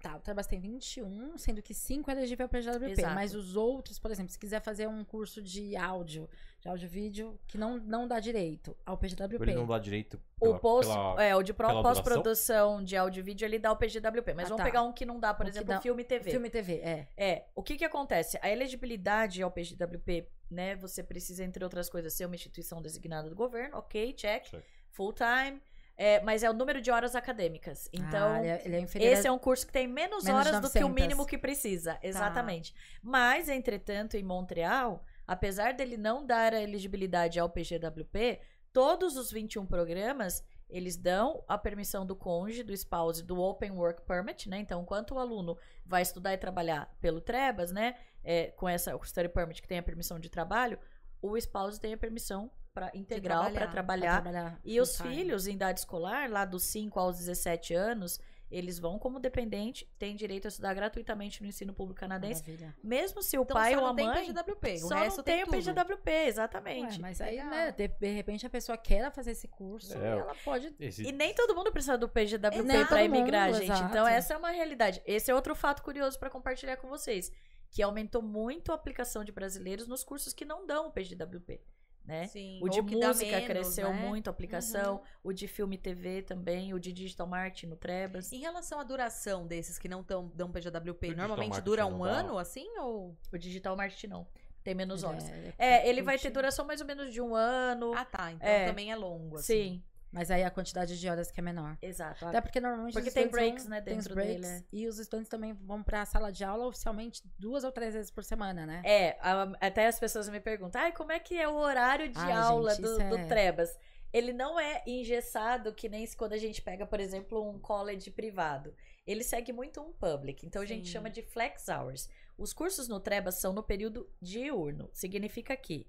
tá, 0.00 0.16
o 0.16 0.20
Trabas 0.20 0.46
tem 0.46 0.60
21, 0.60 1.36
sendo 1.38 1.60
que 1.62 1.74
5 1.74 2.10
é 2.10 2.14
elegível 2.14 2.48
para 2.48 2.60
GWP. 2.60 2.92
Exato. 2.92 3.14
Mas 3.14 3.34
os 3.34 3.56
outros, 3.56 3.98
por 3.98 4.10
exemplo, 4.10 4.30
se 4.32 4.38
quiser 4.38 4.60
fazer 4.60 4.86
um 4.86 5.04
curso 5.04 5.42
de 5.42 5.76
áudio, 5.76 6.28
de 6.60 6.68
áudio-vídeo, 6.68 7.38
que 7.46 7.56
não, 7.58 7.78
não 7.78 8.06
dá 8.08 8.18
direito 8.20 8.76
ao 8.84 8.96
PGWP. 8.96 9.42
Ele 9.44 9.54
não 9.54 9.66
dá 9.66 9.78
direito 9.78 10.20
O 10.40 10.46
pela, 10.46 10.58
post, 10.58 10.92
pela- 10.92 11.22
é, 11.24 11.34
o 11.36 11.42
de 11.42 11.52
pós-produção 11.52 12.82
de 12.82 12.96
áudio 12.96 13.20
e 13.20 13.22
vídeo, 13.22 13.44
ele 13.44 13.58
dá 13.58 13.72
o 13.72 13.76
PGWP. 13.76 14.34
Mas 14.34 14.46
Ah, 14.46 14.48
vamos 14.50 14.58
tá. 14.58 14.64
pegar 14.64 14.82
um 14.82 14.92
que 14.92 15.04
não 15.04 15.18
dá, 15.20 15.32
por 15.34 15.46
O 15.46 15.48
exemplo, 15.48 15.68
dá- 15.68 15.80
filme 15.80 16.02
e 16.02 16.04
TV. 16.04 16.30
Filme 16.30 16.48
e 16.48 16.50
TV, 16.50 16.74
é. 16.76 17.08
É, 17.16 17.44
o 17.54 17.62
que 17.62 17.76
que 17.76 17.84
acontece? 17.84 18.38
A 18.42 18.50
elegibilidade 18.50 19.42
ao 19.42 19.50
PGWP, 19.50 20.28
né, 20.50 20.76
você 20.76 21.02
precisa, 21.02 21.44
entre 21.44 21.62
outras 21.64 21.88
coisas, 21.90 22.12
ser 22.12 22.26
uma 22.26 22.34
instituição 22.34 22.80
designada 22.80 23.28
do 23.28 23.36
governo, 23.36 23.76
ok, 23.78 24.12
check, 24.14 24.44
Check. 24.44 24.64
full 24.90 25.12
time, 25.12 25.60
é, 25.98 26.20
mas 26.22 26.44
é 26.44 26.48
o 26.48 26.52
número 26.54 26.80
de 26.80 26.90
horas 26.92 27.16
acadêmicas. 27.16 27.88
Então, 27.92 28.32
Ah, 28.34 28.38
ele, 28.38 28.48
é, 28.48 28.62
ele 28.64 28.76
é 28.76 28.80
inferior. 28.80 29.12
esse 29.12 29.26
é 29.26 29.32
um 29.32 29.38
curso 29.38 29.66
que 29.66 29.72
tem 29.72 29.88
menos, 29.88 30.24
Menos 30.24 30.46
horas 30.46 30.60
do 30.60 30.70
que 30.70 30.78
o 30.78 30.88
900. 30.88 30.94
mínimo 31.02 31.26
que 31.26 31.36
precisa, 31.36 31.98
exatamente. 32.02 32.72
Mas, 33.02 33.48
entretanto, 33.48 34.16
em 34.16 34.22
Montreal, 34.22 35.04
apesar 35.26 35.74
dele 35.74 35.96
não 35.96 36.24
dar 36.24 36.54
a 36.54 36.62
elegibilidade 36.62 37.40
ao 37.40 37.50
PGWP, 37.50 38.40
todos 38.72 39.16
os 39.16 39.30
21 39.32 39.66
programas, 39.66 40.44
eles 40.70 40.96
dão 40.96 41.42
a 41.48 41.58
permissão 41.58 42.06
do 42.06 42.14
cônjuge, 42.14 42.62
do 42.62 42.72
spouse, 42.72 43.22
do 43.24 43.40
Open 43.40 43.72
Work 43.72 44.02
Permit, 44.02 44.48
né? 44.48 44.58
Então, 44.58 44.82
enquanto 44.82 45.14
o 45.14 45.18
aluno 45.18 45.58
vai 45.84 46.02
estudar 46.02 46.32
e 46.32 46.38
trabalhar 46.38 46.94
pelo 47.00 47.20
Trebas, 47.20 47.72
né? 47.72 47.96
é, 48.24 48.48
com 48.48 48.68
essa 48.68 48.94
o 48.94 49.02
Study 49.02 49.28
Permit 49.30 49.62
que 49.62 49.68
tem 49.68 49.78
a 49.78 49.82
permissão 49.82 50.18
de 50.18 50.28
trabalho, 50.28 50.78
o 51.22 51.36
spouse 51.36 51.80
tem 51.80 51.92
a 51.94 51.98
permissão 51.98 52.50
pra, 52.74 52.90
integral 52.94 53.50
para 53.50 53.66
trabalhar. 53.66 54.22
trabalhar 54.22 54.60
e 54.64 54.80
os 54.80 54.92
time. 54.94 55.08
filhos 55.16 55.46
em 55.46 55.54
idade 55.54 55.80
escolar, 55.80 56.30
lá 56.30 56.44
dos 56.44 56.64
5 56.64 56.98
aos 56.98 57.16
17 57.18 57.74
anos, 57.74 58.20
eles 58.50 58.78
vão 58.78 58.98
como 58.98 59.20
dependente, 59.20 59.86
têm 59.98 60.16
direito 60.16 60.46
a 60.46 60.48
estudar 60.48 60.72
gratuitamente 60.72 61.42
no 61.42 61.48
ensino 61.48 61.74
público 61.74 62.00
canadense, 62.00 62.40
Maravilha. 62.42 62.74
mesmo 62.82 63.20
se 63.22 63.36
o 63.36 63.42
Então, 63.42 63.54
pai 63.54 63.74
só 63.74 63.80
ou 63.80 63.84
a 63.84 63.88
não 63.88 63.96
tem 63.96 64.06
mãe 64.06 64.24
PGWP, 64.26 64.72
o 64.74 64.78
só 64.78 64.94
resto 64.94 65.16
não 65.18 65.24
tem, 65.24 65.42
o 65.42 65.44
tudo. 65.46 65.56
PGWP, 65.58 66.10
exatamente. 66.28 66.92
Ué, 66.94 66.98
mas 66.98 67.20
aí, 67.20 67.36
Legal. 67.36 67.50
né, 67.50 67.72
de, 67.72 67.88
de 67.88 68.08
repente 68.12 68.46
a 68.46 68.50
pessoa 68.50 68.78
quer 68.78 69.12
fazer 69.12 69.32
esse 69.32 69.48
curso 69.48 69.92
É, 69.98 70.00
e 70.00 70.18
ela 70.18 70.34
pode. 70.44 70.74
Esse- 70.80 71.02
E 71.02 71.12
nem 71.12 71.34
todo 71.34 71.54
mundo 71.54 71.70
precisa 71.70 71.98
do 71.98 72.08
PGWP 72.08 72.86
para 72.86 73.04
emigrar, 73.04 73.48
mundo, 73.48 73.58
gente. 73.58 73.70
exato. 73.70 73.84
Então 73.90 74.06
essa 74.08 74.32
é 74.32 74.36
uma 74.38 74.50
realidade. 74.50 75.02
Esse 75.04 75.30
é 75.30 75.34
outro 75.34 75.54
fato 75.54 75.82
curioso 75.82 76.18
para 76.18 76.30
compartilhar 76.30 76.78
com 76.78 76.88
vocês, 76.88 77.30
que 77.70 77.82
aumentou 77.82 78.22
muito 78.22 78.72
a 78.72 78.74
aplicação 78.74 79.22
de 79.24 79.32
brasileiros 79.32 79.86
nos 79.86 80.02
cursos 80.04 80.32
que 80.32 80.44
não 80.44 80.66
dão 80.66 80.88
o 80.88 80.90
PGWP, 80.92 81.60
né? 82.04 82.26
Sim, 82.28 82.58
O 82.62 82.68
de 82.68 82.80
dá 82.80 83.08
música 83.08 83.30
menos, 83.32 83.46
cresceu 83.46 83.92
né? 83.92 84.08
muito 84.08 84.28
a 84.28 84.30
aplicação, 84.30 85.02
o 85.22 85.32
de 85.32 85.46
filme 85.46 85.76
e 85.76 85.78
TV 85.78 86.22
também, 86.22 86.72
o 86.72 86.80
de 86.80 86.92
digital 86.92 87.26
marketing 87.26 87.66
no 87.66 87.76
Trebas. 87.76 88.32
Em 88.32 88.38
relação 88.38 88.80
à 88.80 88.84
duração 88.84 89.46
desses 89.46 89.78
que 89.78 89.88
não 89.88 90.02
tão, 90.02 90.28
dão 90.34 90.50
PGWP, 90.50 91.10
O 91.10 91.16
normalmente 91.16 91.60
dura 91.60 91.84
um 91.86 91.98
dá? 92.02 92.10
ano, 92.10 92.38
assim, 92.38 92.66
ou... 92.78 93.16
O 93.32 93.36
digital 93.38 93.76
marketing 93.76 94.06
não. 94.06 94.26
Tem 94.64 94.74
menos 94.74 95.02
horas. 95.04 95.24
É, 95.30 95.54
É, 95.58 95.88
ele 95.88 96.02
vai 96.02 96.18
ter 96.18 96.30
duração 96.30 96.66
mais 96.66 96.80
ou 96.80 96.86
menos 96.86 97.12
de 97.12 97.20
um 97.22 97.34
ano. 97.34 97.92
Ah, 97.94 98.04
tá, 98.04 98.32
então 98.32 98.46
É. 98.48 98.66
também 98.66 98.90
é 98.90 98.96
longo, 98.96 99.36
assim. 99.36 99.46
Sim, 99.54 99.82
Mas 100.10 100.30
aí 100.30 100.42
a 100.42 100.50
quantidade 100.50 100.98
de 100.98 101.08
horas 101.08 101.30
que 101.30 101.38
é 101.38 101.42
menor. 101.42 101.76
exato. 101.82 102.24
Até 102.26 102.40
porque 102.40 102.60
normalmente 102.60 102.94
Porque 102.94 103.08
os 103.08 103.14
tem 103.14 103.28
breaks, 103.28 103.64
vão- 103.64 103.70
né, 103.70 103.80
tem 103.82 103.96
dentro 103.96 104.14
breaks, 104.14 104.40
dele, 104.40 104.46
é. 104.46 104.64
E 104.72 104.86
os 104.88 104.98
estudantes 104.98 105.28
também 105.28 105.52
vão 105.52 105.82
pra 105.82 106.04
sala 106.06 106.32
de 106.32 106.42
aula 106.44 106.66
oficialmente 106.66 107.22
duas 107.38 107.62
ou 107.62 107.70
três 107.70 107.92
vezes 107.92 108.10
por 108.10 108.24
semana, 108.24 108.64
né? 108.64 108.80
É, 108.86 109.18
a- 109.20 109.52
até 109.60 109.86
as 109.86 110.00
pessoas 110.00 110.28
me 110.30 110.40
perguntam, 110.40 110.80
ai, 110.80 110.92
como 110.92 111.12
é 111.12 111.18
que 111.18 111.38
é 111.38 111.46
o 111.46 111.56
horário 111.56 112.08
de 112.08 112.18
Ai, 112.18 112.32
aula 112.32 112.70
gente, 112.74 112.82
do, 112.82 113.16
é- 113.18 113.24
Trebas? 113.26 113.78
Ele 114.10 114.32
não 114.32 114.58
é 114.58 114.82
engessado 114.86 115.74
que 115.74 115.86
nem 115.90 116.06
quando 116.16 116.32
a 116.32 116.38
gente 116.38 116.62
pega, 116.62 116.86
por 116.86 116.98
exemplo, 116.98 117.46
um 117.46 117.58
college 117.58 118.10
privado. 118.10 118.74
Ele 119.06 119.22
segue 119.22 119.52
muito 119.52 119.82
um 119.82 119.92
public, 119.92 120.46
então 120.46 120.62
a 120.62 120.66
gente 120.66 120.88
chama 120.88 121.10
de 121.10 121.20
flex 121.20 121.68
hours. 121.68 122.08
Os 122.38 122.54
cursos 122.54 122.88
no 122.88 122.98
Trebas 123.00 123.34
são 123.34 123.52
no 123.52 123.62
período 123.62 124.08
diurno. 124.22 124.88
Significa 124.94 125.54
que 125.54 125.86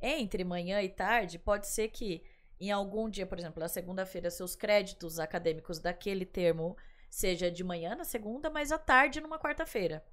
entre 0.00 0.44
manhã 0.44 0.80
e 0.80 0.88
tarde, 0.88 1.38
pode 1.40 1.66
ser 1.66 1.88
que 1.88 2.22
em 2.60 2.70
algum 2.70 3.08
dia, 3.08 3.26
por 3.26 3.38
exemplo, 3.38 3.60
na 3.60 3.68
segunda-feira, 3.68 4.30
seus 4.30 4.54
créditos 4.54 5.18
acadêmicos 5.18 5.78
daquele 5.78 6.24
termo 6.24 6.76
seja 7.10 7.50
de 7.50 7.64
manhã 7.64 7.94
na 7.94 8.04
segunda, 8.04 8.50
mas 8.50 8.70
à 8.70 8.78
tarde 8.78 9.20
numa 9.20 9.38
quarta-feira. 9.38 10.04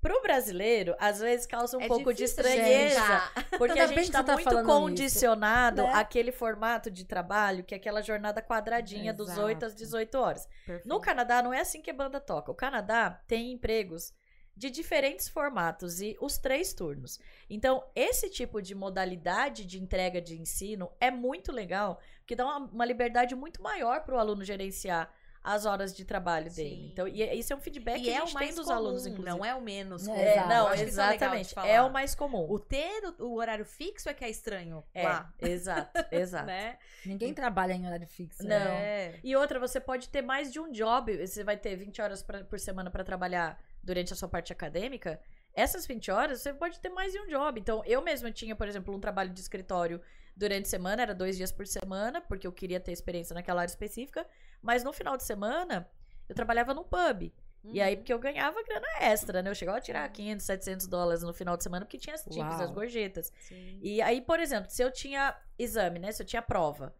Pro 0.00 0.20
brasileiro, 0.20 0.96
às 0.98 1.20
vezes 1.20 1.46
causa 1.46 1.78
um 1.78 1.80
É 1.80 1.86
pouco 1.86 2.12
de 2.12 2.24
difícil, 2.24 2.42
estranheza, 2.42 3.00
gente. 3.00 3.50
porque 3.56 3.78
Ainda 3.78 3.84
a 3.84 3.96
gente 3.96 4.10
que 4.10 4.24
tá, 4.24 4.34
muito 4.34 4.62
condicionado 4.64 5.82
né? 5.84 5.92
àquele 5.94 6.32
formato 6.32 6.90
de 6.90 7.04
trabalho, 7.04 7.62
que 7.62 7.72
é 7.72 7.76
aquela 7.76 8.02
jornada 8.02 8.42
quadradinha 8.42 9.14
dos 9.14 9.38
8 9.38 9.64
às 9.64 9.72
Exato. 9.72 9.84
18 9.84 10.14
horas. 10.18 10.48
Perfeito. 10.66 10.88
No 10.88 11.00
Canadá 11.00 11.40
não 11.40 11.54
é 11.54 11.60
assim 11.60 11.80
que 11.80 11.90
a 11.90 11.94
banda 11.94 12.18
toca. 12.18 12.50
O 12.50 12.54
Canadá 12.54 13.22
tem 13.28 13.52
empregos 13.52 14.12
de 14.56 14.70
diferentes 14.70 15.28
formatos 15.28 16.00
e 16.00 16.16
os 16.20 16.38
três 16.38 16.72
turnos. 16.72 17.18
Então, 17.48 17.82
esse 17.94 18.28
tipo 18.30 18.60
de 18.60 18.74
modalidade 18.74 19.64
de 19.64 19.80
entrega 19.82 20.20
de 20.20 20.40
ensino 20.40 20.90
é 21.00 21.10
muito 21.10 21.50
legal, 21.50 21.98
porque 22.20 22.36
dá 22.36 22.44
uma, 22.44 22.58
uma 22.58 22.84
liberdade 22.84 23.34
muito 23.34 23.62
maior 23.62 24.02
para 24.02 24.14
o 24.14 24.18
aluno 24.18 24.44
gerenciar 24.44 25.12
as 25.44 25.66
horas 25.66 25.92
de 25.92 26.04
trabalho 26.04 26.48
dele. 26.54 26.76
Sim. 26.76 26.88
Então, 26.92 27.08
e 27.08 27.20
é- 27.20 27.34
isso 27.34 27.52
é 27.52 27.56
um 27.56 27.60
feedback 27.60 27.98
E 27.98 28.02
que 28.04 28.10
a 28.10 28.12
é 28.12 28.20
gente 28.20 28.30
o 28.30 28.34
mais 28.34 28.46
tem 28.46 28.54
dos 28.54 28.66
comum, 28.66 28.76
alunos, 28.78 29.06
inclusive. 29.06 29.28
não 29.36 29.44
é 29.44 29.52
o 29.52 29.60
menos 29.60 30.06
É, 30.06 30.10
comum. 30.12 30.20
É, 30.20 30.46
não, 30.48 30.70
é 30.70 30.80
exatamente. 30.82 31.52
falar. 31.52 31.66
É 31.68 31.82
o 31.82 31.90
mais 31.92 32.14
comum. 32.14 32.46
O 32.48 32.60
ter 32.60 33.02
o, 33.18 33.24
o 33.24 33.34
horário 33.38 33.64
fixo 33.64 34.08
é 34.08 34.14
que 34.14 34.24
é 34.24 34.30
estranho 34.30 34.84
É, 34.94 35.02
lá, 35.02 35.34
exato, 35.40 35.90
exato. 36.14 36.46
né? 36.46 36.78
Ninguém 37.04 37.34
trabalha 37.34 37.72
em 37.72 37.84
horário 37.84 38.06
fixo. 38.06 38.40
Não. 38.44 38.50
né? 38.50 38.84
É. 38.84 39.20
E 39.24 39.34
outra, 39.34 39.58
você 39.58 39.80
pode 39.80 40.08
ter 40.10 40.22
mais 40.22 40.52
de 40.52 40.60
um 40.60 40.70
job. 40.70 41.26
Você 41.26 41.42
vai 41.42 41.56
ter 41.56 41.74
20 41.74 42.00
horas 42.00 42.22
pra- 42.22 42.44
por 42.44 42.60
semana 42.60 42.88
para 42.88 43.02
trabalhar 43.02 43.60
durante 43.82 44.12
a 44.12 44.16
sua 44.16 44.28
parte 44.28 44.52
acadêmica. 44.52 45.20
essas 45.54 45.86
20 45.86 46.10
horas 46.10 46.40
você 46.40 46.54
pode 46.54 46.80
ter 46.80 46.88
mais 46.88 47.12
de 47.12 47.20
um 47.20 47.26
job. 47.26 47.60
Então, 47.60 47.82
eu 47.84 48.00
mesma 48.00 48.30
tinha, 48.32 48.56
por 48.56 48.66
exemplo, 48.66 48.94
um 48.94 48.98
trabalho 49.00 49.28
de 49.30 49.40
escritório 49.40 50.00
durante 50.34 50.64
a 50.66 50.70
semana, 50.70 51.02
era 51.02 51.14
dois 51.14 51.36
dias 51.36 51.52
por 51.52 51.66
semana, 51.66 52.22
porque 52.22 52.46
eu 52.46 52.52
queria 52.52 52.80
ter 52.80 52.90
experiência 52.92 53.34
naquela 53.34 53.60
área 53.60 53.70
específica. 53.70 54.26
Mas 54.62 54.82
no 54.82 54.92
final 54.94 55.14
de 55.14 55.24
semana, 55.24 55.86
eu 56.26 56.34
trabalhava 56.34 56.72
num 56.72 56.84
pub. 56.84 57.30
E 57.64 57.80
aí, 57.82 57.92
Uhum. 57.92 57.96
porque 57.98 58.12
eu 58.12 58.18
ganhava 58.18 58.62
grana 58.64 58.86
extra, 59.00 59.42
né? 59.42 59.50
Eu 59.50 59.54
chegava 59.54 59.76
a 59.78 59.80
tirar 59.80 60.08
500, 60.10 60.44
700 60.46 60.86
dólares 60.86 61.22
no 61.22 61.34
final 61.34 61.54
de 61.56 61.62
semana, 61.62 61.84
porque 61.84 61.98
tinha 61.98 62.14
as 62.14 62.24
tips, 62.24 62.60
as 62.60 62.70
gorjetas. 62.70 63.30
Sim. 63.40 63.78
E 63.82 64.00
aí, 64.00 64.20
por 64.22 64.40
exemplo, 64.40 64.70
se 64.70 64.82
eu 64.82 64.90
tinha 64.90 65.36
exame, 65.58 65.98
né? 65.98 66.10
Se 66.12 66.22
eu 66.22 66.26
tinha 66.26 66.40
prova, 66.42 66.92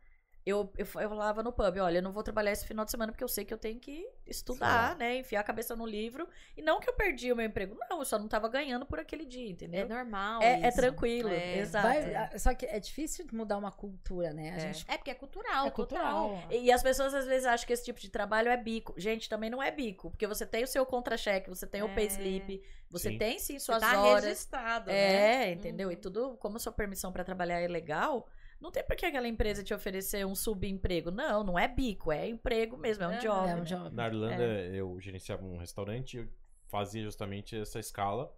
eu, 0.45 0.73
eu, 0.77 0.85
eu 1.01 1.09
falava 1.09 1.43
no 1.43 1.53
pub, 1.53 1.77
olha, 1.79 1.99
eu 1.99 2.03
não 2.03 2.11
vou 2.11 2.23
trabalhar 2.23 2.51
esse 2.51 2.67
final 2.67 2.85
de 2.85 2.91
semana 2.91 3.13
porque 3.13 3.23
eu 3.23 3.29
sei 3.29 3.45
que 3.45 3.55
eu 3.55 3.59
tenho 3.59 3.79
que 3.79 4.09
estudar, 4.27 4.93
Sim. 4.93 4.99
né? 4.99 5.17
Enfiar 5.19 5.41
a 5.41 5.45
cabeça 5.45 5.77
no 5.77 5.87
livro. 5.87 6.29
E 6.57 6.63
não 6.63 6.81
que 6.81 6.89
eu 6.91 6.95
perdi 6.95 7.31
o 7.33 7.37
meu 7.37 7.47
emprego, 7.47 7.77
não, 7.89 8.01
eu 8.01 8.05
só 8.05 8.19
não 8.19 8.27
tava 8.27 8.49
ganhando 8.49 8.85
por 8.85 8.99
aquele 8.99 9.25
dia, 9.25 9.47
É 9.47 9.51
entendeu? 9.51 9.89
normal. 9.89 10.43
É, 10.43 10.63
é 10.63 10.71
tranquilo, 10.73 11.29
É. 11.29 11.59
exato. 11.59 11.87
Vai- 11.87 12.15
a- 12.15 12.39
só 12.39 12.53
que 12.55 12.67
é 12.67 12.81
difícil 12.81 13.25
mudar 13.33 13.57
uma 13.57 13.71
cultura, 13.71 14.33
né? 14.33 14.51
A 14.51 14.57
É. 14.57 14.59
gente 14.61 14.85
É 14.89 14.97
porque 14.99 15.11
é 15.11 15.15
cultural, 15.15 15.67
é 15.67 15.71
cultural. 15.71 16.29
cultural. 16.31 16.53
E 16.53 16.73
as 16.73 16.83
pessoas 16.83 17.15
às 17.15 17.25
vezes 17.27 17.47
acham 17.47 17.67
que 17.67 17.73
esse 17.73 17.85
tipo 17.85 18.01
de 18.01 18.09
trabalho 18.11 18.49
é 18.49 18.57
bico. 18.57 18.95
Gente, 18.99 19.29
também 19.29 19.49
não 19.49 19.63
é 19.63 19.71
bico, 19.71 20.11
porque 20.11 20.27
você 20.27 20.45
tem 20.45 20.65
o 20.65 20.67
seu 20.67 20.85
contra-cheque, 20.85 21.49
você 21.49 21.67
tem 21.67 21.83
o 21.83 21.89
É. 21.89 21.95
payslip, 21.95 22.61
você 22.91 23.11
Sim. 23.11 23.19
tem 23.19 23.39
sim 23.39 23.59
Você 23.61 23.65
suas 23.67 23.81
tá 23.81 24.03
horas. 24.03 24.25
registrado, 24.25 24.87
né? 24.91 25.45
É, 25.49 25.53
entendeu? 25.53 25.91
E 25.91 25.95
Uhum. 25.95 26.01
tudo, 26.01 26.37
como 26.39 26.59
sua 26.59 26.73
permissão 26.73 27.13
pra 27.13 27.23
trabalhar 27.25 27.61
é 27.61 27.69
legal, 27.69 28.29
não 28.63 28.71
tem 28.71 28.83
por 28.85 28.97
que 28.97 29.05
aquela 29.05 29.29
empresa 29.29 29.63
te 29.63 29.75
oferecer 29.75 30.25
um 30.25 30.35
subemprego. 30.35 31.11
Não, 31.11 31.43
não 31.45 31.59
é 31.59 31.67
bico, 31.69 32.11
é 32.13 32.27
emprego 32.29 32.77
mesmo, 32.79 33.05
é 33.05 33.09
um 33.09 33.11
Aham. 33.13 33.21
job. 33.21 33.49
É 33.51 33.55
um 33.55 33.59
né? 33.59 33.65
job. 33.65 33.95
Na 33.95 34.07
Irlanda, 34.07 34.43
eu 34.73 34.99
gerenciava 35.01 35.45
um 35.45 35.57
restaurante 35.59 36.15
e 36.15 36.21
eu 36.21 36.29
fazia 36.69 37.03
justamente 37.03 37.57
essa 37.61 37.79
escala. 37.79 38.33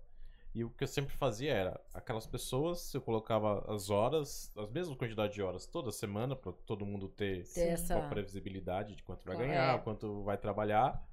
E 0.54 0.62
o 0.62 0.70
que 0.70 0.84
eu 0.84 0.88
sempre 0.88 1.12
fazia 1.16 1.52
era, 1.52 1.80
aquelas 1.92 2.26
pessoas, 2.28 2.94
eu 2.94 3.00
colocava 3.00 3.64
as 3.74 3.90
horas, 3.90 4.52
as 4.56 4.70
mesmas 4.70 4.96
quantidades 4.96 5.34
de 5.34 5.42
horas 5.42 5.66
toda 5.66 5.90
semana, 5.90 6.36
pra 6.36 6.52
todo 6.52 6.86
mundo 6.86 7.08
ter 7.08 7.44
Ter 7.52 7.70
essa- 7.70 7.96
uma 7.96 8.08
previsibilidade 8.08 8.94
de 8.94 9.02
quanto 9.02 9.24
vai 9.26 9.36
ganhar, 9.36 9.74
É. 9.74 9.78
quanto 9.78 10.22
vai 10.22 10.38
trabalhar. 10.38 11.04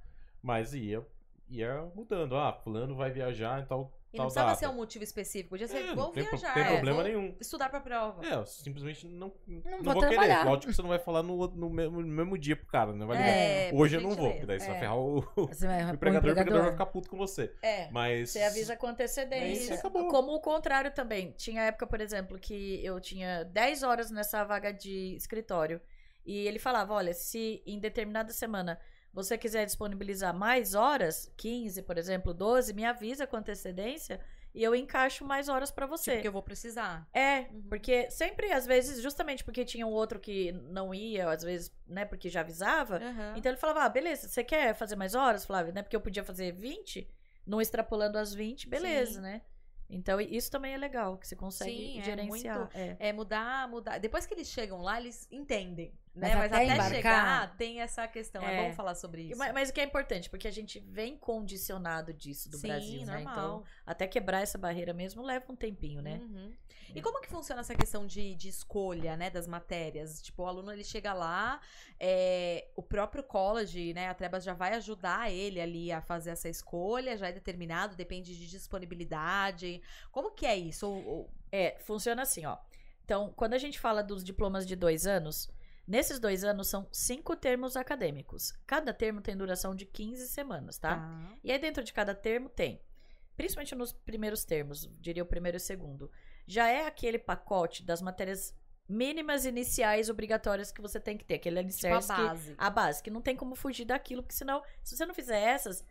Mas 0.43 0.76
ia, 0.76 1.03
ia 1.49 1.82
mudando. 1.95 2.36
Ah, 2.36 2.53
fulano 2.53 2.95
vai 2.95 3.09
viajar 3.12 3.62
em 3.62 3.66
tal, 3.66 3.91
E 4.14 4.18
não 4.18 4.26
precisava 4.26 4.49
data. 4.49 4.59
ser 4.59 4.68
um 4.68 4.74
motivo 4.74 5.03
específico. 5.03 5.49
Podia 5.51 5.68
ser, 5.68 5.78
É, 5.78 5.95
vou 5.95 6.05
não 6.05 6.12
tem, 6.12 6.24
viajar. 6.24 6.53
tem 6.53 6.64
é, 6.64 6.72
problema 6.72 6.95
vou 6.97 7.03
nenhum. 7.07 7.36
Estudar 7.39 7.70
pra 7.70 7.80
prova. 7.80 8.26
É, 8.26 8.34
eu 8.36 8.45
simplesmente 8.45 9.07
não, 9.07 9.32
não, 9.47 9.62
vou 9.82 9.93
vou, 9.93 10.01
querer. 10.01 10.09
trabalhar. 10.09 10.45
Lógico 10.45 10.68
que 10.68 10.74
você 10.74 10.82
não 10.82 10.89
vai 10.89 10.99
falar 10.99 11.24
no, 11.24 11.47
no, 11.47 11.70
mesmo, 11.70 12.01
no 12.01 12.07
mesmo 12.07 12.38
dia 12.38 12.55
pro 12.55 12.66
cara, 12.66 12.91
né? 12.93 13.05
Vai 13.05 13.18
ligar. 13.18 13.30
É, 13.30 13.72
Hoje 13.74 13.95
eu 13.95 14.01
não 14.01 14.12
vou, 14.12 14.32
porque 14.32 14.45
daí 14.45 14.59
você 14.59 14.68
vai 14.68 14.76
É. 14.76 14.80
ferrar 14.80 14.97
o, 14.97 15.20
o 15.36 15.47
Você 15.47 15.66
vai 15.66 15.84
o 15.86 15.93
empregador, 15.93 16.30
o 16.30 16.32
empregador 16.32 16.62
vai 16.64 16.72
ficar 16.72 16.86
puto 16.88 17.09
com 17.09 17.18
você. 17.18 17.53
É. 17.62 17.89
Mas. 17.91 18.32
Você 18.32 18.41
avisa 18.43 18.76
com 18.76 18.88
antecedência. 18.88 19.76
acabou. 19.76 20.07
Como 20.09 20.34
o 20.34 20.39
contrário 20.41 20.91
também. 20.91 21.32
Tinha 21.38 21.64
época, 21.64 21.88
por 21.88 22.01
exemplo, 22.01 22.38
que 22.38 22.84
eu 22.86 22.99
tinha 22.99 23.45
10 23.45 23.84
horas 23.84 24.12
nessa 24.12 24.43
vaga 24.43 24.72
de 24.74 25.16
escritório. 25.16 25.80
E 26.26 26.45
ele 26.47 26.59
falava: 26.59 26.93
olha, 26.93 27.14
se 27.14 27.64
em 27.66 27.80
determinada 27.80 28.32
semana 28.34 28.80
você 29.14 29.38
quiser 29.38 29.66
disponibilizar 29.66 30.34
mais 30.34 30.74
horas, 30.74 31.32
15, 31.38 31.82
por 31.84 31.97
exemplo, 31.97 32.34
12, 32.34 32.74
me 32.74 32.86
avisa 32.86 33.28
com 33.28 33.36
antecedência 33.38 34.20
e 34.53 34.62
eu 34.64 34.76
encaixo 34.76 35.24
mais 35.26 35.47
horas 35.49 35.72
pra 35.72 35.86
você. 35.86 36.14
Porque 36.14 36.28
eu 36.28 36.32
vou 36.32 36.43
precisar. 36.43 37.07
É, 37.14 37.41
Uhum. 37.51 37.64
porque 37.70 38.09
sempre, 38.12 38.51
às 38.51 38.66
vezes, 38.66 39.01
justamente 39.01 39.43
porque 39.43 39.64
tinha 39.64 39.86
um 39.88 39.91
outro 39.91 40.20
que 40.20 40.51
não 40.51 40.93
ia, 40.93 41.30
às 41.30 41.41
vezes, 41.43 41.72
né, 41.88 42.03
porque 42.05 42.30
já 42.30 42.41
avisava. 42.41 42.97
Aham. 42.97 43.34
Então 43.38 43.49
ele 43.51 43.59
falava, 43.59 43.84
ah, 43.84 43.89
beleza, 43.89 44.28
você 44.28 44.43
quer 44.43 44.74
fazer 44.76 44.95
mais 44.95 45.16
horas, 45.16 45.45
Flávio? 45.45 45.74
Né? 45.74 45.82
Porque 45.82 45.95
eu 45.95 46.01
podia 46.01 46.24
fazer 46.24 46.51
20, 46.51 47.09
não 47.47 47.62
extrapolando 47.62 48.18
as 48.18 48.34
20, 48.34 48.68
beleza, 48.68 49.14
Sim. 49.16 49.22
né? 49.22 49.41
Então 49.89 50.22
isso 50.22 50.49
também 50.49 50.74
é 50.74 50.78
legal, 50.78 51.18
que 51.18 51.28
você 51.28 51.36
consegue 51.36 51.72
Sim, 51.76 51.99
é 51.99 52.03
gerenciar. 52.03 52.59
muito- 52.59 52.78
é. 52.78 52.95
É 52.99 53.12
mudar, 53.14 53.68
mudar. 53.68 53.97
Depois 53.99 54.26
que 54.26 54.34
eles 54.34 54.47
chegam 54.47 54.82
lá, 54.82 54.99
eles 54.99 55.28
entendem. 55.30 55.93
Né? 56.14 56.36
Mas 56.36 56.38
Mas, 56.38 56.45
até 56.51 56.55
até, 56.66 56.74
embarcar- 56.74 56.93
chegar, 56.93 57.55
tem 57.55 57.80
essa 57.80 58.05
questão. 58.05 58.43
É, 58.43 58.53
É. 58.66 58.68
bom 58.68 58.74
falar 58.76 58.95
sobre 58.95 59.22
isso. 59.24 59.38
ma- 59.38 59.53
Mas 59.53 59.70
o 59.70 59.74
que 59.74 59.80
é 59.80 59.84
importante, 59.86 60.30
porque 60.30 60.45
a 60.45 60.51
gente 60.51 60.78
vem 60.80 61.18
condicionado 61.18 62.14
disso 62.14 62.49
do 62.49 62.57
Sim, 62.57 62.68
Brasil, 62.68 63.05
né? 63.05 63.14
normal. 63.14 63.34
Então, 63.34 63.64
até 63.86 64.05
quebrar 64.07 64.41
essa 64.41 64.57
barreira 64.57 64.93
mesmo 64.93 65.24
leva 65.24 65.45
um 65.49 65.55
tempinho, 65.55 66.01
né? 66.01 66.20
Uhum. 66.22 66.53
E 66.93 67.01
como 67.01 67.22
que 67.22 67.30
funciona 67.30 67.62
essa 67.62 67.74
questão 67.74 68.05
de, 68.05 68.36
de 68.36 68.49
escolha, 68.49 69.16
né, 69.16 69.30
das 69.30 69.47
matérias? 69.47 70.22
Tipo, 70.22 70.43
o 70.43 70.45
aluno, 70.47 70.74
ele 70.74 70.84
chega 70.84 71.14
lá, 71.14 71.62
é, 71.97 72.68
o 72.76 72.84
próprio 72.84 73.24
college, 73.24 73.93
né, 73.93 74.09
a 74.09 74.14
Trebas 74.14 74.43
já 74.43 74.53
vai 74.53 74.74
ajudar 74.74 75.32
ele 75.32 75.62
ali 75.62 75.93
a 75.93 76.01
fazer 76.01 76.32
essa 76.32 76.49
escolha, 76.49 77.16
já 77.16 77.30
é 77.30 77.32
determinado, 77.32 77.95
depende 77.95 78.38
de 78.38 78.47
disponibilidade. 78.49 79.82
Como 80.12 80.32
que 80.32 80.45
é 80.45 80.57
isso? 80.57 80.88
Ou- 80.89 81.07
ou- 81.07 81.30
É, 81.53 81.78
funciona 81.82 82.22
assim, 82.22 82.45
ó. 82.45 82.57
Então, 83.03 83.34
quando 83.36 83.53
a 83.53 83.57
gente 83.57 83.78
fala 83.80 84.01
dos 84.01 84.24
diplomas 84.24 84.66
de 84.66 84.74
dois 84.76 85.05
anos, 85.05 85.49
nesses 85.91 86.19
dois 86.19 86.45
anos 86.45 86.69
são 86.69 86.87
cinco 86.89 87.35
termos 87.35 87.75
acadêmicos. 87.75 88.53
Cada 88.65 88.93
termo 88.93 89.19
tem 89.19 89.35
duração 89.35 89.75
de 89.75 89.85
15 89.85 90.25
semanas, 90.29 90.77
tá? 90.77 90.95
E 91.43 91.51
aí, 91.51 91.59
dentro 91.59 91.83
de 91.83 91.91
cada 91.91 92.15
termo, 92.15 92.47
tem, 92.47 92.81
principalmente 93.35 93.75
nos 93.75 93.91
primeiros 93.91 94.45
termos, 94.45 94.89
diria 95.01 95.21
o 95.21 95.25
primeiro 95.25 95.57
e 95.57 95.59
o 95.59 95.61
segundo, 95.61 96.09
já 96.47 96.69
é 96.69 96.87
aquele 96.87 97.19
pacote 97.19 97.83
das 97.83 98.01
matérias 98.01 98.55
mínimas 98.87 99.45
iniciais 99.45 100.09
obrigatórias 100.09 100.71
que 100.71 100.81
você 100.81 100.97
tem 100.97 101.17
que 101.17 101.25
ter, 101.25 101.35
aquele 101.35 101.57
Tipo 101.57 101.87
a 101.87 101.97
alicerce 101.97 102.13
que, 102.13 102.21
base. 102.21 102.55
a 102.57 102.69
base, 102.69 103.03
que 103.03 103.11
não 103.11 103.21
tem 103.21 103.35
como 103.35 103.53
fugir 103.53 103.83
daquilo, 103.83 104.23
porque 104.23 104.35
senão, 104.35 104.63
se 104.81 104.95
você 104.95 105.05
não 105.05 105.13
fizer 105.13 105.39
essas, 105.39 105.83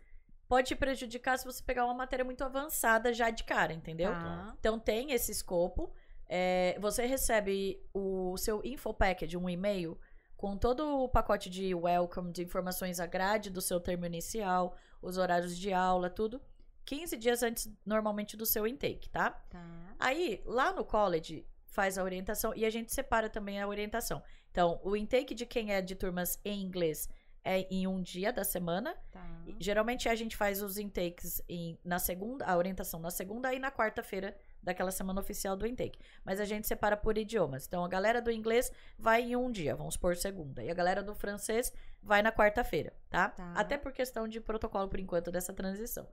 pode 0.47 0.69
te 0.69 0.75
prejudicar 0.75 1.37
se 1.37 1.45
você 1.45 1.61
pegar 1.63 1.85
uma 1.85 1.93
matéria 1.93 2.25
muito 2.25 2.43
avançada 2.43 3.13
já 3.13 3.29
de 3.29 3.43
cara, 3.43 3.71
entendeu? 3.71 4.11
Tá. 4.11 4.55
Então 4.59 4.79
tem 4.79 5.11
esse 5.11 5.31
escopo. 5.31 5.93
É, 6.33 6.77
você 6.79 7.05
recebe 7.05 7.85
o 7.93 8.37
seu 8.37 8.61
info 8.63 8.93
package, 8.93 9.35
um 9.35 9.49
e-mail, 9.49 9.99
com 10.37 10.55
todo 10.55 11.03
o 11.03 11.09
pacote 11.09 11.49
de 11.49 11.75
welcome, 11.75 12.31
de 12.31 12.41
informações, 12.41 13.01
a 13.01 13.05
grade 13.05 13.49
do 13.49 13.61
seu 13.61 13.81
termo 13.81 14.05
inicial, 14.05 14.77
os 15.01 15.17
horários 15.17 15.57
de 15.57 15.73
aula, 15.73 16.09
tudo. 16.09 16.41
15 16.85 17.17
dias 17.17 17.43
antes, 17.43 17.69
normalmente, 17.85 18.37
do 18.37 18.45
seu 18.45 18.65
intake, 18.65 19.09
tá? 19.09 19.31
Tá. 19.49 19.95
Aí, 19.99 20.41
lá 20.45 20.71
no 20.71 20.85
college, 20.85 21.45
faz 21.65 21.97
a 21.97 22.03
orientação 22.03 22.53
e 22.55 22.65
a 22.65 22.69
gente 22.69 22.93
separa 22.93 23.29
também 23.29 23.59
a 23.59 23.67
orientação. 23.67 24.23
Então, 24.51 24.79
o 24.85 24.95
intake 24.95 25.35
de 25.35 25.45
quem 25.45 25.73
é 25.73 25.81
de 25.81 25.95
turmas 25.95 26.39
em 26.45 26.61
inglês 26.61 27.09
é 27.43 27.67
em 27.69 27.87
um 27.87 28.01
dia 28.01 28.31
da 28.31 28.45
semana. 28.45 28.95
Tá. 29.11 29.43
Geralmente 29.59 30.07
a 30.07 30.15
gente 30.15 30.37
faz 30.37 30.61
os 30.61 30.77
intakes 30.77 31.41
em, 31.49 31.77
na 31.83 31.99
segunda, 31.99 32.45
a 32.45 32.55
orientação 32.55 33.01
na 33.01 33.11
segunda 33.11 33.53
e 33.53 33.59
na 33.59 33.69
quarta-feira 33.69 34.33
daquela 34.61 34.91
semana 34.91 35.19
oficial 35.19 35.55
do 35.55 35.65
intake. 35.65 35.99
Mas 36.23 36.39
a 36.39 36.45
gente 36.45 36.67
separa 36.67 36.95
por 36.95 37.17
idiomas. 37.17 37.65
Então 37.65 37.83
a 37.83 37.87
galera 37.87 38.21
do 38.21 38.31
inglês 38.31 38.71
vai 38.97 39.21
em 39.21 39.35
um 39.35 39.51
dia, 39.51 39.75
vamos 39.75 39.97
por 39.97 40.15
segunda. 40.15 40.63
E 40.63 40.69
a 40.69 40.73
galera 40.73 41.01
do 41.01 41.15
francês 41.15 41.73
vai 42.01 42.21
na 42.21 42.31
quarta-feira, 42.31 42.93
tá? 43.09 43.29
Tá. 43.29 43.53
Até 43.55 43.77
por 43.77 43.91
questão 43.91 44.27
de 44.27 44.39
protocolo, 44.39 44.87
por 44.87 44.99
enquanto, 44.99 45.31
dessa 45.31 45.53
transição. 45.53 46.07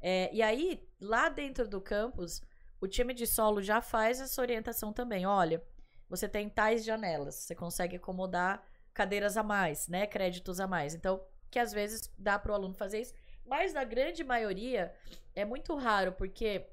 É, 0.00 0.30
e 0.32 0.42
aí, 0.42 0.86
lá 1.00 1.28
dentro 1.28 1.66
do 1.66 1.80
campus, 1.80 2.42
o 2.80 2.86
time 2.86 3.14
de 3.14 3.26
solo 3.26 3.62
já 3.62 3.80
faz 3.80 4.20
essa 4.20 4.40
orientação 4.42 4.92
também. 4.92 5.24
Olha, 5.24 5.62
você 6.08 6.28
tem 6.28 6.48
tais 6.48 6.84
janelas, 6.84 7.36
você 7.36 7.54
consegue 7.54 7.96
acomodar 7.96 8.62
cadeiras 8.92 9.36
a 9.36 9.42
mais, 9.42 9.88
né? 9.88 10.06
Créditos 10.06 10.60
a 10.60 10.66
mais. 10.66 10.94
Então, 10.94 11.24
que 11.50 11.58
às 11.58 11.72
vezes 11.72 12.12
dá 12.18 12.38
para 12.38 12.52
o 12.52 12.54
aluno 12.54 12.74
fazer 12.74 13.00
isso. 13.00 13.14
Mas 13.46 13.72
na 13.72 13.84
grande 13.84 14.22
maioria 14.22 14.94
é 15.34 15.44
muito 15.44 15.74
raro, 15.74 16.12
porque 16.12 16.66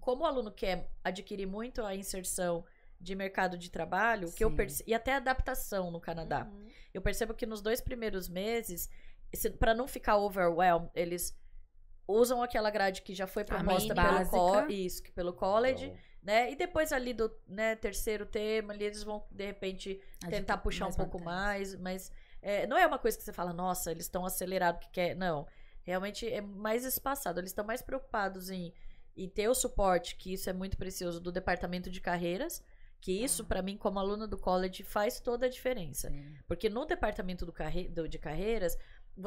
como 0.00 0.22
o 0.22 0.26
aluno 0.26 0.50
quer 0.50 0.90
adquirir 1.04 1.46
muito 1.46 1.84
a 1.84 1.94
inserção 1.94 2.64
de 3.00 3.14
mercado 3.14 3.56
de 3.56 3.70
trabalho, 3.70 4.30
que 4.32 4.44
eu 4.44 4.50
perce- 4.54 4.84
e 4.86 4.92
até 4.94 5.14
adaptação 5.14 5.90
no 5.90 6.00
Canadá. 6.00 6.46
Uhum. 6.50 6.68
Eu 6.92 7.00
percebo 7.00 7.32
que 7.34 7.46
nos 7.46 7.62
dois 7.62 7.80
primeiros 7.80 8.28
meses, 8.28 8.90
para 9.58 9.72
não 9.74 9.86
ficar 9.88 10.16
overwhelmed, 10.18 10.90
eles 10.94 11.38
usam 12.06 12.42
aquela 12.42 12.70
grade 12.70 13.02
que 13.02 13.14
já 13.14 13.26
foi 13.26 13.44
proposta 13.44 13.94
pelo, 13.94 14.28
co 14.28 14.70
isso, 14.72 15.02
que 15.02 15.12
pelo 15.12 15.32
college, 15.32 15.86
Então, 15.86 15.98
né? 16.22 16.50
E 16.52 16.56
depois 16.56 16.92
ali 16.92 17.14
do 17.14 17.34
né, 17.46 17.76
terceiro 17.76 18.26
tema, 18.26 18.72
ali 18.74 18.84
eles 18.84 19.02
vão 19.02 19.24
de 19.30 19.46
repente 19.46 20.00
tentar 20.28 20.58
puxar 20.58 20.84
um 20.84 20.88
mais 20.88 20.96
pouco 20.96 21.18
matérias. 21.24 21.74
mais, 21.74 21.80
mas 21.80 22.12
é, 22.42 22.66
não 22.66 22.76
é 22.76 22.86
uma 22.86 22.98
coisa 22.98 23.16
que 23.16 23.22
você 23.24 23.32
fala, 23.32 23.52
nossa, 23.52 23.90
eles 23.92 24.04
estão 24.04 24.26
acelerados 24.26 24.84
que 24.84 24.90
quer, 24.92 25.14
não. 25.14 25.46
Realmente 25.82 26.28
é 26.30 26.40
mais 26.42 26.84
espaçado, 26.84 27.40
eles 27.40 27.50
estão 27.50 27.64
mais 27.64 27.80
preocupados 27.80 28.50
em, 28.50 28.74
em 29.16 29.28
ter 29.28 29.48
o 29.48 29.54
suporte, 29.54 30.16
que 30.16 30.32
isso 30.32 30.48
é 30.48 30.52
muito 30.52 30.76
precioso 30.76 31.20
do 31.20 31.30
departamento 31.32 31.90
de 31.90 32.00
carreiras, 32.00 32.64
que 33.00 33.12
isso 33.12 33.42
Ah. 33.42 33.46
pra 33.46 33.62
mim 33.62 33.76
como 33.76 33.98
aluna 33.98 34.26
do 34.26 34.38
college 34.38 34.82
faz 34.82 35.20
toda 35.20 35.46
a 35.46 35.48
diferença. 35.48 36.10
Sim. 36.10 36.34
Porque 36.46 36.68
no 36.68 36.84
departamento 36.84 37.44
do 37.46 37.52
carre- 37.52 37.88
do- 37.88 38.08
de 38.08 38.18
carreiras, 38.18 38.76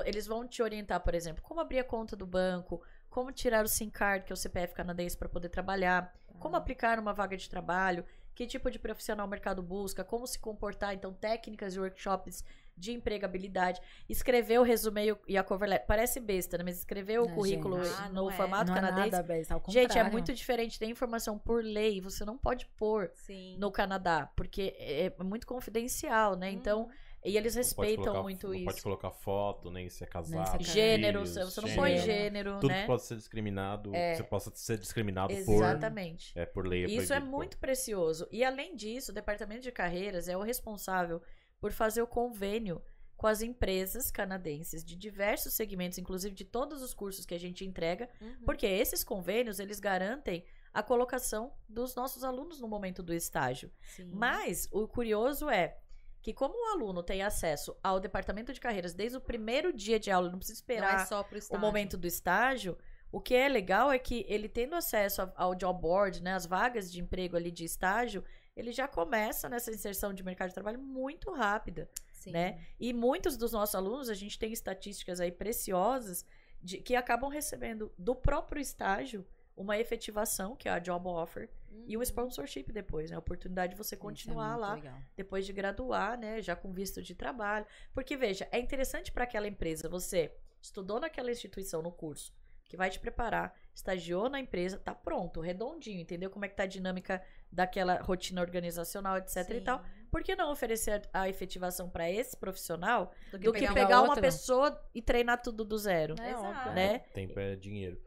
eles 0.06 0.26
vão 0.28 0.48
te 0.48 0.62
orientar, 0.62 1.00
por 1.02 1.14
exemplo, 1.14 1.44
como 1.44 1.60
abrir 1.60 1.80
a 1.80 1.84
conta 1.84 2.16
do 2.16 2.26
banco, 2.26 2.82
como 3.10 3.32
tirar 3.32 3.64
o 3.66 3.68
SIM 3.68 3.90
card, 3.90 4.26
que 4.26 4.32
é 4.32 4.36
o 4.36 4.38
CPF 4.38 4.74
canadense, 4.74 5.18
para 5.18 5.30
poder 5.30 5.50
trabalhar, 5.50 6.14
como 6.40 6.56
aplicar 6.56 6.98
uma 7.00 7.14
vaga 7.14 7.36
de 7.38 7.50
trabalho, 7.50 8.06
que 8.34 8.48
tipo 8.48 8.72
de 8.72 8.80
profissional 8.80 9.28
o 9.28 9.30
mercado 9.30 9.62
busca, 9.62 10.04
como 10.04 10.26
se 10.26 10.40
comportar, 10.40 10.94
então 10.96 11.14
técnicas 11.14 11.76
e 11.76 11.80
workshops 11.80 12.44
de 12.76 12.92
empregabilidade. 12.92 13.80
Escrever 14.10 14.60
o 14.60 14.64
resumo 14.64 14.98
e 15.28 15.38
a 15.38 15.44
cover 15.44 15.70
letter. 15.70 15.88
Parece 15.88 16.20
besta, 16.20 16.58
né? 16.58 16.64
Mas 16.64 16.80
escrever 16.80 17.20
o 17.20 17.26
Não, 17.28 17.36
currículo 17.36 17.84
gente. 17.84 17.96
Ah, 18.00 18.10
no 18.10 18.16
não 18.16 18.32
é. 18.32 18.34
formato 18.34 18.72
não 18.72 18.78
é 18.78 18.82
canadense. 18.82 19.12
nada 19.12 19.24
besta, 19.24 19.54
ao 19.54 19.64
Gente, 19.70 19.98
é 19.98 20.04
muito 20.04 20.34
diferente. 20.34 20.80
Tem 20.80 20.90
informação 20.90 21.38
por 21.38 21.64
lei, 21.64 22.02
você 22.02 22.26
não 22.26 22.38
pode 22.38 22.66
pôr 22.78 23.12
Sim. 23.14 23.56
no 23.60 23.72
Canadá, 23.72 24.32
porque 24.36 24.76
é 24.78 25.04
é 25.04 25.24
muito 25.24 25.46
confidencial, 25.46 26.36
né? 26.36 26.52
Então, 26.52 26.90
e 27.26 27.38
eles 27.38 27.56
Não 27.56 27.60
respeitam 27.62 28.04
colocar- 28.04 28.22
muito 28.24 28.48
não 28.48 28.54
isso. 28.54 28.66
Pode 28.66 28.82
colocar 28.82 29.12
foto, 29.12 29.72
nem 29.72 29.88
se 29.90 30.04
é 30.04 30.08
casado. 30.08 30.46
casado. 30.46 30.64
Gênero, 30.64 31.20
filhos, 31.26 31.54
você 31.54 31.62
não 31.62 31.68
gênero. 31.68 31.82
põe 31.82 31.98
gênero, 31.98 32.54
Tudo 32.60 32.68
né? 32.68 32.82
que 32.82 32.88
pode 32.88 33.04
ser 33.04 33.16
discriminado, 33.16 33.96
É. 33.96 34.16
você 34.16 34.24
possa 34.24 34.52
ser 34.56 34.78
discriminado 34.78 35.32
Exatamente. 35.34 36.34
por, 36.34 36.40
é, 36.40 36.46
por 36.46 36.68
lei. 36.68 36.86
Isso 36.86 37.14
é 37.14 37.20
pô. 37.20 37.26
muito 37.28 37.58
precioso. 37.58 38.28
E 38.32 38.44
além 38.44 38.76
disso, 38.76 39.12
o 39.12 39.14
departamento 39.14 39.62
de 39.62 39.72
carreiras 39.72 40.28
é 40.28 40.36
o 40.36 40.42
responsável 40.42 41.22
por 41.64 41.72
fazer 41.72 42.02
o 42.02 42.08
convênio 42.08 42.82
com 43.16 43.26
as 43.26 43.42
empresas 43.42 44.12
canadenses 44.12 44.84
de 44.84 44.98
diversos 44.98 45.54
segmentos, 45.54 45.98
inclusive 45.98 46.36
de 46.36 46.44
todos 46.44 46.82
os 46.82 46.94
cursos 46.94 47.26
que 47.26 47.34
a 47.34 47.40
gente 47.40 47.64
entrega, 47.64 48.10
Uhum. 48.20 48.36
porque 48.44 48.66
esses 48.66 49.02
convênios 49.02 49.60
eles 49.60 49.80
garantem 49.80 50.44
a 50.74 50.84
colocação 50.84 51.54
dos 51.70 51.96
nossos 51.96 52.22
alunos 52.26 52.60
no 52.60 52.68
momento 52.68 53.02
do 53.02 53.14
estágio. 53.14 53.72
Sim. 53.96 54.12
Mas 54.12 54.68
o 54.74 54.86
curioso 54.90 55.50
é 55.50 55.78
que 56.22 56.34
como 56.34 56.54
o 56.54 56.74
aluno 56.74 57.02
tem 57.02 57.24
acesso 57.24 57.74
ao 57.82 57.98
departamento 57.98 58.52
de 58.52 58.60
carreiras 58.60 58.94
desde 58.94 59.18
o 59.18 59.22
primeiro 59.22 59.72
dia 59.72 59.98
de 59.98 60.12
aula, 60.12 60.30
não 60.30 60.40
precisa 60.40 60.58
não 60.60 60.62
esperar 60.62 61.02
é 61.04 61.06
só 61.06 61.24
pro 61.24 61.40
o 61.50 61.58
momento 61.58 61.98
do 61.98 62.06
estágio, 62.08 62.78
o 63.10 63.22
que 63.22 63.36
é 63.36 63.48
legal 63.48 63.90
é 63.90 63.98
que 63.98 64.26
ele 64.28 64.50
tendo 64.50 64.76
acesso 64.76 65.32
ao 65.38 65.56
job 65.56 65.80
board, 65.80 66.22
né, 66.22 66.34
as 66.34 66.46
vagas 66.46 66.92
de 66.92 67.00
emprego 67.00 67.38
ali 67.38 67.52
de 67.52 67.64
estágio, 67.64 68.22
ele 68.56 68.72
já 68.72 68.88
começa 68.88 69.50
nessa 69.50 69.72
inserção 69.72 70.14
de 70.14 70.24
mercado 70.24 70.50
de 70.50 70.54
trabalho 70.54 70.80
muito 70.80 71.32
rápida, 71.32 71.90
Sim. 72.12 72.32
né? 72.32 72.66
E 72.80 72.94
muitos 72.94 73.36
dos 73.38 73.52
nossos 73.52 73.76
alunos, 73.76 74.10
a 74.10 74.14
gente 74.14 74.38
tem 74.38 74.52
estatísticas 74.54 75.20
aí 75.20 75.32
preciosas 75.32 76.26
de 76.62 76.78
que 76.78 76.96
acabam 76.96 77.30
recebendo 77.30 77.92
do 77.98 78.16
próprio 78.16 78.62
estágio 78.62 79.26
uma 79.56 79.78
efetivação, 79.78 80.56
que 80.56 80.68
é 80.68 80.72
a 80.72 80.80
job 80.80 81.08
offer, 81.08 81.50
e 81.86 81.96
um 81.96 82.00
Uhum. 82.00 82.04
sponsorship 82.04 82.72
depois, 82.72 83.10
né? 83.10 83.16
A 83.16 83.20
oportunidade 83.20 83.74
de 83.74 83.78
você 83.78 83.96
é 83.96 83.98
continuar 83.98 84.50
muito 84.50 84.62
lá 84.62 84.74
legal. 84.76 84.98
depois 85.16 85.46
de 85.46 85.54
graduar, 85.54 86.18
né, 86.18 86.42
já 86.42 86.56
com 86.56 86.72
visto 86.72 87.02
de 87.02 87.14
trabalho. 87.14 87.66
Porque 87.94 88.16
veja, 88.16 88.48
é 88.52 88.60
interessante 88.60 89.12
para 89.12 89.26
aquela 89.26 89.48
empresa, 89.48 89.90
você 89.90 90.32
estudou 90.62 91.00
naquela 91.00 91.30
instituição 91.32 91.82
no 91.82 91.92
curso, 91.92 92.32
que 92.74 92.78
vai 92.78 92.90
te 92.90 93.00
preparar, 93.00 93.54
estagiou 93.76 94.28
na 94.28 94.40
empresa, 94.40 94.80
tá 94.80 94.96
pronto, 94.96 95.40
redondinho, 95.40 96.00
entendeu 96.02 96.32
como 96.32 96.44
é 96.44 96.48
que 96.48 96.56
tá 96.56 96.64
a 96.64 96.66
dinâmica 96.66 97.22
daquela 97.52 98.02
rotina 98.02 98.42
organizacional, 98.42 99.16
etc 99.18 99.36
e 99.38 99.54
Sim. 99.60 99.62
tal. 99.62 99.86
Por 100.10 100.24
que 100.24 100.36
não 100.36 100.52
oferecer 100.52 101.08
a 101.14 101.30
efetivação 101.30 101.88
para 101.88 102.10
esse 102.10 102.36
profissional 102.36 103.12
Do 103.32 103.38
do 103.38 103.54
que 103.54 103.60
pegar 103.60 103.74
pegar, 103.76 104.00
uma 104.02 104.08
outro? 104.10 104.22
pessoa 104.24 104.84
e 104.92 105.04
treinar 105.04 105.40
tudo 105.44 105.64
do 105.64 105.78
zero? 105.78 106.16
É 106.20 106.36
óbvio. 106.36 106.74
né? 106.74 107.00
Tempo 107.14 107.40
é 107.40 107.56
dinheiro. 107.56 108.02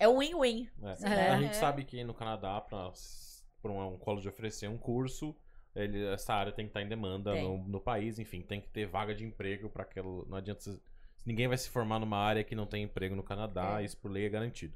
É 0.00 0.08
um 0.08 0.18
win-win. 0.18 0.68
É. 0.82 1.08
É. 1.08 1.30
A 1.30 1.40
gente 1.40 1.50
É. 1.50 1.60
sabe 1.60 1.84
que 1.84 2.02
no 2.02 2.12
Canadá, 2.12 2.60
para 2.60 3.70
um, 3.72 3.96
college 3.98 4.28
oferecer 4.28 4.68
um 4.68 4.76
curso, 4.78 5.32
ele, 5.76 6.04
essa 6.08 6.34
área 6.34 6.50
tem 6.52 6.64
que 6.64 6.70
estar 6.70 6.82
em 6.82 6.88
demanda 6.88 7.36
no, 7.36 7.58
no 7.68 7.80
país, 7.80 8.18
enfim, 8.18 8.42
tem 8.42 8.60
que 8.60 8.68
ter 8.68 8.84
vaga 8.86 9.14
de 9.14 9.24
emprego 9.24 9.70
para 9.70 9.84
aquilo. 9.84 10.26
Não 10.28 10.38
adianta. 10.38 10.60
se- 10.60 10.87
Ninguém 11.24 11.48
vai 11.48 11.58
se 11.58 11.68
formar 11.68 11.98
numa 11.98 12.18
área 12.18 12.44
que 12.44 12.54
não 12.54 12.66
tem 12.66 12.84
emprego 12.84 13.14
no 13.14 13.22
Canadá, 13.22 13.80
É. 13.80 13.84
isso 13.84 13.96
por 13.98 14.10
lei 14.10 14.26
é 14.26 14.28
garantido. 14.28 14.74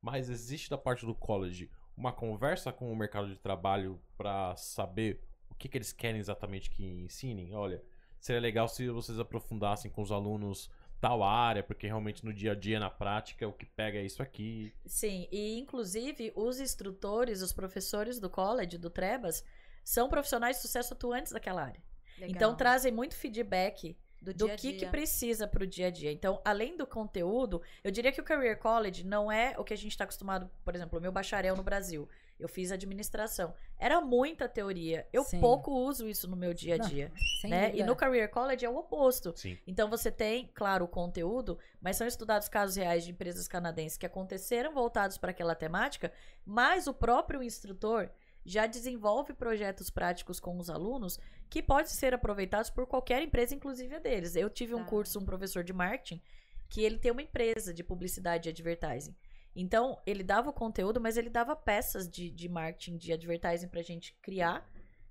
Mas 0.00 0.28
existe 0.28 0.68
da 0.70 0.78
parte 0.78 1.06
do 1.06 1.14
college 1.14 1.70
uma 1.96 2.12
conversa 2.12 2.72
com 2.72 2.92
o 2.92 2.96
mercado 2.96 3.28
de 3.28 3.36
trabalho 3.38 4.00
para 4.16 4.54
saber 4.56 5.22
o 5.50 5.54
que, 5.54 5.68
que 5.68 5.78
eles 5.78 5.92
querem 5.92 6.20
exatamente 6.20 6.68
que 6.70 6.84
ensinem? 6.84 7.54
Olha, 7.54 7.82
seria 8.20 8.40
legal 8.40 8.68
se 8.68 8.88
vocês 8.90 9.18
aprofundassem 9.18 9.90
com 9.90 10.02
os 10.02 10.12
alunos 10.12 10.70
tal 11.00 11.22
área, 11.22 11.62
porque 11.62 11.86
realmente 11.86 12.24
no 12.24 12.32
dia 12.32 12.52
a 12.52 12.54
dia, 12.54 12.78
na 12.80 12.90
prática, 12.90 13.46
o 13.48 13.52
que 13.52 13.64
pega 13.66 13.98
é 13.98 14.04
isso 14.04 14.22
aqui. 14.22 14.72
Sim, 14.84 15.26
e 15.30 15.58
inclusive 15.58 16.32
os 16.34 16.60
instrutores, 16.60 17.40
os 17.42 17.52
professores 17.52 18.18
do 18.18 18.28
college, 18.30 18.78
do 18.78 18.90
Trebas, 18.90 19.44
são 19.84 20.08
profissionais 20.08 20.56
de 20.56 20.62
sucesso 20.62 20.94
atuantes 20.94 21.32
daquela 21.32 21.64
área. 21.64 21.82
Legal. 22.18 22.30
Então 22.34 22.56
trazem 22.56 22.92
muito 22.92 23.14
feedback 23.14 23.96
do, 24.32 24.48
do 24.48 24.56
que, 24.56 24.74
que 24.74 24.86
precisa 24.86 25.46
para 25.46 25.62
o 25.62 25.66
dia 25.66 25.88
a 25.88 25.90
dia. 25.90 26.10
Então, 26.10 26.40
além 26.44 26.76
do 26.76 26.86
conteúdo, 26.86 27.62
eu 27.84 27.90
diria 27.90 28.12
que 28.12 28.20
o 28.20 28.24
Career 28.24 28.58
College 28.58 29.04
não 29.04 29.30
é 29.30 29.54
o 29.58 29.64
que 29.64 29.74
a 29.74 29.76
gente 29.76 29.92
está 29.92 30.04
acostumado, 30.04 30.50
por 30.64 30.74
exemplo, 30.74 30.98
o 30.98 31.02
meu 31.02 31.12
bacharel 31.12 31.56
no 31.56 31.62
Brasil. 31.62 32.08
Eu 32.38 32.48
fiz 32.48 32.70
administração. 32.70 33.54
Era 33.78 34.00
muita 34.00 34.46
teoria. 34.46 35.06
Eu 35.10 35.24
Sim. 35.24 35.40
pouco 35.40 35.72
uso 35.72 36.06
isso 36.06 36.28
no 36.28 36.36
meu 36.36 36.52
dia 36.52 36.74
a 36.74 36.78
Não, 36.78 36.88
dia. 36.88 37.10
Sem 37.40 37.50
né? 37.50 37.74
E 37.74 37.82
no 37.82 37.96
Career 37.96 38.28
College 38.28 38.64
é 38.64 38.68
o 38.68 38.76
oposto. 38.76 39.32
Sim. 39.36 39.56
Então 39.66 39.88
você 39.88 40.10
tem, 40.10 40.50
claro, 40.54 40.84
o 40.84 40.88
conteúdo, 40.88 41.58
mas 41.80 41.96
são 41.96 42.06
estudados 42.06 42.48
casos 42.48 42.76
reais 42.76 43.04
de 43.04 43.10
empresas 43.10 43.48
canadenses 43.48 43.96
que 43.96 44.04
aconteceram 44.04 44.74
voltados 44.74 45.16
para 45.16 45.30
aquela 45.30 45.54
temática, 45.54 46.12
mas 46.44 46.86
o 46.86 46.92
próprio 46.92 47.42
instrutor 47.42 48.10
já 48.46 48.66
desenvolve 48.66 49.34
projetos 49.34 49.90
práticos 49.90 50.38
com 50.38 50.56
os 50.58 50.70
alunos 50.70 51.18
que 51.56 51.62
podem 51.62 51.86
ser 51.86 52.12
aproveitados 52.12 52.68
por 52.68 52.86
qualquer 52.86 53.22
empresa, 53.22 53.54
inclusive 53.54 53.94
a 53.94 53.98
deles. 53.98 54.36
Eu 54.36 54.50
tive 54.50 54.74
um 54.74 54.80
Tá. 54.80 54.90
curso, 54.90 55.18
um 55.18 55.24
professor 55.24 55.64
de 55.64 55.72
marketing, 55.72 56.20
que 56.68 56.82
ele 56.82 56.98
tem 56.98 57.10
uma 57.10 57.22
empresa 57.22 57.72
de 57.72 57.82
publicidade 57.82 58.46
e 58.46 58.50
advertising. 58.52 59.16
Então, 59.54 59.98
ele 60.04 60.22
dava 60.22 60.50
o 60.50 60.52
conteúdo, 60.52 61.00
mas 61.00 61.16
ele 61.16 61.30
dava 61.30 61.56
peças 61.56 62.06
de, 62.06 62.30
de 62.30 62.46
marketing, 62.46 62.98
de 62.98 63.10
advertising 63.10 63.68
pra 63.68 63.80
gente 63.80 64.14
criar, 64.20 64.68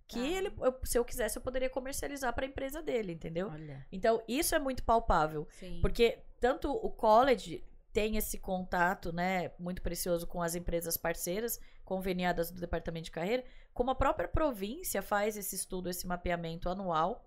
que 0.07 0.19
Tá. 0.19 0.27
ele, 0.27 0.53
eu- 0.61 0.79
se 0.83 0.99
eu 0.99 1.03
quisesse, 1.03 1.35
eu 1.35 1.41
poderia 1.41 1.67
comercializar 1.67 2.31
para 2.31 2.45
a 2.45 2.47
empresa 2.47 2.79
dele, 2.79 3.13
entendeu? 3.13 3.47
Olha. 3.49 3.83
Então, 3.91 4.21
isso 4.27 4.53
é 4.53 4.59
muito 4.59 4.83
palpável. 4.83 5.47
Sim. 5.49 5.79
Porque 5.81 6.19
tanto 6.39 6.69
o 6.71 6.91
college 6.91 7.63
tem 7.95 8.17
esse 8.17 8.37
contato, 8.37 9.13
né, 9.13 9.53
muito 9.57 9.81
precioso 9.81 10.27
com 10.27 10.41
as 10.41 10.53
empresas 10.53 10.97
parceiras 10.97 11.57
conveniadas 11.85 12.51
do 12.51 12.59
departamento 12.59 13.05
de 13.05 13.11
carreira, 13.11 13.45
como 13.73 13.89
a 13.89 13.95
própria 13.95 14.27
província 14.27 15.01
faz 15.01 15.37
esse 15.37 15.55
estudo, 15.55 15.89
esse 15.89 16.05
mapeamento 16.05 16.67
anual 16.67 17.25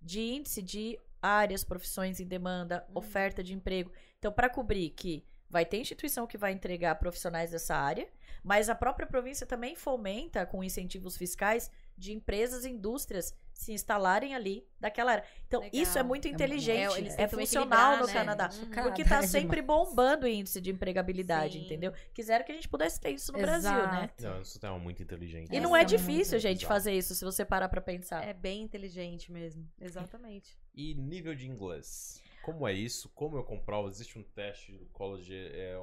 de 0.00 0.20
índice 0.20 0.62
de 0.62 0.96
áreas, 1.20 1.64
profissões 1.64 2.20
em 2.20 2.24
demanda, 2.24 2.86
Hum. 2.88 2.92
oferta 2.94 3.42
de 3.42 3.52
emprego. 3.52 3.90
Então, 4.16 4.30
para 4.30 4.48
cobrir 4.48 4.90
que 4.90 5.26
vai 5.50 5.66
ter 5.66 5.78
instituição 5.78 6.24
que 6.24 6.38
vai 6.38 6.52
entregar 6.52 6.94
profissionais 7.00 7.50
dessa 7.50 7.74
área, 7.74 8.08
mas 8.44 8.68
a 8.68 8.76
própria 8.76 9.08
província 9.08 9.44
também 9.44 9.74
fomenta 9.74 10.46
com 10.46 10.62
incentivos 10.62 11.16
fiscais 11.16 11.68
de 11.98 12.12
empresas 12.12 12.64
e 12.64 12.70
indústrias 12.70 13.34
se 13.56 13.72
instalarem 13.72 14.34
ali 14.34 14.66
daquela 14.78 15.12
área. 15.12 15.24
Então, 15.46 15.60
Legal. 15.60 15.82
isso 15.82 15.98
é 15.98 16.02
muito 16.02 16.28
É 16.28 16.30
inteligente, 16.30 17.08
É, 17.16 17.22
é, 17.22 17.28
funcional 17.28 17.96
no 17.98 18.06
né? 18.06 18.12
Canadá. 18.12 18.50
Uhum. 18.52 18.82
Porque 18.82 19.02
tá 19.04 19.18
é 19.18 19.26
sempre 19.26 19.62
bombando 19.62 20.26
o 20.26 20.28
índice 20.28 20.60
de 20.60 20.70
empregabilidade, 20.70 21.54
Sim. 21.58 21.64
entendeu? 21.64 21.92
Quiseram 22.12 22.44
que 22.44 22.52
a 22.52 22.54
gente 22.54 22.68
pudesse 22.68 23.00
ter 23.00 23.10
isso 23.10 23.32
no 23.32 23.38
Brasil, 23.38 23.70
né? 23.70 24.10
Exato. 24.18 24.34
Não, 24.36 24.42
isso 24.42 24.64
é 24.64 24.78
muito 24.78 25.02
inteligente. 25.02 25.50
E 25.52 25.56
É, 25.56 25.60
não 25.60 25.74
é 25.74 25.80
é 25.80 25.84
difícil, 25.84 26.38
gente, 26.38 26.58
bizarro. 26.58 26.74
fazer 26.74 26.92
isso, 26.92 27.14
se 27.14 27.24
você 27.24 27.44
parar 27.44 27.68
pra 27.68 27.80
pensar. 27.80 28.22
É 28.26 28.34
bem 28.34 28.62
inteligente 28.62 29.32
mesmo. 29.32 29.66
Exatamente. 29.80 30.56
E 30.74 30.94
nível 30.94 31.34
de 31.34 31.46
inglês? 31.48 32.20
Como 32.42 32.68
é 32.68 32.72
isso? 32.74 33.08
Como 33.14 33.36
eu 33.36 33.42
comprovo? 33.42 33.88
Existe 33.88 34.18
um 34.18 34.22
teste 34.22 34.72
do 34.72 34.84
college? 34.86 35.34
É, 35.34 35.78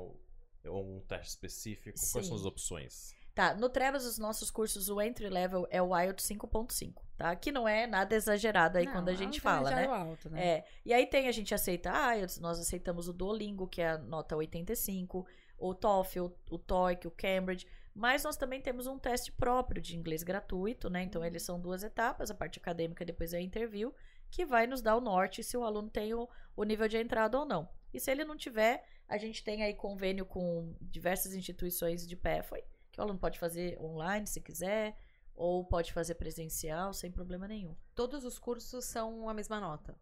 é 0.64 0.70
um 0.70 1.02
teste 1.08 1.30
específico? 1.30 1.98
Quais 1.98 2.08
são 2.08 2.22
Sim. 2.24 2.36
as 2.36 2.46
opções? 2.46 3.16
Tá, 3.36 3.56
no 3.56 3.68
Trevas, 3.68 4.06
os 4.06 4.20
nossos 4.20 4.52
cursos, 4.52 4.90
o 4.90 5.02
entry 5.02 5.28
level 5.28 5.66
é 5.72 5.82
o 5.82 5.98
IELTS 5.98 6.24
5.5, 6.24 7.02
tá? 7.18 7.36
Que 7.36 7.52
não 7.52 7.68
é 7.68 7.88
nada 7.88 8.16
exagerado 8.16 8.78
aí 8.78 8.86
Não, 8.86 8.94
quando 8.94 9.10
a 9.10 9.14
é 9.14 9.16
gente 9.16 9.42
fala, 9.42 9.72
né? 9.72 9.86
Alto, 9.88 10.30
né? 10.30 10.48
É. 10.48 10.66
E 10.86 10.94
aí 10.94 11.08
tem, 11.08 11.28
a 11.28 11.32
gente 11.32 11.54
aceita 11.54 11.90
IELTS, 12.16 12.40
nós 12.40 12.60
aceitamos 12.60 13.08
o 13.08 13.14
Duolingo, 13.14 13.68
que 13.68 13.82
é 13.82 13.90
a 13.90 13.98
nota 13.98 14.36
85, 14.36 15.26
o 15.58 15.74
TOEFL, 15.74 16.28
o 16.52 16.58
TOEIC, 16.60 17.08
o 17.08 17.12
Cambridge, 17.12 17.66
mas 17.96 18.24
nós 18.24 18.38
também 18.38 18.62
temos 18.62 18.86
um 18.86 19.00
teste 19.00 19.32
próprio 19.32 19.82
de 19.82 19.96
inglês 19.96 20.22
gratuito, 20.22 20.90
né? 20.90 21.02
Então, 21.02 21.26
eles 21.26 21.42
são 21.42 21.60
duas 21.60 21.84
etapas, 21.84 22.30
a 22.30 22.36
parte 22.36 22.60
acadêmica 22.60 23.04
e 23.04 23.06
depois 23.06 23.34
é 23.34 23.38
a 23.38 23.42
interview, 23.42 23.94
que 24.30 24.46
vai 24.46 24.68
nos 24.68 24.82
dar 24.82 24.96
o 24.96 25.02
norte 25.02 25.44
se 25.44 25.56
o 25.56 25.64
aluno 25.64 25.90
tem 25.90 26.14
o, 26.14 26.28
o 26.56 26.64
nível 26.64 26.88
de 26.88 26.98
entrada 26.98 27.38
ou 27.38 27.46
não. 27.46 27.70
E 27.94 28.00
se 28.00 28.12
ele 28.12 28.26
não 28.26 28.36
tiver, 28.36 28.84
a 29.08 29.18
gente 29.18 29.44
tem 29.44 29.64
aí 29.64 29.74
convênio 29.74 30.26
com 30.26 30.76
diversas 30.82 31.34
instituições 31.36 32.08
de 32.08 32.16
PEFOI, 32.16 32.64
que 32.94 33.00
o 33.02 33.04
aluno 33.04 33.20
pode 33.20 33.38
fazer 33.40 33.78
online 33.82 34.26
se 34.28 34.40
quiser, 34.40 34.96
ou 35.36 35.66
pode 35.66 35.92
fazer 35.92 36.14
presencial 36.16 36.94
sem 36.94 37.12
problema 37.12 37.48
nenhum. 37.48 37.76
Todos 37.96 38.24
os 38.24 38.38
cursos 38.40 38.86
são 38.86 39.28
a 39.28 39.34
mesma 39.34 39.60
nota. 39.60 39.98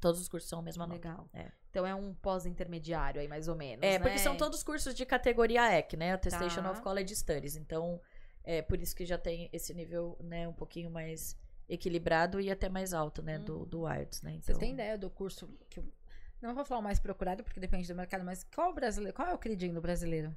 Todos 0.00 0.18
os 0.18 0.26
cursos 0.28 0.48
são 0.48 0.60
a 0.60 0.62
mesma 0.62 0.86
nota. 0.86 1.08
Legal. 1.08 1.28
É. 1.34 1.52
Então 1.68 1.86
é 1.86 1.94
um 1.94 2.14
pós-intermediário 2.14 3.20
aí, 3.20 3.28
mais 3.28 3.46
ou 3.46 3.54
menos. 3.54 3.84
É, 3.84 3.92
né? 3.92 3.98
porque 3.98 4.18
são 4.18 4.34
todos 4.38 4.62
cursos 4.62 4.94
de 4.94 5.04
categoria 5.04 5.78
EC, 5.78 5.92
né? 5.98 6.12
Attestation 6.14 6.62
Tá. 6.62 6.70
of 6.70 6.80
College 6.80 7.14
Studies. 7.14 7.54
Então, 7.56 8.00
é 8.42 8.62
por 8.62 8.80
isso 8.80 8.96
que 8.96 9.04
já 9.04 9.18
tem 9.18 9.50
esse 9.52 9.74
nível, 9.74 10.16
né, 10.20 10.48
um 10.48 10.54
pouquinho 10.54 10.90
mais 10.90 11.36
equilibrado 11.68 12.40
e 12.40 12.50
até 12.50 12.70
mais 12.70 12.94
alto, 12.94 13.22
né, 13.22 13.38
do, 13.38 13.58
Uhum. 13.58 13.64
do 13.66 13.86
IELTS, 13.86 14.22
né? 14.22 14.38
Você 14.40 14.52
Então, 14.52 14.58
tem 14.60 14.72
ideia 14.72 14.96
do 14.96 15.10
curso 15.10 15.46
que 15.68 15.78
eu- 15.78 15.92
não 16.40 16.54
vou 16.54 16.64
falar 16.64 16.80
o 16.80 16.82
mais 16.82 16.98
procurado 16.98 17.44
porque 17.44 17.60
depende 17.60 17.86
do 17.86 17.94
mercado, 17.94 18.24
mas 18.24 18.42
qual 18.44 18.70
o 18.70 18.74
brasileiro, 18.74 19.14
qual 19.14 19.28
é 19.28 19.34
o 19.34 19.38
queridinho 19.38 19.74
do 19.74 19.80
brasileiro? 19.82 20.34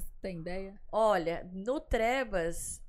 Você 0.00 0.12
tem 0.20 0.38
ideia? 0.38 0.80
Olha, 0.90 1.48
no 1.52 1.80
Trebas, 1.80 2.82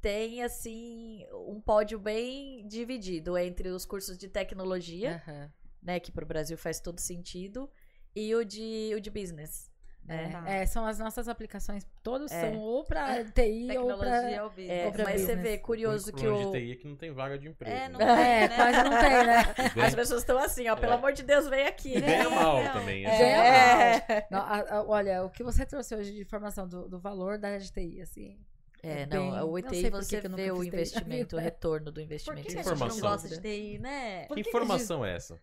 tem, 0.00 0.42
assim, 0.42 1.26
um 1.32 1.60
pódio 1.60 1.98
bem 1.98 2.66
dividido 2.66 3.36
entre 3.36 3.68
os 3.68 3.84
cursos 3.84 4.16
de 4.16 4.28
tecnologia, 4.28 5.22
Aham. 5.26 5.52
né, 5.82 6.00
que 6.00 6.12
para 6.12 6.24
o 6.24 6.28
Brasil 6.28 6.56
faz 6.56 6.80
todo 6.80 7.00
sentido, 7.00 7.70
e 8.14 8.34
o 8.34 8.44
de, 8.44 8.92
o 8.96 9.00
de 9.00 9.10
business. 9.10 9.70
Né? 10.08 10.30
Tá. 10.30 10.50
É, 10.50 10.64
são 10.64 10.86
as 10.86 10.98
nossas 10.98 11.28
aplicações, 11.28 11.86
todos 12.02 12.32
É. 12.32 12.40
são 12.50 12.58
ou 12.58 12.82
pra 12.82 13.22
TI 13.24 13.76
ou 13.76 13.86
pra... 13.98 14.06
Tecnologia 14.06 14.42
ou 14.44 14.48
business. 14.50 14.70
É, 14.70 14.86
Ou 14.86 14.92
pra 14.92 15.04
mas 15.04 15.20
você 15.20 15.26
business. 15.36 15.42
vê, 15.50 15.54
O 15.56 15.60
curioso 15.60 16.04
único 16.06 16.18
que 16.18 16.26
o... 16.26 16.50
de 16.50 16.58
TI 16.58 16.72
é 16.72 16.74
que 16.76 16.88
não 16.88 16.96
tem 16.96 17.12
vaga 17.12 17.38
de 17.38 17.46
emprego. 17.48 17.76
É, 17.76 17.88
não 17.90 17.98
né? 17.98 18.06
tem, 18.06 18.24
É, 18.24 18.48
né? 18.48 18.56
quase 18.56 18.82
não 18.88 19.00
tem, 19.00 19.26
né? 19.26 19.84
As 19.86 19.94
pessoas 19.94 20.20
estão 20.22 20.38
assim, 20.38 20.66
ó, 20.68 20.76
pelo 20.76 20.92
É. 20.92 20.94
amor 20.96 21.12
de 21.12 21.22
Deus, 21.22 21.46
vem 21.48 21.66
aqui. 21.66 21.94
E 21.96 22.00
ganha 22.00 22.24
É, 22.24 22.28
mal 22.28 22.62
não. 22.64 22.72
também. 22.72 23.04
É. 23.06 23.96
É, 24.08 24.26
Não, 24.30 24.38
a- 24.40 24.64
a- 24.78 24.84
olha, 24.88 25.24
o 25.24 25.30
que 25.30 25.42
você 25.44 25.66
trouxe 25.66 25.94
hoje 25.94 26.12
de 26.14 26.22
informação 26.22 26.66
do, 26.66 26.88
do 26.88 26.98
valor 26.98 27.36
da 27.38 27.48
área 27.48 27.60
de 27.60 27.70
TI, 27.70 28.00
assim... 28.00 28.38
É, 28.82 29.02
É 29.02 29.06
não, 29.06 29.30
bem- 29.32 29.42
o 29.42 29.58
ETI 29.58 29.90
por 29.90 30.02
você 30.04 30.20
que 30.20 30.28
vê 30.28 30.50
o 30.52 30.60
TI 30.60 30.68
investimento, 30.68 31.36
o 31.36 31.38
retorno 31.38 31.86
do 31.86 31.94
Por 31.94 32.00
investimento. 32.02 32.42
que, 32.46 32.52
que 32.54 32.58
a 32.60 32.62
gente 32.62 32.66
não 32.68 32.74
informação. 32.76 33.10
gosta 33.10 33.28
de 33.28 33.40
TI, 33.40 33.78
né? 33.80 34.24
Por 34.26 34.36
Que 34.36 34.42
que 34.42 34.42
que 34.44 34.48
informação 34.56 35.04
é 35.04 35.16
essa? 35.16 35.36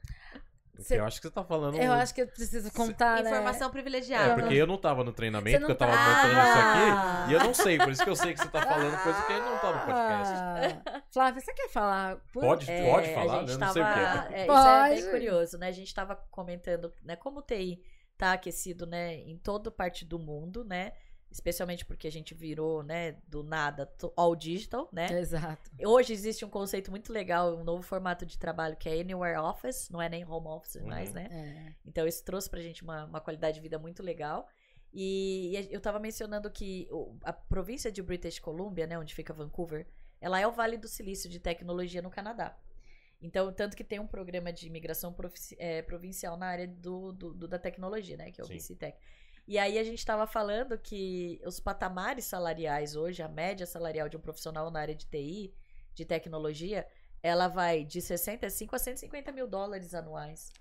Cê- 0.84 1.00
eu 1.00 1.06
acho 1.06 1.22
que 1.22 1.28
você 1.28 1.34
tá 1.34 1.44
falando. 1.44 1.76
Eu 1.78 1.94
acho 1.94 2.14
que 2.14 2.22
eu 2.22 2.28
preciso 2.28 2.72
contar, 2.74 3.24
né? 3.24 3.30
Informação 3.30 3.68
É, 3.68 3.72
privilegiada. 3.72 4.36
porque 4.42 4.54
eu 4.56 4.68
não 4.68 4.78
tava 4.78 5.04
no 5.04 5.12
treinamento, 5.14 5.60
porque 5.60 5.72
eu 5.72 5.76
tava 5.78 5.92
tá- 5.92 5.98
montando 5.98 6.34
isso 6.34 6.58
aqui. 6.58 7.32
E 7.32 7.34
eu 7.34 7.40
não 7.44 7.54
sei, 7.54 7.78
por 7.78 7.90
isso 7.92 8.04
que 8.04 8.10
eu 8.10 8.16
sei 8.16 8.34
que 8.34 8.40
você 8.42 8.50
tá 8.50 8.62
falando 8.62 9.04
coisa 9.04 9.22
que 9.24 9.34
não 9.34 9.58
tá 9.60 9.72
no 9.74 9.86
podcast. 9.86 10.34
Ah, 10.86 11.04
Flávia, 11.12 11.42
você 11.42 11.54
quer 11.54 11.70
falar? 11.70 12.18
Por- 12.34 12.42
Pode, 12.42 12.70
É, 12.72 12.92
pode 12.92 13.14
falar, 13.14 13.44
né? 13.44 13.54
Eu 13.54 13.58
não 13.58 13.72
sei 13.74 13.82
o 13.82 13.86
que 13.86 13.94
tava- 13.94 14.34
é. 14.34 14.40
é, 14.40 14.44
isso 14.46 14.52
é 14.68 14.90
bem 14.90 14.96
Pode. 15.02 15.10
curioso, 15.12 15.58
né? 15.58 15.68
A 15.68 15.72
gente 15.72 15.88
estava 15.88 16.16
comentando, 16.30 16.94
né, 17.04 17.16
como 17.16 17.40
o 17.40 17.42
TI 17.42 17.82
tá 18.18 18.34
aquecido, 18.34 18.86
né, 18.86 19.16
em 19.16 19.38
toda 19.38 19.70
parte 19.70 20.06
do 20.06 20.18
mundo, 20.18 20.64
né? 20.64 20.94
Especialmente 21.32 21.84
porque 21.86 22.08
a 22.08 22.12
gente 22.12 22.34
virou, 22.34 22.82
né, 22.82 23.18
do 23.28 23.44
nada 23.44 23.92
ao 24.16 24.36
digital, 24.36 24.88
né? 24.92 25.08
Exato. 25.20 25.70
Hoje 25.84 26.14
existe 26.14 26.46
um 26.46 26.50
conceito 26.50 26.90
muito 26.90 27.12
legal, 27.12 27.58
um 27.58 27.64
novo 27.64 27.84
formato 27.84 28.26
de 28.26 28.38
trabalho 28.40 28.78
que 28.78 28.88
é 28.88 29.02
Anywhere 29.02 29.38
Office, 29.40 29.90
não 29.90 30.02
é 30.02 30.08
nem 30.08 30.24
Home 30.26 30.48
Office 30.48 30.76
Uhum. 30.76 30.88
mais, 30.88 31.12
né? 31.14 31.28
É. 31.30 31.74
Então 31.86 32.08
isso 32.08 32.24
trouxe 32.24 32.50
pra 32.50 32.62
gente 32.62 32.84
uma, 32.84 33.04
uma 33.06 33.20
qualidade 33.20 33.56
de 33.56 33.62
vida 33.62 33.78
muito 33.78 34.02
legal. 34.02 34.48
E, 34.94 35.52
e 35.58 35.74
eu 35.74 35.82
tava 35.82 36.00
mencionando 36.00 36.50
que 36.50 36.88
a 37.24 37.34
província 37.34 37.92
de 37.92 38.02
British 38.02 38.40
Columbia, 38.40 38.88
né, 38.88 38.98
onde 38.98 39.14
fica 39.14 39.34
Vancouver, 39.34 39.86
ela 40.22 40.40
é 40.40 40.48
o 40.48 40.54
Vale 40.54 40.78
do 40.78 40.88
Silício 40.88 41.30
de 41.30 41.38
tecnologia 41.40 42.02
no 42.02 42.10
Canadá. 42.10 42.58
Então, 43.22 43.52
tanto 43.52 43.76
que 43.76 43.84
tem 43.84 44.00
um 44.00 44.08
programa 44.08 44.54
de 44.54 44.68
imigração 44.68 45.14
eh, 45.58 45.82
provincial 45.82 46.38
na 46.38 46.46
área 46.48 46.68
do, 46.68 47.12
do- 47.12 47.34
do- 47.34 47.48
da 47.48 47.60
tecnologia, 47.60 48.16
né? 48.16 48.32
Que 48.32 48.40
é 48.40 48.44
o 48.44 48.48
Sim. 48.48 48.54
BCTech. 48.54 48.98
E 49.48 49.60
aí 49.60 49.78
a 49.78 49.84
gente 49.84 50.00
estava 50.00 50.26
falando 50.26 50.78
que 50.78 51.40
os 51.46 51.60
patamares 51.60 52.26
salariais 52.26 52.96
hoje, 52.96 53.22
a 53.22 53.28
média 53.28 53.66
salarial 53.66 54.10
de 54.10 54.18
um 54.18 54.20
profissional 54.20 54.72
na 54.72 54.80
área 54.80 54.96
de 54.96 55.06
TI, 55.06 55.54
de 55.94 56.04
tecnologia, 56.04 56.88
ela 57.22 57.48
vai 57.48 57.84
de 57.84 58.02
65 58.02 58.76
a 58.76 58.80
150 58.80 59.32
mil 59.32 59.48
dólares 59.48 59.94
anuais. 59.94 60.52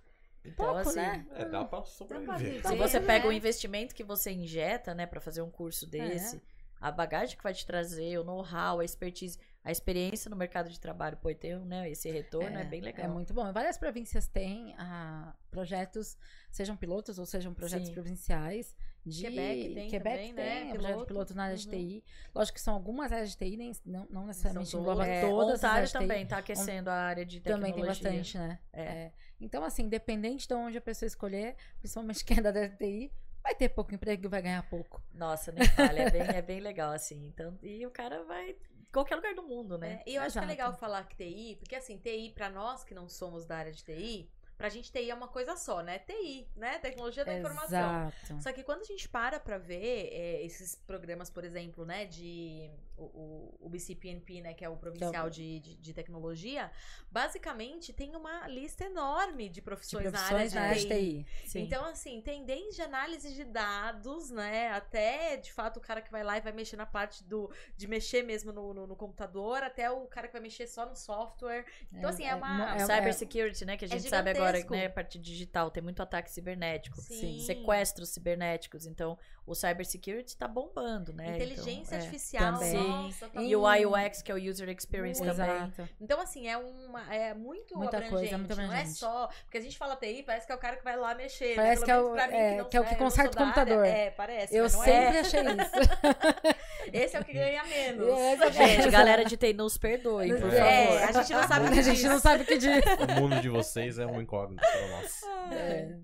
Então, 0.45 0.67
Pouco, 0.67 0.81
assim, 0.81 0.97
né? 0.97 1.27
É, 1.33 1.45
dá 1.47 1.65
pra 1.65 1.83
sobreviver. 1.85 2.39
viver. 2.39 2.69
se 2.69 2.77
você 2.77 3.01
né? 3.01 3.07
pega 3.07 3.27
o 3.27 3.33
investimento 3.33 3.95
que 3.95 4.05
você 4.05 4.31
injeta, 4.31 4.95
né, 4.95 5.07
para 5.07 5.21
fazer 5.21 5.41
um 5.41 5.51
curso 5.51 5.87
É. 5.87 5.89
desse, 5.89 6.43
a 6.79 6.91
bagagem 6.93 7.37
que 7.37 7.43
vai 7.43 7.55
te 7.55 7.65
trazer, 7.65 8.19
o 8.19 8.25
know-how, 8.25 8.81
a 8.81 8.85
expertise, 8.85 9.39
a 9.65 9.73
experiência 9.73 10.29
no 10.29 10.37
mercado 10.37 10.69
de 10.69 10.79
trabalho, 10.79 11.17
pô, 11.17 11.31
e 11.31 11.35
ter 11.35 11.59
né, 11.61 11.91
esse 11.91 12.11
retorno 12.11 12.59
é, 12.59 12.65
bem 12.65 12.83
legal. 12.83 13.07
É 13.07 13.09
muito 13.09 13.33
bom. 13.33 13.51
Várias 13.51 13.79
províncias 13.79 14.29
têm 14.29 14.75
ah, 14.77 15.35
projetos, 15.51 16.19
sejam 16.51 16.77
pilotos 16.77 17.19
ou 17.19 17.25
sejam 17.25 17.55
projetos 17.55 17.89
Sim. 17.89 17.95
provinciais. 17.95 18.77
De... 19.07 19.23
Quebec 19.23 19.75
tem 19.75 19.89
Quebec 19.91 20.17
também, 20.17 20.35
tem, 20.35 20.45
né? 20.45 20.61
é 20.61 20.65
um 20.65 20.73
projeto 20.73 21.07
Piloto. 21.07 21.35
na 21.35 21.45
área 21.45 21.57
de 21.57 21.67
Uhum. 21.67 21.73
TI. 21.73 22.05
Lógico 22.35 22.57
que 22.57 22.61
são 22.61 22.75
algumas 22.75 23.11
áreas 23.11 23.31
de 23.31 23.37
TI, 23.39 23.57
nem, 23.57 23.73
não, 23.85 24.07
não 24.11 24.27
necessariamente 24.27 24.71
São 24.71 24.81
engloba 24.81 25.05
todas. 25.05 25.17
É, 25.17 25.21
todas 25.29 25.65
as 25.65 25.65
áreas 25.65 25.93
também 25.93 26.27
tá 26.27 26.39
aquecendo 26.39 26.91
a 26.91 26.95
área 26.95 27.25
de 27.25 27.41
Também 27.41 27.73
tecnologia. 27.73 28.03
tem 28.03 28.19
bastante, 28.19 28.39
né? 28.39 28.59
É. 28.73 28.83
É. 28.83 29.13
Então, 29.41 29.65
assim, 29.65 29.85
independente 29.85 30.47
de 30.47 30.55
onde 30.55 30.77
a 30.77 30.81
pessoa 30.81 31.07
escolher, 31.07 31.57
principalmente 31.79 32.23
quem 32.25 32.39
é 32.39 32.43
da 32.43 32.49
área 32.51 32.69
de 32.69 32.77
TI, 32.77 33.13
vai 33.43 33.55
ter 33.55 33.69
pouco 33.69 33.95
emprego 33.95 34.27
e 34.27 34.29
vai 34.29 34.41
ganhar 34.41 34.63
pouco. 34.71 35.03
Nossa, 35.13 35.53
nem 35.53 35.67
falha, 35.69 36.03
é 36.03 36.11
bem, 36.11 36.23
é 36.23 36.43
bem 36.43 36.61
legal, 36.61 36.93
assim. 36.93 37.27
Então, 37.27 37.59
e 37.63 37.85
o 37.87 37.91
cara 37.91 38.23
vai 38.25 38.57
qualquer 38.95 39.17
lugar 39.17 39.35
do 39.35 39.43
mundo, 39.43 39.77
né? 39.77 40.03
É, 40.07 40.11
e 40.11 40.15
eu 40.15 40.23
acho 40.23 40.39
que 40.39 40.45
é 40.45 40.49
legal 40.49 40.73
falar 40.75 41.07
que 41.07 41.17
TI, 41.17 41.57
porque 41.59 41.77
assim, 41.77 41.99
TI, 41.99 42.33
pra 42.35 42.49
nós 42.49 42.85
que 42.85 42.95
não 42.95 43.09
somos 43.09 43.45
da 43.45 43.57
área 43.59 43.73
de 43.73 43.85
TI, 43.85 44.31
pra 44.57 44.69
gente 44.69 44.91
TI 44.91 45.11
é 45.11 45.15
uma 45.15 45.29
coisa 45.29 45.57
só, 45.57 45.83
né? 45.83 45.99
TI, 45.99 46.49
né? 46.57 46.79
Tecnologia 46.79 47.25
da 47.25 47.37
informação. 47.39 47.67
Exato. 47.67 48.43
Só 48.43 48.53
que 48.53 48.63
quando 48.63 48.83
a 48.83 48.85
gente 48.85 49.09
para 49.09 49.39
pra 49.41 49.59
ver 49.59 50.09
é, 50.13 50.43
esses 50.43 50.77
programas, 50.87 51.29
por 51.29 51.45
exemplo, 51.45 51.85
né, 51.85 52.07
de 52.07 52.71
o, 52.97 53.05
o, 53.05 53.59
o 53.67 53.69
BCPNP, 53.69 54.41
né, 54.41 54.55
que 54.55 54.65
é 54.65 54.69
o 54.69 54.77
provincial 54.77 55.29
de, 55.29 55.61
de, 55.61 55.77
de 55.77 55.93
tecnologia, 55.93 56.71
basicamente 57.11 57.93
tem 57.93 58.15
uma 58.17 58.47
lista 58.49 58.85
enorme 58.85 59.49
de 59.49 59.55
De 59.55 59.63
profissões, 59.63 60.11
profissões 60.11 60.53
na 60.53 60.63
área 60.63 60.81
de 60.81 60.89
TI. 60.89 61.27
Sim. 61.47 61.61
Então, 61.63 61.85
assim, 61.85 62.21
tem 62.21 62.45
desde 62.45 62.83
análise 62.83 63.33
de 63.35 63.45
dados, 63.45 64.31
né? 64.31 64.71
Até, 64.71 65.37
de 65.37 65.53
fato, 65.53 65.77
o 65.79 65.81
cara 65.81 66.01
que 66.03 66.11
vai 66.11 66.23
lá 66.25 66.37
e 66.39 66.41
vai 66.41 66.53
mexer 66.53 66.77
na 66.77 66.87
parte 66.87 67.23
do 67.25 67.51
de 67.77 67.87
mexer 67.87 68.23
mesmo 68.23 68.53
no, 68.53 68.75
no, 68.75 68.87
no 68.87 68.97
computador, 68.97 69.63
até 69.63 69.91
o 69.91 70.07
cara 70.07 70.27
que 70.27 70.33
vai 70.33 70.43
mexer 70.43 70.67
só 70.67 70.87
no 70.87 70.97
software. 70.97 71.65
Então, 71.93 72.11
assim, 72.11 72.25
é 72.25 72.35
uma- 72.35 72.75
é- 72.77 72.79
Cybersecurity, 72.85 73.65
né? 73.65 73.77
Que 73.77 73.85
a 73.85 73.89
é 73.89 73.91
gente 73.91 74.09
sabe 74.09 74.31
agora, 74.31 74.59
né? 74.71 74.87
A 74.87 74.91
parte 74.91 75.19
digital, 75.19 75.71
tem 75.71 75.83
muito 75.83 76.03
ataque 76.03 76.31
cibernético. 76.31 77.01
Sim. 77.01 77.41
Sequestros 77.41 78.09
cibernéticos. 78.11 78.87
Então, 78.87 79.19
o 79.47 79.55
cybersecurity 79.55 80.37
tá 80.37 80.49
bombando, 80.49 81.13
né? 81.13 81.37
Inteligência 81.37 81.97
Então, 81.97 81.99
é. 81.99 82.01
artificial, 82.01 82.55
Também. 82.55 82.73
Nossa, 82.89 83.29
tá 83.29 83.43
E 83.43 83.57
o 83.57 83.63
UX, 83.67 84.23
que 84.23 84.31
é 84.31 84.35
o 84.35 84.39
User 84.51 84.69
Experience 84.69 85.21
Muito. 85.23 85.37
também. 85.37 85.55
Exato. 85.57 85.89
Então, 86.01 86.21
assim, 86.21 86.47
é 86.49 86.57
uma. 86.57 87.15
É 87.15 87.35
muito 87.35 87.77
Muita 87.77 87.97
abrangente. 87.97 88.11
coisa, 88.21 88.39
muito 88.39 88.55
Não 88.57 88.63
é 88.63 88.67
abrangente. 88.67 88.99
só. 88.99 89.29
Porque 89.45 89.59
a 89.59 89.61
gente 89.61 89.77
fala 89.79 89.97
TI, 89.97 90.23
parece 90.23 90.47
que 90.47 90.53
é 90.53 90.55
o 90.55 90.59
cara 90.59 90.77
que 90.77 90.85
vai 90.85 90.97
lá 90.97 91.15
mexer. 91.15 91.55
Parece 91.57 91.81
né? 91.81 91.85
que 91.87 91.91
é 91.91 91.99
o- 91.99 92.13
pra 92.13 92.29
mim, 92.29 92.35
é, 92.37 92.57
não 92.57 92.69
que 92.69 92.77
é 92.77 92.81
o 92.81 92.85
que 92.85 92.97
conserta 92.97 93.37
o 93.37 93.45
computador. 93.45 93.85
É, 93.87 94.11
parece. 94.11 94.55
Eu 94.55 94.63
não 94.65 94.69
sempre 94.71 94.93
é. 95.17 95.21
achei 95.21 95.41
isso. 95.41 96.91
Esse 96.93 97.17
é 97.17 97.21
o 97.21 97.25
que 97.25 97.33
ganha 97.33 97.65
menos. 97.65 98.09
É 98.09 98.37
que- 98.37 98.53
Gente, 98.53 98.91
galera 98.91 99.25
de 99.25 99.37
TI, 99.37 99.53
nos 99.53 99.77
perdoem, 99.79 100.31
por 100.31 100.41
favor. 100.43 100.55
É, 100.55 101.05
a 101.05 101.13
gente 101.13 101.33
não 101.33 101.49
sabe 101.49 101.67
o 101.69 101.73
que 101.73 101.79
a 101.79 101.83
gente 101.83 102.05
não 102.09 102.19
sabe 102.21 102.43
o 102.43 102.47
que 102.47 102.59
diz. 102.59 102.85
O 103.17 103.21
mundo 103.21 103.41
de 103.41 103.49
vocês 103.49 103.99
é 103.99 104.07
um 104.07 104.21
incógnito 104.21 104.63
para 104.63 104.89
nós. 104.89 105.23
É. 105.53 105.97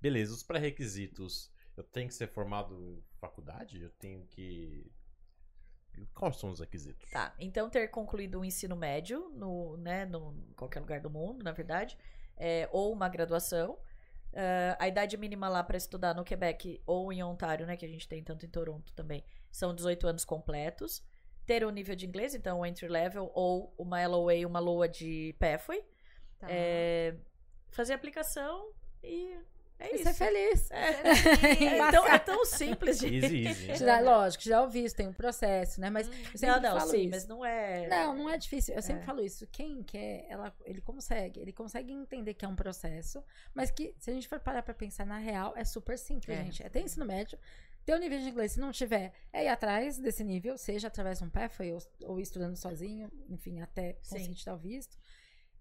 Beleza, 0.00 0.32
os 0.34 0.42
pré-requisitos. 0.42 1.50
Eu 1.76 1.82
tenho 1.82 2.06
que 2.06 2.14
ser 2.14 2.28
formado 2.28 2.78
em 2.80 3.02
faculdade? 3.20 3.82
Eu 3.82 3.90
tenho 3.98 4.24
que. 4.26 4.92
Quais 6.14 6.36
são 6.36 6.50
os 6.50 6.60
requisitos? 6.60 7.10
Tá, 7.10 7.34
então 7.38 7.68
ter 7.68 7.88
concluído 7.88 8.40
o 8.40 8.44
ensino 8.44 8.76
médio 8.76 9.30
no, 9.34 9.76
né, 9.76 10.04
no 10.04 10.32
em 10.50 10.54
qualquer 10.54 10.80
lugar 10.80 11.00
do 11.00 11.10
mundo, 11.10 11.42
na 11.42 11.52
verdade, 11.52 11.98
é, 12.36 12.68
ou 12.72 12.92
uma 12.92 13.08
graduação. 13.08 13.78
Ah, 14.34 14.76
a 14.80 14.88
idade 14.88 15.16
mínima 15.16 15.48
lá 15.48 15.62
para 15.62 15.76
estudar 15.76 16.14
no 16.14 16.24
Quebec 16.24 16.82
ou 16.86 17.12
em 17.12 17.22
Ontário, 17.22 17.66
né, 17.66 17.76
que 17.76 17.84
a 17.84 17.88
gente 17.88 18.08
tem 18.08 18.22
tanto 18.22 18.44
em 18.44 18.48
Toronto 18.48 18.92
também, 18.94 19.24
são 19.50 19.74
18 19.74 20.06
anos 20.06 20.24
completos. 20.24 21.02
Ter 21.46 21.62
o 21.64 21.70
nível 21.70 21.94
de 21.94 22.06
inglês, 22.06 22.34
então 22.34 22.60
o 22.60 22.66
entry 22.66 22.88
level 22.88 23.30
ou 23.34 23.74
uma 23.76 24.04
LOA, 24.06 24.46
uma 24.46 24.60
LOA 24.60 24.88
de 24.88 25.34
PEFOI. 25.38 25.84
Tá. 26.38 26.46
É, 26.50 27.14
fazer 27.70 27.92
aplicação 27.92 28.72
e 29.02 29.36
é 29.78 29.92
E 29.92 29.94
isso. 29.96 30.04
ser 30.04 30.14
feliz. 30.14 30.70
É, 30.70 30.90
então 31.88 32.06
é 32.06 32.18
tão 32.18 32.44
simples 32.44 32.98
de 32.98 33.14
Easy, 33.16 33.46
easy. 33.46 33.72
Tirar, 33.74 34.02
lógico, 34.02 34.42
tirar 34.42 34.62
o 34.62 34.68
visto, 34.68 34.96
tem 34.96 35.08
um 35.08 35.12
processo, 35.12 35.80
né? 35.80 35.90
Mas 35.90 36.06
eu 36.08 36.12
sempre 36.38 36.46
Não, 36.46 36.60
não, 36.60 36.78
falo 36.78 36.90
sim, 36.90 37.00
isso. 37.02 37.10
mas 37.10 37.26
não 37.26 37.44
é. 37.44 37.86
Não, 37.88 38.14
não 38.14 38.30
é 38.30 38.36
difícil. 38.38 38.74
Eu 38.74 38.82
sempre 38.82 39.02
É. 39.02 39.06
falo 39.06 39.20
isso. 39.20 39.46
Quem 39.48 39.82
quer, 39.82 40.26
ela, 40.28 40.54
ele 40.64 40.80
consegue. 40.80 41.40
Ele 41.40 41.52
consegue 41.52 41.92
entender 41.92 42.34
que 42.34 42.44
é 42.44 42.48
um 42.48 42.56
processo, 42.56 43.22
mas 43.54 43.70
que, 43.70 43.94
se 43.98 44.10
a 44.10 44.14
gente 44.14 44.28
for 44.28 44.38
parar 44.40 44.62
pra 44.62 44.74
pensar 44.74 45.04
na 45.04 45.18
real, 45.18 45.52
é 45.56 45.64
super 45.64 45.98
simples, 45.98 46.36
É. 46.38 46.44
gente. 46.44 46.62
É 46.62 46.68
ter 46.68 46.80
ensino 46.80 47.04
médio, 47.04 47.38
ter 47.84 47.94
o 47.94 47.98
nível 47.98 48.18
de 48.18 48.28
inglês. 48.28 48.52
Se 48.52 48.60
não 48.60 48.72
tiver, 48.72 49.12
é 49.32 49.44
ir 49.44 49.48
atrás 49.48 49.98
desse 49.98 50.24
nível, 50.24 50.56
seja 50.56 50.88
através 50.88 51.18
de 51.18 51.24
um 51.24 51.28
PEFA 51.30 51.64
ou, 51.64 51.78
ou 52.10 52.20
estudando 52.20 52.56
sozinho, 52.56 53.10
enfim, 53.28 53.60
até 53.60 53.98
Sim. 54.02 54.16
conseguir 54.16 54.34
tirar 54.36 54.54
o 54.54 54.58
visto. 54.58 54.96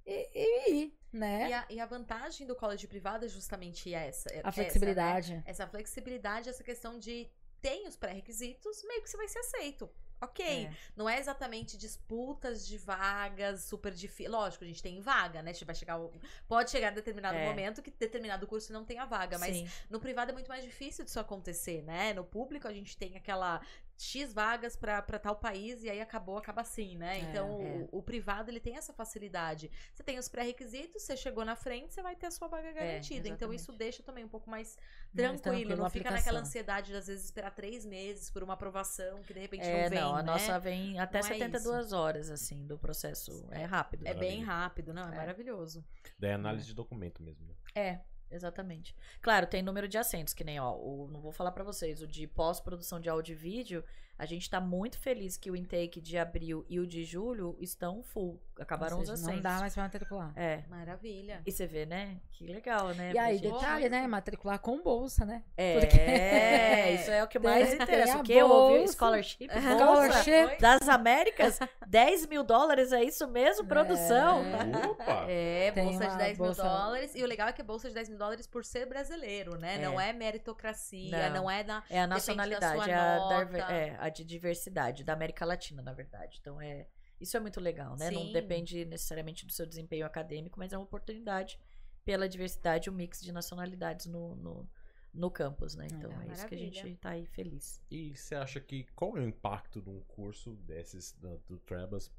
E, 0.05 0.29
e 0.33 0.71
ir, 0.71 0.93
né? 1.13 1.49
E 1.49 1.53
a, 1.53 1.65
e 1.69 1.79
a 1.79 1.85
vantagem 1.85 2.45
do 2.47 2.55
colégio 2.55 2.89
privado 2.89 3.25
é 3.25 3.27
justamente 3.29 3.93
essa. 3.93 4.29
é- 4.29 4.37
a 4.37 4.39
essa, 4.49 4.51
flexibilidade. 4.53 5.33
né? 5.35 5.43
Essa 5.45 5.67
flexibilidade, 5.67 6.49
essa 6.49 6.63
questão 6.63 6.97
de 6.99 7.29
tem 7.61 7.87
os 7.87 7.95
pré-requisitos, 7.95 8.83
meio 8.83 9.01
que 9.01 9.09
você 9.09 9.15
vai 9.17 9.27
ser 9.27 9.39
aceito. 9.39 9.89
Ok. 10.19 10.45
É. 10.45 10.71
Não 10.95 11.09
é 11.09 11.19
exatamente 11.19 11.77
disputas 11.77 12.65
de 12.65 12.77
vagas 12.77 13.63
super 13.65 13.91
difíceis. 13.93 14.29
Lógico, 14.31 14.63
a 14.63 14.67
gente 14.67 14.81
tem 14.81 15.01
vaga, 15.01 15.41
né? 15.41 15.51
Vai 15.65 15.75
chegar, 15.75 15.99
o- 15.99 16.13
pode 16.47 16.71
chegar 16.71 16.89
a 16.89 16.91
determinado 16.91 17.37
É. 17.37 17.45
momento 17.45 17.81
que 17.81 17.91
determinado 17.91 18.47
curso 18.47 18.71
não 18.71 18.85
tenha 18.85 19.05
vaga, 19.05 19.37
mas 19.37 19.55
Sim. 19.57 19.67
no 19.89 19.99
privado 19.99 20.31
é 20.31 20.33
muito 20.33 20.47
mais 20.47 20.63
difícil 20.63 21.03
disso 21.03 21.19
acontecer, 21.19 21.81
né? 21.83 22.13
No 22.13 22.23
público 22.23 22.67
a 22.69 22.73
gente 22.73 22.95
tem 22.97 23.17
aquela 23.17 23.61
X 23.97 24.33
vagas 24.33 24.75
pra 24.75 25.01
tal 25.01 25.35
país 25.35 25.83
e 25.83 25.89
aí 25.89 26.01
acabou, 26.01 26.37
acaba 26.37 26.61
assim, 26.61 26.97
né? 26.97 27.17
É, 27.17 27.21
então 27.21 27.47
é. 27.61 27.87
O, 27.91 27.99
o 27.99 28.03
privado 28.03 28.49
ele 28.49 28.59
tem 28.59 28.75
essa 28.75 28.91
facilidade. 28.93 29.69
Você 29.93 30.03
tem 30.03 30.17
os 30.17 30.27
pré-requisitos, 30.27 31.01
você 31.03 31.15
chegou 31.15 31.45
na 31.45 31.55
frente, 31.55 31.93
você 31.93 32.01
vai 32.01 32.15
ter 32.15 32.25
a 32.27 32.31
sua 32.31 32.47
vaga 32.47 32.71
garantida. 32.71 33.27
então 33.27 33.33
exatamente. 33.51 33.59
isso 33.61 33.71
deixa 33.71 34.03
também 34.03 34.23
um 34.23 34.27
pouco 34.29 34.49
mais 34.49 34.75
Mais 34.75 34.77
tranquilo, 35.15 35.41
tranquilo 35.41 35.69
não 35.69 35.89
fica 35.89 36.09
aplicação. 36.09 36.17
naquela 36.17 36.39
ansiedade 36.39 36.87
de 36.91 36.95
às 36.97 37.07
vezes 37.07 37.25
esperar 37.25 37.51
três 37.51 37.85
meses 37.85 38.29
por 38.29 38.43
uma 38.43 38.53
aprovação 38.53 39.21
que 39.23 39.33
de 39.33 39.39
repente 39.39 39.63
É, 39.63 39.83
não 39.83 39.89
vem, 39.89 39.99
não, 39.99 40.09
Não, 40.11 40.15
a 40.15 40.23
né? 40.23 40.31
nossa 40.31 40.59
vem 40.59 40.99
até 40.99 41.19
Não 41.21 41.27
é 41.27 41.33
72 41.33 41.93
horas, 41.93 42.29
assim, 42.29 42.65
do 42.65 42.77
processo. 42.77 43.47
É 43.51 43.63
rápido. 43.63 44.05
É 44.07 44.13
bem 44.13 44.39
Maravilha. 44.43 44.45
rápido, 44.45 44.93
não, 44.93 45.09
é, 45.09 45.13
É. 45.13 45.17
maravilhoso. 45.17 45.85
Daí 46.19 46.31
é 46.31 46.33
análise 46.33 46.65
de 46.65 46.73
documento 46.73 47.21
mesmo. 47.21 47.45
né? 47.47 47.53
É, 47.75 47.99
exatamente. 48.33 48.95
Claro, 49.21 49.47
tem 49.47 49.61
número 49.61 49.87
de 49.87 49.97
assentos, 49.97 50.33
que 50.33 50.43
nem, 50.43 50.59
ó, 50.59 50.73
o, 50.75 51.07
não 51.07 51.21
vou 51.21 51.31
falar 51.31 51.51
pra 51.51 51.63
vocês, 51.63 52.01
o 52.01 52.07
de 52.07 52.27
pós-produção 52.27 52.99
de 52.99 53.09
áudio 53.09 53.33
e 53.33 53.35
vídeo, 53.35 53.83
a 54.17 54.25
gente 54.25 54.49
tá 54.49 54.59
muito 54.61 54.97
feliz 54.99 55.35
que 55.37 55.49
o 55.51 55.55
intake 55.55 55.99
de 55.99 56.17
abril 56.17 56.65
e 56.69 56.79
o 56.79 56.87
de 56.87 57.03
julho 57.03 57.57
estão 57.59 58.03
full. 58.03 58.39
Acabaram 58.59 58.97
Ou 58.97 59.01
os 59.01 59.09
seja, 59.09 59.19
assentos. 59.21 59.35
Não 59.35 59.41
dá 59.41 59.59
mais 59.59 59.73
pra 59.73 59.83
matricular. 59.83 60.31
É. 60.35 60.63
Maravilha. 60.69 61.41
E 61.45 61.51
você 61.51 61.65
vê, 61.65 61.85
né? 61.87 62.17
Que 62.31 62.45
legal, 62.45 62.89
né? 62.89 63.11
E 63.13 63.17
aí, 63.17 63.37
gente. 63.39 63.51
detalhe, 63.51 63.89
né? 63.89 64.05
Matricular 64.05 64.59
com 64.59 64.81
bolsa, 64.81 65.25
né? 65.25 65.43
É, 65.57 65.79
Porque- 65.79 65.97
isso 67.01 67.11
é 67.11 67.23
o 67.23 67.27
que 67.27 67.39
mais 67.39 67.73
interessa. 67.73 68.19
O 68.19 68.23
que 68.23 68.33
eu 68.33 68.47
ouvi? 68.47 68.87
Scholarship, 68.89 69.47
bolsa 69.47 70.21
Scholarship. 70.23 70.61
das 70.61 70.87
Américas, 70.87 71.59
10 71.87 72.27
mil 72.27 72.43
dólares, 72.43 72.91
é 72.91 73.03
isso 73.03 73.27
mesmo? 73.27 73.65
Produção. 73.67 74.43
É. 74.43 74.87
Opa! 74.87 75.23
É, 75.33 75.71
bolsa 75.71 75.99
de 75.99 76.05
uma 76.07 76.15
10 76.17 76.37
mil 76.37 76.45
bolsa- 76.47 76.63
dólares. 76.63 77.15
E 77.15 77.23
o 77.23 77.25
legal 77.27 77.47
é 77.47 77.53
que 77.53 77.61
é 77.61 77.63
bolsa 77.63 77.87
de 77.87 77.93
10 77.95 78.09
mil 78.09 78.17
dólares 78.19 78.45
por 78.45 78.63
ser 78.63 78.85
brasileiro, 78.85 79.57
né? 79.57 79.75
É. 79.75 79.77
Não 79.79 79.99
é 79.99 80.13
meritocracia, 80.13 81.29
Não. 81.29 81.43
não, 81.43 81.51
é 81.51 81.63
da. 81.63 81.83
É 81.89 81.99
a 82.01 82.05
da 82.05 82.15
nacionalidade, 82.15 82.75
sua 82.83 82.89
é 82.89 82.93
a, 82.93 83.15
nota. 83.17 83.73
é 83.73 83.95
a 84.05 84.09
de 84.09 84.23
diversidade, 84.23 85.03
da 85.03 85.13
América 85.13 85.45
Latina, 85.45 85.81
na 85.81 85.93
verdade. 85.93 86.37
Então, 86.41 86.59
é 86.61 86.87
isso 87.19 87.37
é 87.37 87.39
muito 87.39 87.59
legal, 87.61 87.95
né? 87.95 88.11
Não 88.11 88.25
Sim. 88.25 88.31
depende 88.33 88.83
necessariamente 88.85 89.45
do 89.45 89.51
seu 89.53 89.65
desempenho 89.65 90.05
acadêmico, 90.05 90.59
mas 90.59 90.73
é 90.73 90.77
uma 90.77 90.83
oportunidade 90.83 91.57
pela 92.03 92.27
diversidade, 92.27 92.89
o 92.89 92.93
mix 92.93 93.21
de 93.21 93.31
nacionalidades 93.31 94.07
no, 94.07 94.35
no, 94.35 94.69
no 95.13 95.31
campus, 95.31 95.73
né? 95.75 95.87
Então, 95.89 96.11
é, 96.21 96.33
isso 96.33 96.47
que 96.47 96.55
a 96.55 96.57
gente 96.57 96.95
tá 96.97 97.11
aí 97.11 97.25
feliz. 97.25 97.81
E 97.89 98.15
você 98.15 98.35
acha 98.35 98.59
que 98.59 98.83
qual 98.95 99.15
é 99.15 99.21
o 99.21 99.27
impacto 99.27 99.81
de 99.81 99.89
um 99.89 100.01
curso 100.01 100.53
desses 100.57 101.13
da- 101.13 101.37
do 101.47 101.57
Trebas 101.59 102.11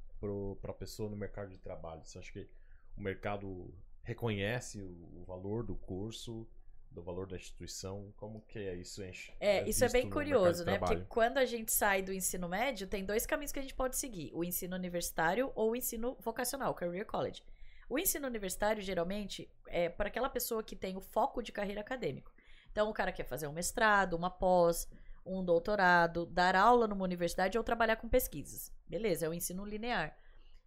para 0.61 0.71
a 0.71 0.75
pessoa 0.75 1.11
no 1.11 1.17
mercado 1.17 1.51
de 1.51 1.59
trabalho? 1.59 2.03
Você 2.05 2.19
acha 2.19 2.33
que 2.33 2.49
o 2.97 3.03
mercado 3.03 3.75
reconhece 4.03 4.81
o, 4.81 5.21
o 5.21 5.25
valor 5.27 5.65
do 5.65 5.75
curso, 5.77 6.49
do 6.95 7.03
valor 7.03 7.27
da 7.27 7.37
instituição? 7.37 8.13
Como 8.17 8.41
que 8.43 8.59
é 8.59 8.75
isso? 8.75 9.03
enche- 9.03 9.33
É, 9.41 9.69
isso 9.69 9.85
é 9.85 9.89
bem 9.89 10.03
curioso, 10.09 10.65
né? 10.65 10.79
Porque 10.79 10.95
quando 11.09 11.39
a 11.39 11.45
gente 11.45 11.73
sai 11.73 12.01
do 12.03 12.13
ensino 12.13 12.49
médio, 12.49 12.87
tem 12.87 13.05
dois 13.05 13.27
caminhos 13.27 13.53
que 13.53 13.59
a 13.59 13.63
gente 13.63 13.75
pode 13.75 13.97
seguir: 13.97 14.31
o 14.33 14.45
ensino 14.45 14.77
universitário 14.77 15.51
ou 15.55 15.73
o 15.73 15.77
ensino 15.77 16.17
vocacional, 16.21 16.75
Career 16.75 17.05
College. 17.07 17.43
O 17.89 17.99
ensino 17.99 18.27
universitário, 18.27 18.83
geralmente, 18.83 19.51
é 19.67 19.89
para 19.91 20.09
aquela 20.09 20.31
pessoa 20.31 20.63
que 20.63 20.75
tem 20.75 20.97
o 20.97 21.01
foco 21.01 21.43
de 21.43 21.53
carreira 21.53 21.81
acadêmico. 21.83 22.33
Então, 22.73 22.89
o 22.89 22.95
cara 22.95 23.13
quer 23.13 23.25
fazer 23.25 23.47
um 23.47 23.53
mestrado, 23.53 24.15
uma 24.15 24.31
pós, 24.31 24.89
um 25.27 25.45
doutorado, 25.45 26.25
dar 26.27 26.57
aula 26.57 26.87
numa 26.89 27.05
universidade 27.05 27.59
ou 27.59 27.63
trabalhar 27.65 27.97
com 27.97 28.09
pesquisas. 28.09 28.73
Beleza, 28.87 29.27
é 29.27 29.29
o 29.29 29.35
ensino 29.35 29.65
linear. 29.65 30.17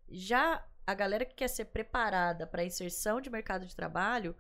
Já 0.10 0.64
a 0.86 0.94
galera 0.94 1.26
que 1.26 1.36
quer 1.36 1.48
ser 1.50 1.66
preparada 1.66 2.46
para 2.48 2.64
inserção 2.64 3.20
de 3.20 3.30
mercado 3.30 3.66
de 3.66 3.76
trabalho, 3.76 4.36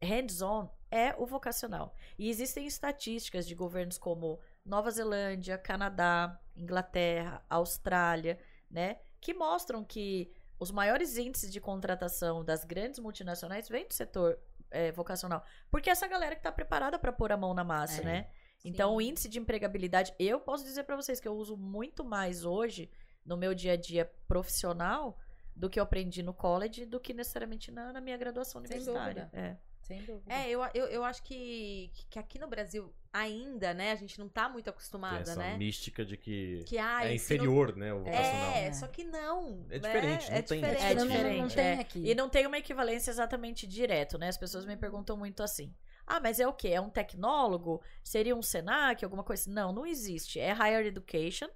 hands-on 0.00 0.68
é 0.92 1.14
o 1.18 1.24
vocacional. 1.26 1.94
E 2.18 2.28
existem 2.28 2.66
estatísticas 2.66 3.46
de 3.46 3.54
governos 3.54 3.96
como 3.96 4.38
Nova 4.64 4.90
Zelândia, 4.90 5.56
Canadá, 5.56 6.38
Inglaterra, 6.54 7.42
Austrália, 7.48 8.38
né, 8.70 8.98
que 9.20 9.32
mostram 9.32 9.82
que 9.82 10.30
os 10.60 10.70
maiores 10.70 11.16
índices 11.16 11.50
de 11.50 11.60
contratação 11.60 12.44
das 12.44 12.62
grandes 12.64 12.98
multinacionais 13.00 13.68
vêm 13.68 13.88
do 13.88 13.94
setor 13.94 14.38
é, 14.70 14.92
vocacional, 14.92 15.42
porque 15.70 15.90
essa 15.90 16.06
galera 16.06 16.34
que 16.34 16.40
está 16.40 16.52
preparada 16.52 16.98
para 16.98 17.12
pôr 17.12 17.32
a 17.32 17.36
mão 17.36 17.52
na 17.54 17.64
massa, 17.64 18.00
É. 18.02 18.04
né? 18.04 18.30
Então, 18.64 18.94
o 18.94 19.00
Sim. 19.00 19.08
índice 19.08 19.28
de 19.28 19.38
empregabilidade, 19.40 20.14
eu 20.20 20.38
posso 20.38 20.62
dizer 20.62 20.84
para 20.84 20.94
vocês 20.94 21.18
que 21.18 21.26
eu 21.26 21.34
uso 21.34 21.56
muito 21.56 22.04
mais 22.04 22.44
hoje 22.44 22.88
no 23.24 23.36
meu 23.36 23.54
dia 23.54 23.72
a 23.72 23.76
dia 23.76 24.04
profissional 24.28 25.18
do 25.54 25.68
que 25.68 25.80
eu 25.80 25.82
aprendi 25.84 26.22
no 26.22 26.32
college, 26.32 26.86
do 26.86 27.00
que 27.00 27.12
necessariamente 27.12 27.70
na, 27.72 27.92
na 27.92 28.00
minha 28.00 28.16
graduação 28.16 28.60
Sem 28.64 28.70
universitária. 28.78 29.24
dúvida. 29.24 29.30
É. 29.38 29.56
Sem 29.82 30.02
dúvida. 30.04 30.32
É, 30.32 30.48
eu, 30.48 30.60
eu, 30.74 30.86
eu 30.86 31.04
acho 31.04 31.22
que, 31.24 31.90
que 32.08 32.18
aqui 32.18 32.38
no 32.38 32.46
Brasil 32.46 32.92
ainda, 33.12 33.74
né? 33.74 33.90
A 33.92 33.96
gente 33.96 34.18
não 34.18 34.28
tá 34.28 34.48
muito 34.48 34.64
Tem 34.66 34.70
acostumada, 34.72 35.20
essa 35.20 35.36
né? 35.36 35.56
mística 35.56 36.04
de 36.04 36.16
que 36.16 36.62
Que 36.66 36.78
ah, 36.78 37.04
é 37.06 37.14
inferior, 37.14 37.76
né, 37.76 37.92
o 37.92 37.98
vocacional. 37.98 38.52
É, 38.52 38.66
É. 38.66 38.72
só 38.72 38.86
que 38.86 39.04
não. 39.04 39.66
É 39.68 39.78
né? 39.78 39.88
diferente, 39.88 40.30
não 40.30 40.36
é 40.36 40.42
tem- 40.42 40.60
diferente. 40.60 40.82
É 40.84 40.94
Não- 40.94 41.04
não- 41.04 41.10
diferente, 41.12 41.40
Não 41.40 41.48
tem 41.48 41.64
é. 41.66 41.80
aqui. 41.80 41.98
E 42.10 42.14
não 42.14 42.28
tem 42.28 42.46
uma 42.46 42.58
equivalência 42.58 43.10
exatamente 43.10 43.66
direto, 43.66 44.16
né? 44.18 44.28
As 44.28 44.38
pessoas 44.38 44.64
me 44.64 44.76
perguntam 44.76 45.16
muito 45.16 45.42
assim. 45.42 45.74
Ah, 46.06 46.20
mas 46.20 46.40
é 46.40 46.46
o 46.46 46.52
quê? 46.52 46.68
É 46.68 46.80
um 46.80 46.90
tecnólogo? 46.90 47.82
Seria 48.02 48.34
um 48.34 48.42
SENAC? 48.42 49.04
Alguma 49.04 49.22
coisa 49.24 49.42
assim? 49.42 49.52
Não, 49.52 49.72
não 49.72 49.84
existe. 49.86 50.40
É 50.40 50.52
higher 50.52 50.86
education. 50.86 51.48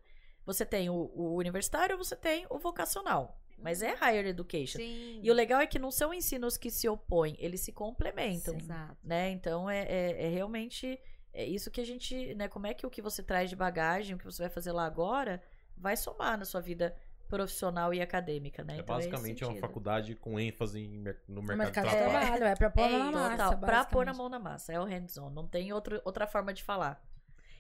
Você 0.45 0.64
tem 0.64 0.89
o, 0.91 1.11
o 1.14 1.35
universitário, 1.37 1.97
você 1.97 2.14
tem 2.14 2.47
o 2.51 2.59
vocacional. 2.59 3.41
Mas 3.59 3.82
é 3.82 3.94
higher 3.94 4.26
education. 4.26 4.78
Sim. 4.78 5.20
E 5.22 5.30
o 5.30 5.34
legal 5.34 5.61
é 5.61 5.66
que 5.66 5.78
não 5.78 5.90
são 5.90 6.12
ensinos 6.12 6.57
que 6.57 6.70
se 6.70 6.88
opõem, 6.88 7.36
eles 7.38 7.61
se 7.61 7.72
complementam. 7.72 8.59
Sim. 8.61 8.68
Né? 9.02 9.30
Então 9.30 9.68
é, 9.68 9.82
é, 9.82 10.26
é 10.26 10.28
realmente 10.28 10.98
é 11.32 11.44
isso 11.44 11.70
que 11.70 11.80
a 11.80 11.84
gente, 11.84 12.34
né? 12.34 12.48
Como 12.48 12.66
é 12.66 12.74
que 12.74 12.86
o 12.86 12.90
que 12.90 13.02
você 13.02 13.22
traz 13.22 13.50
de 13.50 13.57
bagagem, 13.57 14.14
o 14.14 14.18
que 14.18 14.24
você 14.24 14.42
vai 14.42 14.50
fazer 14.50 14.72
lá 14.72 14.86
agora, 14.86 15.42
vai 15.76 15.96
somar 15.96 16.38
na 16.38 16.44
sua 16.44 16.61
vida 16.61 16.96
profissional 17.28 17.92
e 17.92 18.00
acadêmica, 18.00 18.62
né? 18.64 18.76
É 18.76 18.80
Então, 18.80 18.98
esse 18.98 19.09
basicamente 19.09 19.44
é 19.44 19.46
uma 19.46 19.59
faculdade 19.59 20.14
com 20.14 20.38
ênfase 20.38 20.78
em 20.80 21.02
no 21.28 21.42
mercado, 21.42 21.59
mercado 21.59 21.84
de 21.88 21.96
trabalho. 21.96 22.26
trabalho, 22.26 22.44
é 22.44 22.54
pra 22.54 22.70
pôr 22.70 22.82
a 22.82 22.86
É, 22.88 22.98
mão 22.98 23.11
na 23.11 23.36
massa. 23.36 23.57
Pra 23.57 23.84
pôr 23.84 24.07
na 24.07 24.14
mão 24.14 24.28
na 24.28 24.38
massa, 24.38 24.72
é 24.72 24.80
o 24.80 24.84
hands-on, 24.84 25.30
não 25.30 25.46
tem 25.46 25.72
outro, 25.72 26.00
outra 26.04 26.26
forma 26.26 26.54
de 26.54 26.62
falar. 26.62 27.04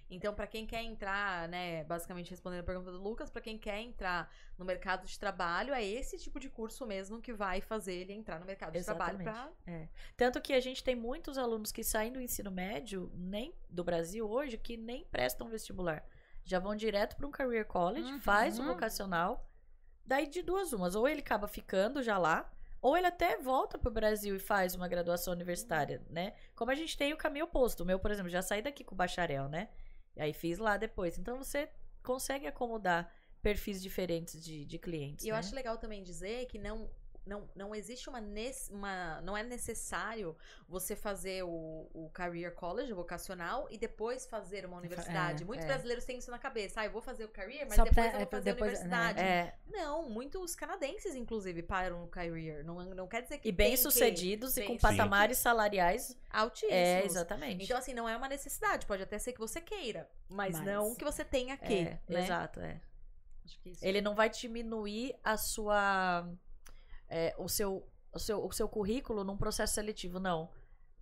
Então, 0.08 0.32
pra 0.32 0.46
quem 0.46 0.66
quer 0.66 0.82
entrar, 0.82 1.48
né, 1.48 1.82
basicamente 1.84 2.30
respondendo 2.30 2.60
a 2.60 2.62
pergunta 2.62 2.92
do 2.92 2.98
Lucas, 3.02 3.28
pra 3.28 3.42
quem 3.42 3.58
quer 3.58 3.80
entrar 3.80 4.32
no 4.56 4.64
mercado 4.64 5.04
de 5.04 5.18
trabalho, 5.18 5.74
é 5.74 5.84
esse 5.84 6.16
tipo 6.16 6.38
de 6.38 6.48
curso 6.48 6.86
mesmo 6.86 7.20
que 7.20 7.32
vai 7.32 7.60
fazer 7.60 7.94
ele 7.94 8.12
entrar 8.12 8.38
no 8.38 8.46
mercado 8.46 8.72
de 8.72 8.84
trabalho 8.84 9.20
Exatamente. 9.20 9.52
pra 9.66 9.72
É. 9.72 9.88
Tanto 10.16 10.40
que 10.40 10.52
a 10.52 10.60
gente 10.60 10.84
tem 10.84 10.94
muitos 10.94 11.36
alunos 11.36 11.72
que 11.72 11.82
saem 11.82 12.12
do 12.12 12.20
ensino 12.20 12.52
médio, 12.52 13.10
nem 13.14 13.52
do 13.68 13.82
Brasil 13.82 14.28
hoje, 14.30 14.56
que 14.56 14.76
nem 14.76 15.04
prestam 15.06 15.48
vestibular. 15.48 16.04
Já 16.44 16.60
vão 16.60 16.76
direto 16.76 17.16
para 17.16 17.26
um 17.26 17.30
career 17.32 17.66
college, 17.66 18.08
Uhum. 18.12 18.20
faz 18.20 18.60
o 18.60 18.64
vocacional, 18.64 19.50
daí 20.04 20.28
de 20.28 20.40
duas 20.40 20.72
umas, 20.72 20.94
ou 20.94 21.08
ele 21.08 21.20
acaba 21.20 21.48
ficando 21.48 22.00
já 22.00 22.16
lá, 22.16 22.48
ou 22.80 22.96
ele 22.96 23.08
até 23.08 23.36
volta 23.38 23.76
pro 23.76 23.90
Brasil 23.90 24.36
e 24.36 24.38
faz 24.38 24.76
uma 24.76 24.86
graduação 24.86 25.32
universitária, 25.32 26.00
né? 26.08 26.34
Como 26.54 26.70
a 26.70 26.74
gente 26.76 26.96
tem 26.96 27.12
o 27.12 27.16
caminho 27.16 27.46
oposto. 27.46 27.82
O 27.82 27.86
meu, 27.86 27.98
por 27.98 28.12
exemplo, 28.12 28.30
já 28.30 28.42
saí 28.42 28.62
daqui 28.62 28.84
com 28.84 28.94
o 28.94 28.96
bacharel, 28.96 29.48
né? 29.48 29.68
E 30.16 30.22
aí 30.22 30.32
fiz 30.32 30.58
lá 30.58 30.76
depois. 30.76 31.18
Então 31.18 31.36
você 31.36 31.68
consegue 32.02 32.46
acomodar 32.46 33.12
perfis 33.42 33.82
diferentes 33.82 34.42
de, 34.42 34.64
de 34.64 34.78
clientes. 34.78 35.24
E 35.24 35.28
eu 35.28 35.34
né? 35.34 35.38
acho 35.38 35.54
legal 35.54 35.76
também 35.78 36.02
dizer 36.02 36.46
que 36.46 36.58
não, 36.58 36.90
não, 37.26 37.48
não 37.56 37.74
existe 37.74 38.08
uma, 38.08 38.22
uma. 38.70 39.20
Não 39.22 39.36
é 39.36 39.42
necessário 39.42 40.36
você 40.68 40.94
fazer 40.94 41.42
o, 41.42 41.90
o 41.92 42.08
Career 42.12 42.54
College, 42.54 42.92
o 42.92 42.96
vocacional, 42.96 43.66
e 43.70 43.76
depois 43.76 44.24
fazer 44.26 44.64
uma 44.64 44.76
universidade. 44.76 45.42
é, 45.42 45.46
Muitos 45.46 45.64
é. 45.64 45.68
brasileiros 45.68 46.04
têm 46.04 46.18
isso 46.18 46.30
na 46.30 46.38
cabeça. 46.38 46.80
Ah, 46.80 46.84
eu 46.86 46.92
vou 46.92 47.02
fazer 47.02 47.24
o 47.24 47.28
Career, 47.28 47.66
mas 47.66 47.74
Só 47.74 47.84
depois 47.84 47.94
pra- 48.06 48.14
eu 48.14 48.16
é, 48.16 48.18
vou 48.20 48.30
fazer 48.30 48.52
depois, 48.52 48.70
a 48.70 48.74
universidade. 48.84 49.20
É, 49.20 49.54
Não, 49.66 50.08
muitos 50.08 50.54
canadenses, 50.54 51.14
inclusive, 51.16 51.62
param 51.62 52.00
no 52.02 52.06
Career. 52.08 52.64
Não, 52.64 52.76
não 52.94 53.08
quer 53.08 53.22
dizer 53.22 53.38
que. 53.38 53.48
e 53.48 53.52
tem 53.52 53.56
bem 53.56 53.76
e 54.56 54.62
com 54.64 54.78
patamares 54.78 55.38
salariais. 55.38 56.16
altíssimos. 56.30 56.72
É, 56.74 57.04
exatamente. 57.04 57.64
Então, 57.64 57.76
assim, 57.76 57.92
não 57.92 58.08
é 58.08 58.16
uma 58.16 58.28
necessidade. 58.28 58.86
Pode 58.86 59.02
até 59.02 59.18
ser 59.18 59.32
que 59.32 59.38
você 59.40 59.60
queira, 59.60 60.08
mas, 60.28 60.54
Mas- 60.56 60.64
não 60.66 60.94
que 60.94 61.04
você 61.04 61.24
tenha 61.24 61.56
que. 61.56 61.74
É, 61.74 62.00
né? 62.08 62.24
Exato, 62.24 62.60
é. 62.60 62.80
Acho 63.44 63.58
que 63.60 63.70
isso- 63.70 63.84
Ele 63.84 64.00
não 64.00 64.14
vai 64.14 64.28
diminuir 64.28 65.14
a 65.24 65.36
sua. 65.36 66.28
É, 67.08 67.34
o, 67.38 67.48
seu, 67.48 67.86
o, 68.12 68.18
seu, 68.18 68.44
o 68.44 68.52
seu 68.52 68.68
currículo 68.68 69.24
num 69.24 69.36
processo 69.36 69.74
seletivo, 69.74 70.18
não. 70.18 70.50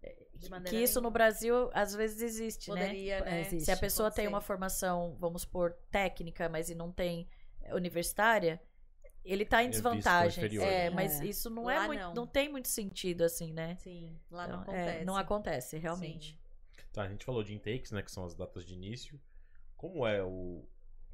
É, 0.02 0.14
De 0.34 0.50
que- 0.70 0.76
isso 0.82 1.00
no. 1.00 1.10
Brasil 1.10 1.70
às 1.72 1.94
vezes 1.94 2.20
existe, 2.20 2.70
né? 2.70 2.80
poderia, 2.80 3.20
né? 3.24 3.40
existe. 3.40 3.64
Se 3.64 3.70
a 3.72 3.76
pessoa 3.76 4.06
Pode 4.10 4.16
tem 4.16 4.24
ser. 4.24 4.28
uma 4.28 4.40
formação, 4.40 5.16
vamos 5.18 5.44
por 5.44 5.72
técnica, 5.90 6.48
mas 6.48 6.68
e 6.68 6.74
não 6.74 6.92
tem 6.92 7.26
é, 7.62 7.74
universitária, 7.74 8.60
ele 9.24 9.46
tá 9.46 9.62
em 9.62 9.68
É 9.68 9.70
desvantagem. 9.70 10.44
É, 10.60 10.90
né? 10.90 10.90
mas 10.90 11.20
É. 11.20 11.24
isso 11.24 11.48
não 11.48 11.70
é 11.70 11.78
Lá 11.78 11.86
muito, 11.86 12.00
não. 12.02 12.14
não. 12.14 12.26
tem 12.26 12.50
muito 12.50 12.68
sentido 12.68 13.22
assim, 13.24 13.52
né? 13.54 13.76
Sim, 13.80 14.14
lá 14.30 14.46
não 14.46 14.60
Então, 14.62 14.74
é, 14.74 14.80
acontece. 14.82 15.04
não 15.06 15.16
acontece, 15.16 15.78
realmente. 15.78 16.38
Tá, 16.92 17.02
a 17.04 17.08
gente 17.08 17.24
falou 17.24 17.42
de 17.42 17.54
intakes, 17.54 17.90
né, 17.90 18.02
que 18.02 18.12
são 18.12 18.24
as 18.24 18.34
datas 18.34 18.64
de 18.64 18.74
início. 18.74 19.18
Como 19.76 20.06
é 20.06 20.22
o 20.22 20.64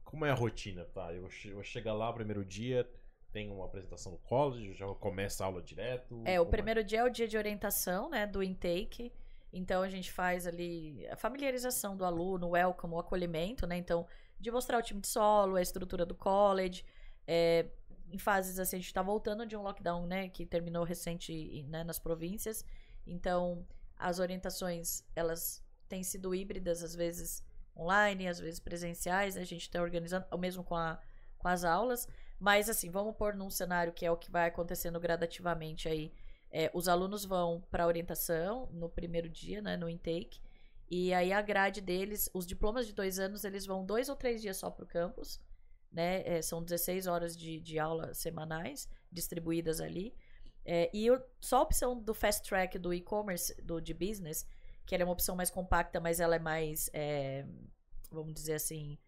como 0.05 0.26
é 0.26 0.30
a 0.30 0.34
rotina, 0.34 0.84
tá? 0.86 1.12
Eu, 1.14 1.30
che- 1.30 1.51
eu 1.51 1.62
chego 1.62 1.93
lá 1.93 2.12
primeiro 2.12 2.45
dia, 2.45 2.84
tem 3.32 3.50
uma 3.50 3.64
apresentação 3.64 4.12
no 4.12 4.18
college, 4.18 4.74
já 4.74 4.86
começa 4.94 5.44
a 5.44 5.46
aula 5.46 5.62
direto. 5.62 6.22
É, 6.24 6.40
o 6.40 6.44
como 6.44 6.50
primeiro 6.50 6.84
dia 6.84 7.00
é 7.00 7.04
o 7.04 7.10
dia 7.10 7.28
de 7.28 7.36
orientação, 7.36 8.10
né, 8.10 8.26
do 8.26 8.42
intake. 8.42 9.12
Então 9.52 9.82
a 9.82 9.88
gente 9.88 10.12
faz 10.12 10.46
ali 10.46 11.06
a 11.08 11.16
familiarização 11.16 11.96
do 11.96 12.04
aluno, 12.04 12.48
o 12.48 12.50
welcome, 12.50 12.94
o 12.94 12.98
acolhimento, 12.98 13.66
né? 13.66 13.76
Então, 13.76 14.06
de 14.38 14.50
mostrar 14.50 14.78
o 14.78 14.82
time 14.82 15.00
de 15.00 15.08
solo, 15.08 15.56
a 15.56 15.62
estrutura 15.62 16.06
do 16.06 16.14
college. 16.14 16.84
É, 17.26 17.66
em 18.12 18.18
fases 18.18 18.58
assim, 18.58 18.76
a 18.76 18.78
gente 18.78 18.92
tá 18.92 19.02
voltando 19.02 19.46
de 19.46 19.56
um 19.56 19.62
lockdown, 19.62 20.06
né, 20.06 20.28
que 20.28 20.44
terminou 20.44 20.84
recente 20.84 21.64
né, 21.68 21.84
nas 21.84 21.98
províncias. 21.98 22.64
Então, 23.06 23.66
as 23.96 24.18
orientações, 24.18 25.04
elas 25.14 25.64
têm 25.88 26.02
sido 26.02 26.34
híbridas, 26.34 26.82
às 26.82 26.94
vezes 26.94 27.44
online, 27.76 28.28
às 28.28 28.38
vezes 28.38 28.60
presenciais, 28.60 29.34
né? 29.36 29.42
a 29.42 29.44
gente 29.44 29.62
está 29.62 29.80
organizando, 29.80 30.26
o 30.30 30.38
mesmo 30.38 30.64
com, 30.64 30.74
a, 30.74 30.98
com 31.38 31.48
as 31.48 31.64
aulas. 31.64 32.08
Mas, 32.41 32.70
assim, 32.70 32.91
vamos 32.91 33.14
pôr 33.14 33.34
num 33.34 33.51
cenário 33.51 33.93
que 33.93 34.07
é 34.07 34.11
o 34.11 34.16
que 34.16 34.30
vai 34.30 34.49
acontecendo 34.49 34.99
gradativamente 34.99 35.88
aí. 35.88 36.11
É, 36.51 36.70
os 36.72 36.88
alunos 36.88 37.24
vão 37.24 37.62
para 37.70 37.86
orientação 37.86 38.68
no 38.72 38.88
primeiro 38.88 39.28
dia, 39.28 39.61
né, 39.61 39.76
no 39.76 39.88
intake. 39.88 40.41
E 40.91 41.12
aí 41.12 41.32
a 41.32 41.43
grade 41.43 41.80
deles, 41.80 42.28
os 42.34 42.47
diplomas 42.47 42.86
de 42.86 42.95
dois 42.95 43.18
anos, 43.18 43.45
eles 43.45 43.66
vão 43.66 43.84
dois 43.84 44.09
ou 44.09 44.16
três 44.16 44.41
dias 44.41 44.57
só 44.57 44.70
para 44.70 44.84
o 44.84 44.88
campus. 44.88 45.38
Né? 45.93 46.22
É, 46.26 46.43
são 46.43 46.62
16 46.62 47.07
horas 47.07 47.36
de, 47.36 47.61
de 47.61 47.78
aula 47.78 48.14
semanais 48.14 48.88
distribuídas 49.12 49.80
ali. 49.80 50.14
É, 50.64 50.91
e 50.95 51.09
só 51.41 51.59
a 51.59 51.62
opção 51.62 52.01
do 52.01 52.14
fast 52.14 52.49
track 52.49 52.78
do 52.78 52.93
e-commerce, 52.95 53.55
do 53.62 53.80
de 53.80 53.93
business, 53.93 54.47
que 54.86 54.95
ela 54.95 55.03
é 55.03 55.07
uma 55.07 55.12
opção 55.12 55.36
mais 55.36 55.51
compacta, 55.51 56.01
mas 56.01 56.20
ela 56.20 56.36
é 56.36 56.38
mais, 56.38 56.88
é, 56.93 57.45
vamos 58.11 58.32
dizer 58.34 58.55
assim, 58.55 58.99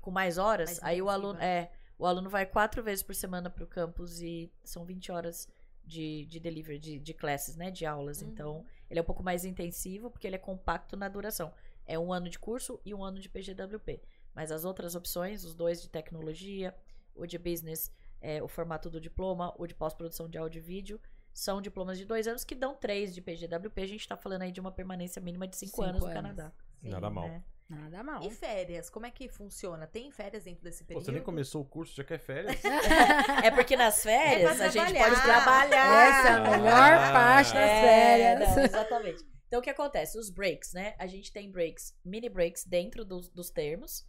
com 0.00 0.10
mais 0.10 0.36
horas. 0.36 0.80
Mais 0.80 0.82
aí 0.82 1.00
o 1.00 1.08
aluno, 1.08 1.38
é, 1.40 1.70
o 2.00 2.06
aluno 2.06 2.30
vai 2.30 2.46
quatro 2.46 2.82
vezes 2.82 3.02
por 3.02 3.14
semana 3.14 3.50
para 3.50 3.62
o 3.62 3.66
campus 3.66 4.22
e 4.22 4.50
são 4.64 4.86
20 4.86 5.12
horas 5.12 5.46
de, 5.84 6.24
de 6.24 6.40
delivery, 6.40 6.78
de, 6.78 6.98
de 6.98 7.12
classes, 7.12 7.56
né? 7.56 7.70
De 7.70 7.84
aulas. 7.84 8.22
Uhum. 8.22 8.28
Então, 8.28 8.64
ele 8.88 8.98
é 8.98 9.02
um 9.02 9.04
pouco 9.04 9.22
mais 9.22 9.44
intensivo, 9.44 10.10
porque 10.10 10.26
ele 10.26 10.36
é 10.36 10.38
compacto 10.38 10.96
na 10.96 11.08
duração. 11.08 11.52
É 11.86 11.98
um 11.98 12.10
ano 12.10 12.30
de 12.30 12.38
curso 12.38 12.80
e 12.86 12.94
um 12.94 13.04
ano 13.04 13.20
de 13.20 13.28
PGWP. 13.28 14.00
Mas 14.34 14.50
as 14.50 14.64
outras 14.64 14.94
opções, 14.94 15.44
os 15.44 15.54
dois 15.54 15.82
de 15.82 15.90
tecnologia, 15.90 16.74
o 17.14 17.26
de 17.26 17.36
business, 17.36 17.92
é, 18.18 18.42
o 18.42 18.48
formato 18.48 18.88
do 18.88 18.98
diploma, 18.98 19.54
o 19.58 19.66
de 19.66 19.74
pós-produção 19.74 20.26
de 20.26 20.38
áudio 20.38 20.58
e 20.58 20.62
vídeo, 20.62 20.98
são 21.34 21.60
diplomas 21.60 21.98
de 21.98 22.06
dois 22.06 22.26
anos 22.26 22.44
que 22.44 22.54
dão 22.54 22.74
três 22.74 23.14
de 23.14 23.20
PGWP. 23.20 23.82
A 23.82 23.86
gente 23.86 24.00
está 24.00 24.16
falando 24.16 24.42
aí 24.42 24.52
de 24.52 24.60
uma 24.60 24.72
permanência 24.72 25.20
mínima 25.20 25.46
de 25.46 25.54
cinco, 25.56 25.72
Cinco 25.72 25.82
anos 25.82 26.00
no 26.00 26.06
anos. 26.06 26.14
Canadá. 26.14 26.52
Nada 26.82 27.10
mal. 27.10 27.28
né? 27.28 27.44
Nada 27.70 28.02
mal. 28.02 28.22
E 28.24 28.30
férias, 28.30 28.90
como 28.90 29.06
é 29.06 29.10
que 29.12 29.28
funciona? 29.28 29.86
Tem 29.86 30.10
férias 30.10 30.42
dentro 30.44 30.64
desse 30.64 30.82
período? 30.84 31.04
você 31.04 31.12
nem 31.12 31.22
começou 31.22 31.62
o 31.62 31.64
curso, 31.64 31.94
já 31.94 32.02
quer 32.02 32.18
férias? 32.18 32.60
É 33.44 33.50
porque 33.52 33.76
nas 33.76 34.02
férias 34.02 34.56
pra 34.56 34.66
a 34.66 34.68
gente 34.68 34.92
pode 34.98 35.22
trabalhar. 35.22 36.08
Essa 36.08 36.28
é 36.28 36.32
a 36.32 36.40
melhor 36.58 36.92
Ah. 36.94 37.12
parte 37.12 37.54
das 37.54 37.62
É, 37.62 37.80
férias. 37.80 38.56
não, 38.56 38.62
exatamente. 38.64 39.24
Então, 39.46 39.60
o 39.60 39.62
que 39.62 39.70
acontece? 39.70 40.18
Os 40.18 40.30
breaks, 40.30 40.72
né? 40.72 40.94
A 40.98 41.06
gente 41.06 41.32
tem 41.32 41.50
breaks, 41.50 41.96
mini 42.04 42.28
breaks 42.28 42.64
dentro 42.66 43.04
dos, 43.04 43.28
dos 43.28 43.50
termos, 43.50 44.04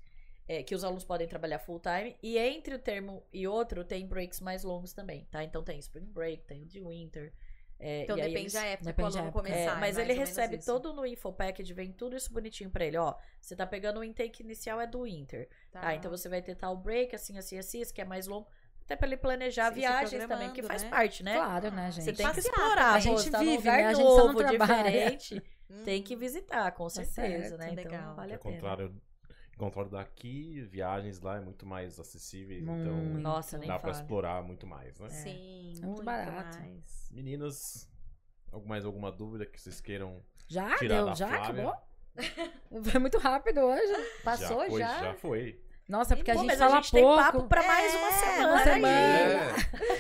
é, 0.48 0.64
que 0.64 0.74
os 0.76 0.84
alunos 0.84 1.04
podem 1.04 1.28
trabalhar 1.28 1.60
full 1.60 1.80
time. 1.80 2.16
E 2.22 2.38
entre 2.38 2.76
o 2.76 2.80
termo 2.80 3.24
e 3.32 3.48
outro, 3.48 3.84
tem 3.84 4.08
breaks 4.08 4.40
mais 4.42 4.64
longos 4.64 4.94
também, 4.94 5.26
tá? 5.32 5.44
Então, 5.44 5.64
tem 5.64 5.78
spring 5.80 6.06
break, 6.12 6.46
tem 6.46 6.64
o 6.64 6.68
de 6.68 6.82
winter. 6.84 7.32
É, 7.82 8.04
Então 8.04 8.18
e 8.18 8.22
aí 8.22 8.28
depende 8.28 8.44
eles- 8.44 8.54
da 8.54 8.64
época 8.66 8.86
Depende 8.86 9.10
que 9.10 9.12
o 9.12 9.14
da 9.16 9.20
aluno 9.20 9.30
época. 9.40 9.50
É, 9.50 9.52
começar. 9.54 9.80
mas 9.80 9.98
é 9.98 10.02
ele 10.02 10.12
ou 10.12 10.16
menos 10.20 10.30
recebe 10.30 10.58
todo 10.64 10.94
no 10.94 11.06
info 11.06 11.34
package, 11.34 11.74
vem 11.74 11.92
tudo 11.92 12.16
isso 12.16 12.32
bonitinho 12.32 12.70
pra 12.70 12.86
ele. 12.86 12.98
Ó, 12.98 13.14
você 13.40 13.56
tá 13.56 13.66
pegando 13.68 14.00
o 14.00 14.04
intake 14.04 14.44
inicial 14.44 14.80
é 14.80 14.88
do 14.88 15.04
winter. 15.04 15.50
Tá, 15.72 15.94
então 15.96 16.10
você 16.12 16.30
vai 16.30 16.42
ter 16.42 16.56
tal 16.56 16.78
break, 16.78 17.16
assim, 17.16 17.38
assim, 17.38 17.58
assim, 17.58 17.82
esse 17.82 17.94
que 17.94 18.00
é 18.02 18.06
mais 18.06 18.28
longo. 18.28 18.48
Até 18.84 18.96
pra 18.96 19.08
ele 19.08 19.18
planejar 19.18 19.70
Se- 19.70 19.76
viagens 19.80 20.26
também, 20.28 20.52
que 20.52 20.62
faz 20.64 20.84
né? 20.84 20.90
parte, 20.90 21.24
né? 21.24 21.36
Claro, 21.36 21.72
né, 21.72 21.92
gente? 21.92 22.04
Você 22.04 22.14
tem 22.14 22.32
que 22.32 22.40
explorar, 22.40 22.94
A 22.96 23.00
gente 23.00 23.30
tá 23.32 23.40
vive, 23.40 23.56
lugar 23.58 23.78
né? 23.78 23.86
A 23.88 23.94
gente 23.94 24.06
só 24.08 24.16
não 24.28 24.34
novo, 24.34 24.44
diferente. 24.50 25.44
Tem 25.86 26.04
que 26.04 26.16
visitar, 26.18 26.70
com 26.74 26.90
certeza, 26.90 27.48
certo, 27.50 27.58
né? 27.58 27.70
Então 27.72 27.84
legal. 27.86 28.16
vale 28.16 28.34
Ao 28.34 28.38
a 28.38 28.42
pena. 28.42 28.56
ao 28.56 28.60
contrário 28.60 29.02
daqui, 29.90 30.62
viagens 30.62 31.20
lá 31.22 31.38
é 31.38 31.40
muito 31.40 31.66
mais 31.66 32.00
acessíveis, 32.00 32.64
Muito. 32.64 32.82
então 32.90 32.96
Nossa, 33.22 33.58
dá 33.60 33.66
pra 33.66 33.80
fala. 33.80 33.94
explorar 33.94 34.44
muito 34.44 34.66
mais, 34.66 35.00
né? 35.00 35.10
Sim, 35.10 35.68
Muito 35.76 35.86
muito, 35.88 36.04
barato. 36.04 36.58
mais. 36.60 37.10
Meninas, 37.12 37.90
algum- 38.52 38.68
mais 38.70 38.86
alguma 38.86 39.12
dúvida 39.12 39.46
que 39.46 39.60
vocês 39.62 39.80
queiram 39.82 40.24
Já 40.48 40.76
tirar 40.78 40.96
deu, 40.98 41.06
da 41.08 41.14
já 41.14 41.28
Flávia? 41.28 41.70
acabou? 41.70 41.92
Foi 42.92 43.00
muito 43.00 43.18
rápido 43.18 43.60
hoje. 43.62 43.94
Passou 44.24 44.66
foi, 44.70 44.80
já? 44.80 45.00
Já 45.04 45.14
foi. 45.16 45.62
Nossa, 45.88 46.16
porque 46.16 46.32
a 46.32 46.36
gente 46.36 46.56
fala 46.56 46.72
a 46.78 46.82
gente 46.82 46.92
tem 46.92 47.04
pouco. 47.04 47.22
papo 47.22 47.48
pra 47.50 47.64
mais 47.68 47.94
uma 47.96 48.08
É, 48.08 48.12
semana. 48.12 48.48
uma 48.48 48.58
aí. 48.58 48.64
semana. 48.64 49.56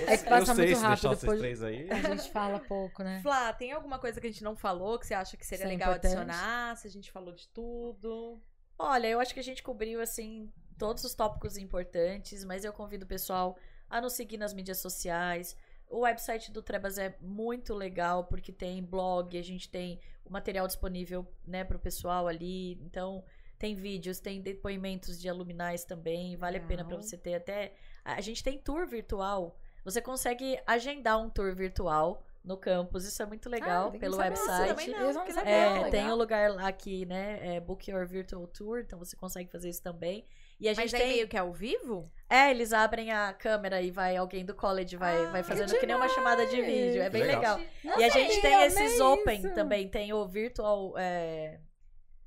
É 0.07 0.17
que 0.17 0.23
passa 0.23 0.51
eu 0.51 0.55
sei, 0.55 0.65
muito 0.67 0.77
se 0.77 0.83
rápido, 0.83 1.01
deixar 1.01 1.09
vocês 1.09 1.19
depois- 1.21 1.39
três 1.39 1.63
aí. 1.63 1.89
A 1.91 1.95
gente 2.15 2.31
fala 2.31 2.59
pouco, 2.59 3.03
né? 3.03 3.19
Flá, 3.21 3.51
tem 3.51 3.73
alguma 3.73 3.99
coisa 3.99 4.21
que 4.21 4.27
a 4.27 4.29
gente 4.29 4.43
não 4.43 4.55
falou 4.55 4.97
que 4.99 5.05
você 5.07 5.13
acha 5.13 5.35
que 5.35 5.45
seria 5.45 5.63
Isso 5.65 5.67
é 5.67 5.71
legal 5.75 5.89
importante. 5.91 6.15
adicionar? 6.17 6.75
Se 6.77 6.87
a 6.87 6.89
gente 6.91 7.11
falou 7.11 7.33
de 7.33 7.47
tudo. 7.49 8.41
Olha, 8.83 9.07
eu 9.07 9.19
acho 9.19 9.31
que 9.31 9.39
a 9.39 9.43
gente 9.43 9.61
cobriu, 9.61 10.01
assim, 10.01 10.51
todos 10.75 11.03
os 11.03 11.13
tópicos 11.13 11.55
importantes, 11.55 12.43
mas 12.43 12.65
eu 12.65 12.73
convido 12.73 13.05
o 13.05 13.07
pessoal 13.07 13.55
a 13.87 14.01
nos 14.01 14.13
seguir 14.13 14.37
nas 14.37 14.55
mídias 14.55 14.79
sociais. 14.79 15.55
O 15.87 15.99
website 15.99 16.51
do 16.51 16.63
Trebas 16.63 16.97
é 16.97 17.15
muito 17.21 17.75
legal, 17.75 18.23
porque 18.23 18.51
tem 18.51 18.83
blog, 18.83 19.37
a 19.37 19.43
gente 19.43 19.69
tem 19.69 19.99
o 20.25 20.31
material 20.31 20.65
disponível, 20.65 21.27
né, 21.45 21.63
pro 21.63 21.77
pessoal 21.77 22.27
ali. 22.27 22.73
Então, 22.81 23.23
tem 23.59 23.75
vídeos, 23.75 24.19
tem 24.19 24.41
depoimentos 24.41 25.21
de 25.21 25.29
aluminais 25.29 25.83
também. 25.83 26.35
Vale 26.35 26.57
a 26.57 26.61
pena 26.61 26.83
para 26.83 26.97
você 26.97 27.15
ter 27.15 27.35
até. 27.35 27.75
A 28.03 28.19
gente 28.19 28.43
tem 28.43 28.57
tour 28.57 28.87
virtual. 28.87 29.55
Você 29.85 30.01
consegue 30.01 30.59
agendar 30.65 31.21
um 31.21 31.29
tour 31.29 31.53
virtual 31.53 32.23
no 32.43 32.57
campus. 32.57 33.05
Isso 33.05 33.21
é 33.21 33.25
muito 33.25 33.49
legal 33.49 33.91
Ah, 33.95 33.99
pelo 33.99 34.17
website. 34.17 34.89
não, 34.91 35.25
que 35.25 35.31
legal. 35.31 35.45
É, 35.45 35.73
legal. 35.73 35.89
tem 35.91 36.05
um 36.05 36.15
lugar 36.15 36.51
lá 36.51 36.67
aqui, 36.67 37.05
né? 37.05 37.55
É 37.55 37.59
Book 37.59 37.89
Your 37.89 38.05
Virtual 38.07 38.45
Tour, 38.47 38.79
então 38.79 38.97
você 38.97 39.15
consegue 39.15 39.49
fazer 39.51 39.69
isso 39.69 39.81
também. 39.83 40.25
E 40.59 40.67
a 40.69 40.73
gente 40.73 40.91
Mas 40.91 40.99
tem. 41.01 41.07
meio 41.09 41.27
que 41.27 41.35
é 41.35 41.39
ao 41.39 41.51
vivo? 41.51 42.11
É, 42.29 42.51
eles 42.51 42.71
abrem 42.71 43.11
a 43.11 43.33
câmera 43.33 43.81
e 43.81 43.89
vai 43.89 44.15
alguém 44.15 44.45
do 44.45 44.53
college 44.53 44.95
vai, 44.95 45.25
Ah, 45.25 45.29
vai 45.31 45.41
que 45.41 45.47
fazendo 45.49 45.79
que, 45.79 45.85
nem 45.87 45.95
uma 45.95 46.07
chamada 46.09 46.45
de 46.45 46.61
vídeo. 46.61 47.01
É 47.01 47.09
bem 47.09 47.23
Legal. 47.23 47.57
legal. 47.57 47.99
e 47.99 48.03
a 48.03 48.09
gente 48.09 48.41
tem 48.41 48.61
esses 48.63 48.99
open 48.99 49.39
isso. 49.39 49.53
também, 49.55 49.87
tem 49.87 50.13
o 50.13 50.23
virtual 50.27 50.93
é, 50.97 51.59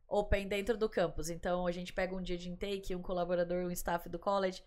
open 0.09 0.49
dentro 0.49 0.77
do 0.77 0.89
campus. 0.89 1.31
Então 1.31 1.67
a 1.67 1.71
gente 1.73 1.93
pega 1.93 2.15
um 2.15 2.21
dia 2.23 2.37
de 2.37 2.49
intake, 2.51 2.95
um 2.95 3.03
colaborador, 3.03 3.65
um 3.67 3.71
staff 3.71 4.09
do 4.09 4.19
college. 4.19 4.63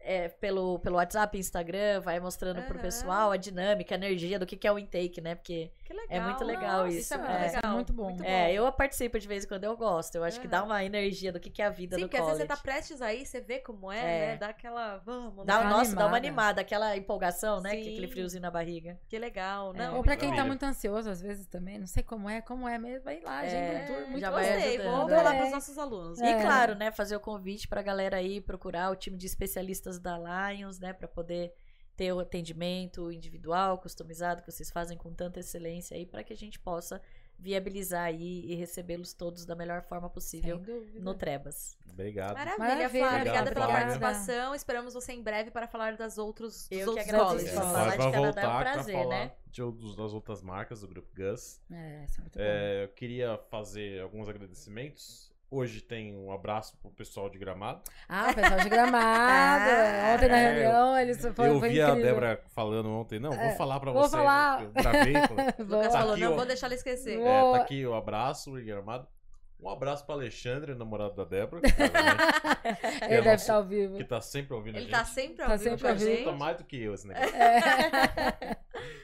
É, 0.00 0.28
pelo, 0.28 0.78
pelo 0.78 0.96
WhatsApp, 0.96 1.36
Instagram, 1.38 2.00
vai 2.00 2.18
mostrando 2.20 2.62
pro 2.62 2.74
Aham. 2.74 2.82
pessoal 2.82 3.30
a 3.30 3.36
dinâmica, 3.36 3.94
a 3.94 3.98
energia 3.98 4.38
do 4.38 4.46
que, 4.46 4.56
que 4.56 4.66
é 4.66 4.72
o 4.72 4.78
intake, 4.78 5.20
né? 5.20 5.34
Porque 5.34 5.70
Que 5.84 5.92
legal. 5.92 6.06
É 6.10 6.20
muito 6.20 6.44
legal 6.44 6.84
Nossa, 6.84 6.88
isso. 6.88 6.98
Isso 7.00 7.14
é 7.14 7.18
muito 7.18 7.30
É. 7.32 7.38
legal. 7.46 7.60
É 7.64 7.68
muito 7.74 7.92
bom. 7.92 8.08
Muito 8.10 8.24
É, 8.24 8.52
eu 8.52 8.70
participo 8.72 9.18
de 9.18 9.26
vez 9.28 9.44
em 9.44 9.48
quando, 9.48 9.64
eu 9.64 9.76
gosto. 9.76 10.14
Eu 10.16 10.24
acho 10.24 10.40
que 10.40 10.48
dá 10.48 10.62
uma 10.62 10.84
energia 10.84 11.32
do 11.32 11.40
que, 11.40 11.50
que 11.50 11.60
é 11.62 11.66
a 11.66 11.70
vida 11.70 11.96
Sim, 11.96 12.02
do 12.02 12.06
porque 12.08 12.16
às 12.16 12.22
college. 12.22 12.38
vezes 12.38 12.48
você 12.50 12.56
tá 12.56 12.62
prestes 12.62 13.02
aí, 13.02 13.24
você 13.26 13.40
vê 13.40 13.58
como 13.58 13.90
é, 13.92 13.98
É. 13.98 14.26
né? 14.32 14.36
Dá 14.36 14.48
aquela. 14.48 14.98
Vamos, 14.98 15.44
Dá, 15.46 15.62
né? 15.64 15.70
nossa, 15.70 15.94
dá 15.96 16.06
uma 16.06 16.16
animada. 16.16 16.60
aquela 16.60 16.96
empolgação, 16.96 17.60
né? 17.60 17.70
Que 17.76 17.84
Sim. 17.84 17.90
aquele 17.92 18.08
friozinho 18.08 18.42
na 18.42 18.50
barriga. 18.50 18.98
Que 19.08 19.18
legal. 19.18 19.74
É. 19.74 19.78
Não, 19.78 19.96
Ou 19.96 20.02
pra 20.02 20.16
quem 20.16 20.30
bom. 20.30 20.36
tá 20.36 20.44
muito 20.44 20.62
ansioso, 20.64 21.08
às 21.10 21.20
vezes 21.20 21.46
também, 21.46 21.78
não 21.78 21.86
sei 21.86 22.02
como 22.02 22.28
é, 22.28 22.40
como 22.40 22.68
é 22.68 22.78
mesmo, 22.78 23.04
vai 23.04 23.20
lá, 23.20 23.38
agenda 23.40 23.56
É, 23.56 23.82
um 23.82 23.86
tour, 23.86 24.06
muito 24.08 24.20
já 24.20 24.28
bom. 24.30 24.36
vai 24.36 24.52
Gostei, 24.52 24.78
vou 24.78 24.86
ajudando. 24.96 25.16
falar 25.16 25.34
É. 25.34 25.38
pros 25.38 25.50
nossos 25.52 25.78
alunos. 25.78 26.18
E 26.20 26.24
É. 26.24 26.42
claro, 26.42 26.74
né, 26.74 26.90
fazer 26.92 27.16
o 27.16 27.20
convite 27.20 27.66
pra 27.68 27.80
galera 27.82 28.16
aí 28.18 28.40
procurar 28.40 28.90
o 28.90 28.96
time 28.96 29.16
de 29.16 29.26
especialistas 29.26 29.87
da 29.96 30.18
Lions, 30.18 30.80
né, 30.80 30.92
Pra 30.92 31.06
poder 31.06 31.54
ter 31.96 32.12
o 32.12 32.20
atendimento 32.20 33.10
individual, 33.10 33.78
customizado 33.78 34.42
que 34.42 34.50
vocês 34.50 34.70
fazem 34.70 34.98
com 34.98 35.12
tanta 35.12 35.40
excelência 35.40 35.96
aí 35.96 36.04
para 36.04 36.22
que 36.22 36.32
a 36.32 36.36
gente 36.36 36.58
possa 36.58 37.00
viabilizar 37.38 38.04
aí 38.04 38.44
e 38.46 38.54
recebê-los 38.56 39.12
todos 39.12 39.44
da 39.46 39.54
melhor 39.54 39.82
forma 39.82 40.10
possível 40.10 40.60
no 40.94 41.14
Trebas. 41.14 41.78
Obrigado. 41.88 42.34
Maravilha, 42.34 42.68
Maravilha, 42.68 43.04
Flávia. 43.04 43.18
Obrigada 43.18 43.52
pela 43.52 43.66
Flávia. 43.66 43.80
participação. 43.80 44.54
Esperamos 44.54 44.94
você 44.94 45.12
em 45.12 45.22
breve 45.22 45.50
para 45.50 45.66
falar 45.68 45.96
das 45.96 46.18
outros, 46.18 46.68
dos 46.68 46.78
Eu 46.78 46.94
que 46.94 47.00
agradeço. 47.00 47.48
É, 47.48 47.52
Falar 47.52 47.84
vai 47.84 47.98
de 47.98 47.98
Canadá 47.98 48.16
é 48.16 48.20
um 48.20 48.24
voltar 48.24 48.60
prazer, 48.60 49.06
né? 49.06 49.32
de 49.50 49.62
outros, 49.62 49.96
das 49.96 50.12
outras 50.12 50.42
marcas 50.42 50.80
do 50.80 50.88
Grupo 50.88 51.08
Gus. 51.14 51.60
É, 51.70 52.04
isso 52.04 52.18
é 52.18 52.22
muito 52.22 52.38
bom. 52.38 52.44
É, 52.44 52.84
eu 52.84 52.88
queria 52.88 53.38
fazer 53.50 54.00
alguns 54.00 54.28
agradecimentos. 54.28 55.27
Hoje 55.50 55.80
tem 55.80 56.14
um 56.14 56.30
abraço 56.30 56.76
pro 56.76 56.90
pessoal 56.90 57.30
de 57.30 57.38
Gramado. 57.38 57.80
Ah, 58.06 58.28
o 58.30 58.34
pessoal 58.34 58.60
de 58.60 58.68
gramado. 58.68 59.64
Ah, 59.70 60.14
Ontem 60.14 60.28
na 60.28 60.36
é, 60.38 60.52
reunião, 60.52 60.98
eles 60.98 61.26
foi, 61.34 61.48
eu 61.48 61.58
vi 61.60 61.80
a. 61.80 61.94
Débora 61.94 62.42
falando 62.54 62.90
ontem. 62.90 63.18
Não, 63.18 63.32
vou 63.32 63.50
falar 63.52 63.80
pra 63.80 63.90
vou 63.90 64.02
vocês. 64.02 64.12
falar. 64.12 64.62
Eu 64.64 64.70
gravei. 64.72 65.14
falei, 65.26 65.82
Tá 65.84 65.90
falou, 65.90 66.12
aqui, 66.12 66.20
não 66.22 66.32
ó. 66.32 66.36
vou 66.36 66.44
deixar 66.46 66.66
ela 66.66 66.74
esquecer. 66.74 67.18
É, 67.18 67.52
tá 67.52 67.56
aqui 67.62 67.86
o 67.86 67.94
abraço 67.94 68.58
em 68.58 68.64
Gramado. 68.64 69.06
Um 69.60 69.68
abraço 69.70 70.04
pra 70.06 70.14
Alexandre, 70.14 70.74
namorado 70.74 71.16
da 71.16 71.24
Débora, 71.24 71.62
que, 71.62 71.72
que 71.72 71.82
Ele 73.06 73.14
é 73.14 73.16
deve 73.16 73.30
nosso- 73.30 73.40
estar 73.42 73.54
ao 73.54 73.64
vivo. 73.64 73.96
que 73.96 74.04
tá 74.04 74.20
sempre 74.20 74.54
ouvindo 74.54 74.76
a 74.76 74.78
Ele 74.78 74.86
gente. 74.86 74.96
tá 74.98 75.04
sempre 75.04 75.42
ao 75.42 75.48
Tá 75.48 75.56
vivo 75.56 75.64
sempre 75.70 75.80
com 75.82 75.86
a 75.86 75.90
ao 75.90 75.96
vivo. 75.96 76.10
gente. 76.10 76.18
Escuta 76.20 76.36
mais 76.36 76.56
do 76.58 76.64
que 76.64 76.80
eu 76.80 76.94
esse 76.94 77.08
negócio. 77.08 77.34
É. 77.34 78.56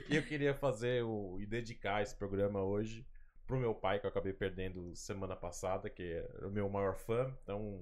E 0.09 0.17
eu 0.17 0.23
queria 0.23 0.55
fazer 0.55 1.03
o, 1.03 1.39
e 1.41 1.47
dedicar 1.47 2.03
esse 2.03 2.15
programa 2.15 2.63
hoje 2.63 3.05
pro 3.47 3.59
meu 3.59 3.75
pai, 3.75 3.99
que 4.01 4.07
eu 4.07 4.11
acabei 4.11 4.33
perdendo 4.33 4.95
semana 4.95 5.37
passada, 5.37 5.89
que 5.91 6.03
é 6.41 6.47
o 6.47 6.51
meu 6.51 6.69
maior 6.69 6.95
fã. 6.95 7.33
Então, 7.43 7.79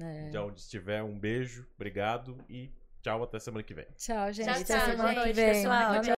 É. 0.00 0.28
de 0.30 0.38
onde 0.38 0.60
estiver, 0.60 1.02
um 1.02 1.18
beijo, 1.18 1.66
obrigado 1.74 2.36
e 2.48 2.70
tchau, 3.02 3.22
até 3.24 3.38
semana 3.40 3.62
que 3.62 3.74
vem. 3.74 3.86
Tchau, 3.96 4.32
gente. 4.32 4.46
Tchau, 4.46 4.54
Até 4.60 4.64
tchau, 4.78 4.90
semana 4.90 5.14
gente. 5.14 5.26
que 5.26 5.32
vem. 5.32 5.52
Pessoal, 5.54 5.92
tchau. 5.94 6.02